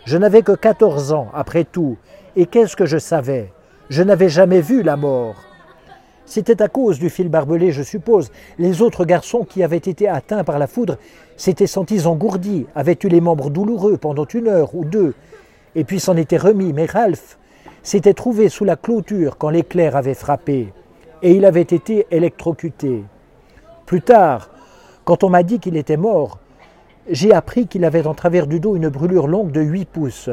Je 0.06 0.18
n'avais 0.18 0.42
que 0.42 0.52
14 0.52 1.14
ans, 1.14 1.30
après 1.34 1.64
tout, 1.64 1.98
et 2.36 2.46
qu'est-ce 2.46 2.76
que 2.76 2.86
je 2.86 2.98
savais? 2.98 3.54
Je 3.90 4.04
n'avais 4.04 4.30
jamais 4.30 4.60
vu 4.60 4.84
la 4.84 4.98
mort. 4.98 5.47
C'était 6.28 6.62
à 6.62 6.68
cause 6.68 7.00
du 7.00 7.10
fil 7.10 7.30
barbelé, 7.30 7.72
je 7.72 7.82
suppose. 7.82 8.32
Les 8.60 8.82
autres 8.82 9.06
garçons 9.06 9.46
qui 9.46 9.64
avaient 9.64 9.78
été 9.78 10.10
atteints 10.10 10.44
par 10.44 10.60
la 10.60 10.68
foudre 10.68 10.98
s'étaient 11.38 11.68
sentis 11.68 12.06
engourdis, 12.06 12.66
avaient 12.76 13.00
eu 13.02 13.08
les 13.08 13.22
membres 13.22 13.50
douloureux 13.50 13.96
pendant 13.96 14.26
une 14.26 14.50
heure 14.50 14.76
ou 14.76 14.84
deux, 14.84 15.16
et 15.74 15.86
puis 15.86 16.02
s'en 16.02 16.18
étaient 16.18 16.36
remis. 16.36 16.74
Mais 16.74 16.86
Ralph 16.86 17.38
s'était 17.82 18.14
trouvé 18.14 18.50
sous 18.50 18.66
la 18.66 18.76
clôture 18.76 19.38
quand 19.38 19.50
l'éclair 19.50 19.96
avait 19.96 20.14
frappé, 20.14 20.74
et 21.24 21.32
il 21.32 21.46
avait 21.46 21.62
été 21.62 22.06
électrocuté. 22.12 23.06
Plus 23.86 24.02
tard, 24.02 24.50
quand 25.06 25.24
on 25.24 25.30
m'a 25.30 25.44
dit 25.44 25.60
qu'il 25.60 25.78
était 25.78 25.96
mort, 25.96 26.40
j'ai 27.10 27.32
appris 27.32 27.68
qu'il 27.68 27.86
avait 27.86 28.06
en 28.06 28.14
travers 28.14 28.48
du 28.48 28.60
dos 28.60 28.76
une 28.76 28.90
brûlure 28.90 29.28
longue 29.28 29.52
de 29.52 29.62
8 29.62 29.86
pouces. 29.86 30.30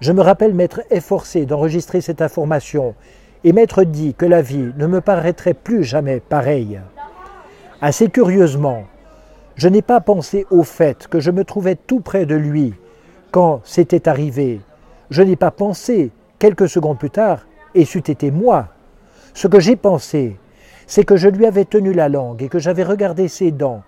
Je 0.00 0.12
me 0.12 0.20
rappelle 0.20 0.52
m'être 0.52 0.80
efforcé 0.90 1.46
d'enregistrer 1.46 2.00
cette 2.00 2.22
information 2.22 2.96
et 3.44 3.52
m'être 3.52 3.84
dit 3.84 4.14
que 4.14 4.26
la 4.26 4.42
vie 4.42 4.72
ne 4.76 4.86
me 4.86 5.00
paraîtrait 5.00 5.54
plus 5.54 5.84
jamais 5.84 6.20
pareille. 6.20 6.80
Assez 7.80 8.08
curieusement, 8.08 8.84
je 9.56 9.68
n'ai 9.68 9.82
pas 9.82 10.00
pensé 10.00 10.46
au 10.50 10.62
fait 10.62 11.06
que 11.08 11.20
je 11.20 11.30
me 11.30 11.44
trouvais 11.44 11.76
tout 11.76 12.00
près 12.00 12.26
de 12.26 12.34
lui 12.34 12.74
quand 13.30 13.60
c'était 13.64 14.08
arrivé. 14.08 14.60
Je 15.10 15.22
n'ai 15.22 15.36
pas 15.36 15.50
pensé 15.50 16.10
quelques 16.38 16.68
secondes 16.68 16.98
plus 16.98 17.10
tard, 17.10 17.46
et 17.74 17.84
c'eût 17.84 17.98
été 17.98 18.30
moi. 18.30 18.68
Ce 19.34 19.46
que 19.46 19.60
j'ai 19.60 19.76
pensé, 19.76 20.36
c'est 20.86 21.04
que 21.04 21.16
je 21.16 21.28
lui 21.28 21.46
avais 21.46 21.64
tenu 21.64 21.92
la 21.92 22.08
langue 22.08 22.42
et 22.42 22.48
que 22.48 22.58
j'avais 22.58 22.82
regardé 22.82 23.28
ses 23.28 23.50
dents. 23.50 23.82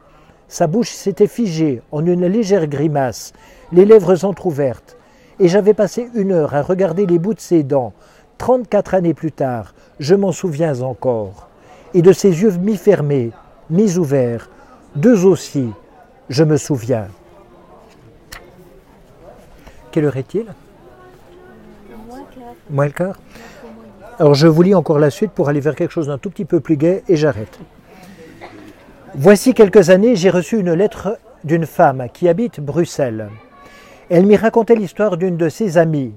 Sa 0.48 0.66
bouche 0.66 0.90
s'était 0.90 1.26
figée 1.26 1.82
en 1.92 2.04
une 2.04 2.26
légère 2.26 2.66
grimace, 2.66 3.32
les 3.72 3.84
lèvres 3.84 4.24
entr'ouvertes, 4.24 4.96
et 5.38 5.48
j'avais 5.48 5.74
passé 5.74 6.08
une 6.14 6.32
heure 6.32 6.54
à 6.54 6.62
regarder 6.62 7.06
les 7.06 7.18
bouts 7.18 7.34
de 7.34 7.40
ses 7.40 7.62
dents. 7.62 7.92
Trente-quatre 8.40 8.94
années 8.94 9.12
plus 9.12 9.32
tard, 9.32 9.74
je 9.98 10.14
m'en 10.14 10.32
souviens 10.32 10.80
encore. 10.80 11.48
Et 11.92 12.00
de 12.00 12.10
ses 12.10 12.40
yeux 12.40 12.50
mi-fermés, 12.52 13.32
mi-ouverts, 13.68 14.48
deux 14.96 15.26
aussi, 15.26 15.68
je 16.30 16.42
me 16.42 16.56
souviens. 16.56 17.08
Quelle 19.92 20.06
heure 20.06 20.16
est-il? 20.16 20.46
Moins 22.70 22.86
le 22.86 22.92
quart. 22.92 23.18
Alors 24.18 24.32
je 24.32 24.46
vous 24.46 24.62
lis 24.62 24.74
encore 24.74 24.98
la 24.98 25.10
suite 25.10 25.32
pour 25.32 25.50
aller 25.50 25.60
vers 25.60 25.76
quelque 25.76 25.92
chose 25.92 26.06
d'un 26.06 26.16
tout 26.16 26.30
petit 26.30 26.46
peu 26.46 26.60
plus 26.60 26.78
gai 26.78 27.04
et 27.10 27.16
j'arrête. 27.16 27.58
Voici 29.16 29.52
quelques 29.52 29.90
années, 29.90 30.16
j'ai 30.16 30.30
reçu 30.30 30.58
une 30.58 30.72
lettre 30.72 31.18
d'une 31.44 31.66
femme 31.66 32.06
qui 32.10 32.26
habite 32.26 32.58
Bruxelles. 32.58 33.28
Elle 34.08 34.24
m'y 34.24 34.36
racontait 34.36 34.76
l'histoire 34.76 35.18
d'une 35.18 35.36
de 35.36 35.50
ses 35.50 35.76
amies, 35.76 36.14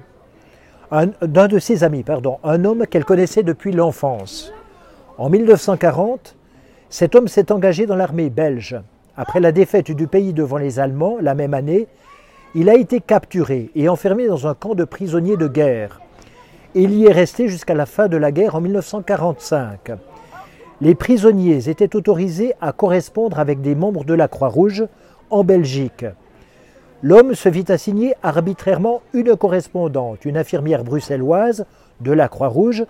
d'un 0.93 1.47
de 1.47 1.59
ses 1.59 1.83
amis, 1.83 2.03
pardon, 2.03 2.37
un 2.43 2.65
homme 2.65 2.85
qu'elle 2.85 3.05
connaissait 3.05 3.41
depuis 3.41 3.71
l'enfance. 3.71 4.53
En 5.17 5.29
1940, 5.29 6.35
cet 6.89 7.15
homme 7.15 7.27
s'est 7.27 7.51
engagé 7.51 7.87
dans 7.87 7.95
l'armée 7.95 8.29
belge. 8.29 8.79
Après 9.17 9.39
la 9.39 9.51
défaite 9.51 9.89
du 9.91 10.07
pays 10.07 10.33
devant 10.33 10.57
les 10.57 10.79
Allemands, 10.79 11.17
la 11.19 11.33
même 11.33 11.55
année, 11.55 11.87
il 12.53 12.69
a 12.69 12.75
été 12.75 13.01
capturé 13.01 13.71
et 13.75 13.89
enfermé 13.89 14.27
dans 14.27 14.47
un 14.47 14.53
camp 14.53 14.75
de 14.75 14.83
prisonniers 14.83 15.37
de 15.37 15.47
guerre. 15.47 15.99
Il 16.75 16.93
y 16.93 17.07
est 17.07 17.11
resté 17.11 17.47
jusqu'à 17.47 17.73
la 17.73 17.87
fin 17.87 18.07
de 18.07 18.17
la 18.17 18.31
guerre 18.31 18.55
en 18.55 18.61
1945. 18.61 19.91
Les 20.81 20.93
prisonniers 20.93 21.69
étaient 21.69 21.95
autorisés 21.95 22.53
à 22.61 22.71
correspondre 22.71 23.39
avec 23.39 23.61
des 23.61 23.73
membres 23.73 24.03
de 24.03 24.13
la 24.13 24.27
Croix-Rouge 24.27 24.85
en 25.31 25.43
Belgique. 25.43 26.05
L'homme 27.03 27.35
se 27.35 27.49
vit 27.49 27.65
assigner 27.67 28.15
arbitrairement 28.23 29.01
une 29.13 29.35
correspondante, 29.35 30.23
une 30.23 30.37
infirmière 30.37 30.85
bruxelloise 30.85 31.65
de 31.99 32.13
la 32.13 32.29
Croix-Rouge, 32.29 32.85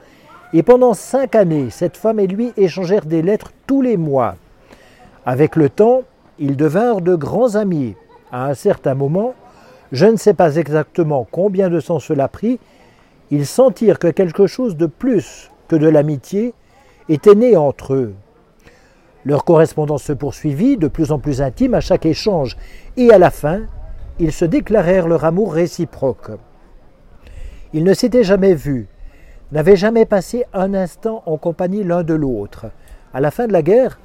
et 0.53 0.61
pendant 0.61 0.93
cinq 0.93 1.33
années, 1.33 1.71
cette 1.71 1.97
femme 1.97 2.19
et 2.19 2.27
lui 2.27 2.53
échangèrent 2.55 3.07
des 3.07 3.23
lettres 3.23 3.51
tous 3.65 3.81
les 3.81 3.97
mois. 3.97 4.35
Avec 5.25 5.55
le 5.55 5.67
temps, 5.67 6.03
ils 6.37 6.55
devinrent 6.55 7.01
de 7.01 7.15
grands 7.15 7.55
amis. 7.55 7.95
À 8.31 8.45
un 8.45 8.53
certain 8.53 8.93
moment, 8.93 9.33
je 9.91 10.05
ne 10.05 10.17
sais 10.17 10.35
pas 10.35 10.57
exactement 10.57 11.27
combien 11.31 11.69
de 11.69 11.81
temps 11.81 11.99
cela 11.99 12.27
prit, 12.27 12.59
ils 13.31 13.47
sentirent 13.47 13.97
que 13.97 14.09
quelque 14.09 14.45
chose 14.45 14.77
de 14.77 14.85
plus 14.85 15.49
que 15.67 15.75
de 15.75 15.87
l'amitié 15.87 16.53
était 17.09 17.33
né 17.33 17.57
entre 17.57 17.95
eux. 17.95 18.13
Leur 19.25 19.43
correspondance 19.43 20.03
se 20.03 20.13
poursuivit, 20.13 20.77
de 20.77 20.87
plus 20.87 21.11
en 21.11 21.17
plus 21.17 21.41
intime 21.41 21.73
à 21.73 21.81
chaque 21.81 22.05
échange, 22.05 22.57
et 22.95 23.11
à 23.11 23.17
la 23.17 23.31
fin, 23.31 23.61
ils 24.19 24.31
se 24.31 24.45
déclarèrent 24.45 25.07
leur 25.07 25.25
amour 25.25 25.53
réciproque. 25.53 26.31
Ils 27.73 27.83
ne 27.83 27.93
s'étaient 27.93 28.23
jamais 28.23 28.53
vus, 28.53 28.87
n'avaient 29.51 29.75
jamais 29.75 30.05
passé 30.05 30.45
un 30.53 30.73
instant 30.73 31.23
en 31.25 31.37
compagnie 31.37 31.83
l'un 31.83 32.03
de 32.03 32.13
l'autre. 32.13 32.67
À 33.13 33.19
la 33.19 33.31
fin 33.31 33.47
de 33.47 33.53
la 33.53 33.61
guerre, 33.61 33.99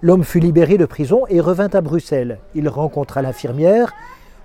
l'homme 0.00 0.24
fut 0.24 0.40
libéré 0.40 0.78
de 0.78 0.86
prison 0.86 1.24
et 1.28 1.40
revint 1.40 1.70
à 1.72 1.80
Bruxelles. 1.80 2.38
Il 2.54 2.68
rencontra 2.68 3.22
l'infirmière, 3.22 3.92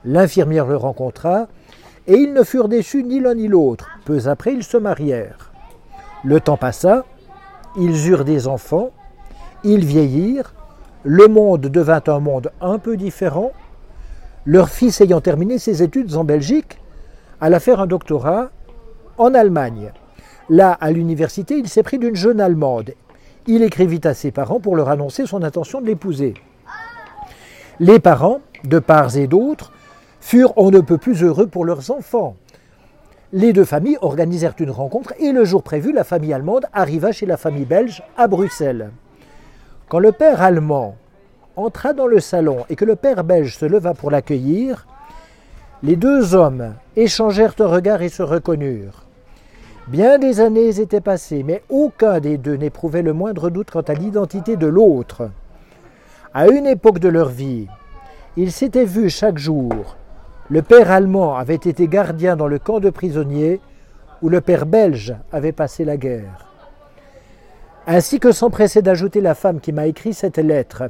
L'infirmière 0.05 0.68
le 0.68 0.78
rencontra, 0.78 1.47
et 2.07 2.15
ils 2.15 2.32
ne 2.32 2.43
furent 2.43 2.70
déçus 2.70 3.03
ni 3.03 3.20
l'un 3.20 3.36
ni 3.36 3.47
l'autre. 3.47 3.89
Peu 4.05 4.28
après, 4.28 4.53
ils 4.53 4.63
se 4.63 4.78
marièrent. 4.78 5.51
Le 6.24 6.39
temps 6.39 6.55
passa, 6.55 7.03
ils 7.78 8.07
eurent 8.07 8.24
des 8.24 8.47
enfants, 8.47 8.91
ils 9.63 9.86
vieillirent, 9.86 10.53
le 11.03 11.28
monde 11.28 11.61
devint 11.61 12.01
un 12.07 12.20
monde 12.20 12.51
un 12.61 12.80
peu 12.80 12.95
différent. 12.95 13.51
Leur 14.48 14.70
fils 14.70 15.02
ayant 15.02 15.20
terminé 15.20 15.60
ses 15.60 15.84
études 15.84 16.16
en 16.16 16.24
Belgique, 16.24 16.80
alla 17.41 17.60
faire 17.60 17.82
un 17.82 17.86
doctorat 17.86 18.50
en 19.18 19.34
Allemagne. 19.34 19.91
Là, 20.48 20.72
à 20.80 20.91
l'université, 20.91 21.58
il 21.58 21.68
s'est 21.68 21.84
pris 21.84 22.00
d'une 22.00 22.16
jeune 22.16 22.39
Allemande. 22.39 22.93
il 23.45 23.62
écrivit 23.62 24.00
à 24.06 24.14
ses 24.14 24.32
parents 24.32 24.62
pour 24.62 24.78
leur 24.78 24.88
annoncer 24.88 25.26
son 25.26 25.43
intention 25.43 25.82
de 25.82 25.88
l'épouser. 25.88 26.34
Les 27.82 28.00
parents, 28.00 28.39
de 28.64 28.80
part 28.80 29.18
et 29.18 29.28
d'autre, 29.28 29.74
furent 30.22 30.54
on 30.56 30.72
ne 30.72 30.80
peut 30.80 30.98
plus 30.98 31.24
heureux 31.24 31.48
pour 31.48 31.66
leurs 31.66 31.91
enfants. 31.91 32.38
Les 33.34 33.52
deux 33.52 33.66
familles 33.66 33.98
organisèrent 34.00 34.56
une 34.60 34.72
rencontre 34.72 35.14
et 35.20 35.34
le 35.34 35.43
jour 35.43 35.62
prévu, 35.62 35.91
la 35.91 36.06
famille 36.06 36.32
allemande 36.32 36.68
arriva 36.72 37.12
chez 37.12 37.26
la 37.26 37.36
famille 37.36 37.66
belge 37.66 38.02
à 38.16 38.30
Bruxelles. 38.30 38.91
Quand 39.89 40.00
le 40.00 40.14
père 40.14 40.41
allemand 40.41 40.95
entra 41.58 41.93
dans 41.93 42.08
le 42.08 42.20
salon 42.20 42.66
et 42.70 42.76
que 42.76 42.86
le 42.86 42.95
père 42.95 43.24
belge 43.24 43.58
se 43.58 43.66
leva 43.66 43.93
pour 43.93 44.12
l'accueillir, 44.12 44.88
les 45.84 45.95
deux 45.95 46.36
hommes 46.36 46.76
échangèrent 46.95 47.55
un 47.60 47.68
regard 47.68 48.01
et 48.01 48.10
se 48.10 48.24
reconnurent. 48.24 49.03
Bien 49.88 50.20
des 50.20 50.39
années 50.39 50.80
étaient 50.80 51.01
passées, 51.01 51.43
mais 51.43 51.64
aucun 51.70 52.20
des 52.20 52.38
deux 52.38 52.55
n'éprouvait 52.55 53.01
le 53.01 53.14
moindre 53.14 53.49
doute 53.49 53.72
quant 53.72 53.82
à 53.82 53.93
l'identité 53.93 54.55
de 54.55 54.68
l'autre. 54.68 55.30
À 56.34 56.47
une 56.47 56.68
époque 56.68 56.99
de 56.99 57.10
leur 57.10 57.30
vie, 57.30 57.68
ils 58.36 58.51
s'étaient 58.51 58.86
vus 58.86 59.10
chaque 59.10 59.38
jour. 59.38 59.97
Le 60.49 60.62
père 60.62 60.91
allemand 60.91 61.36
avait 61.36 61.55
été 61.55 61.88
gardien 61.88 62.36
dans 62.36 62.47
le 62.47 62.60
camp 62.60 62.80
de 62.80 62.89
prisonniers 62.89 63.60
où 64.22 64.30
le 64.30 64.41
père 64.41 64.66
belge 64.66 65.16
avait 65.32 65.51
passé 65.51 65.86
la 65.86 65.97
guerre. 65.97 66.45
Ainsi 67.88 68.20
que 68.20 68.32
s'empressait 68.32 68.82
d'ajouter 68.82 69.22
la 69.22 69.36
femme 69.36 69.60
qui 69.60 69.72
m'a 69.72 69.88
écrit 69.88 70.14
cette 70.14 70.38
lettre, 70.38 70.89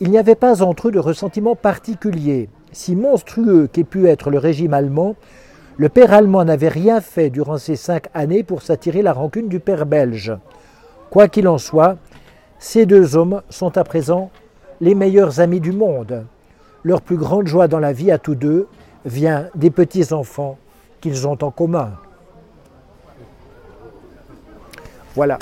il 0.00 0.10
n'y 0.10 0.18
avait 0.18 0.34
pas 0.34 0.62
entre 0.62 0.88
eux 0.88 0.92
de 0.92 0.98
ressentiment 0.98 1.54
particulier. 1.54 2.48
Si 2.72 2.94
monstrueux 2.94 3.68
qu'ait 3.72 3.84
pu 3.84 4.08
être 4.08 4.30
le 4.30 4.38
régime 4.38 4.74
allemand, 4.74 5.16
le 5.78 5.88
père 5.88 6.12
allemand 6.12 6.44
n'avait 6.44 6.68
rien 6.68 7.00
fait 7.00 7.30
durant 7.30 7.58
ces 7.58 7.76
cinq 7.76 8.06
années 8.14 8.42
pour 8.42 8.62
s'attirer 8.62 9.02
la 9.02 9.12
rancune 9.12 9.48
du 9.48 9.60
père 9.60 9.86
belge. 9.86 10.32
Quoi 11.10 11.28
qu'il 11.28 11.48
en 11.48 11.58
soit, 11.58 11.96
ces 12.58 12.86
deux 12.86 13.16
hommes 13.16 13.42
sont 13.50 13.76
à 13.76 13.84
présent 13.84 14.30
les 14.80 14.94
meilleurs 14.94 15.40
amis 15.40 15.60
du 15.60 15.72
monde. 15.72 16.26
Leur 16.82 17.02
plus 17.02 17.16
grande 17.16 17.46
joie 17.46 17.68
dans 17.68 17.78
la 17.78 17.92
vie 17.92 18.10
à 18.10 18.18
tous 18.18 18.34
deux 18.34 18.68
vient 19.04 19.48
des 19.54 19.70
petits-enfants 19.70 20.58
qu'ils 21.00 21.26
ont 21.26 21.38
en 21.42 21.50
commun. 21.50 21.92
Voilà. 25.14 25.38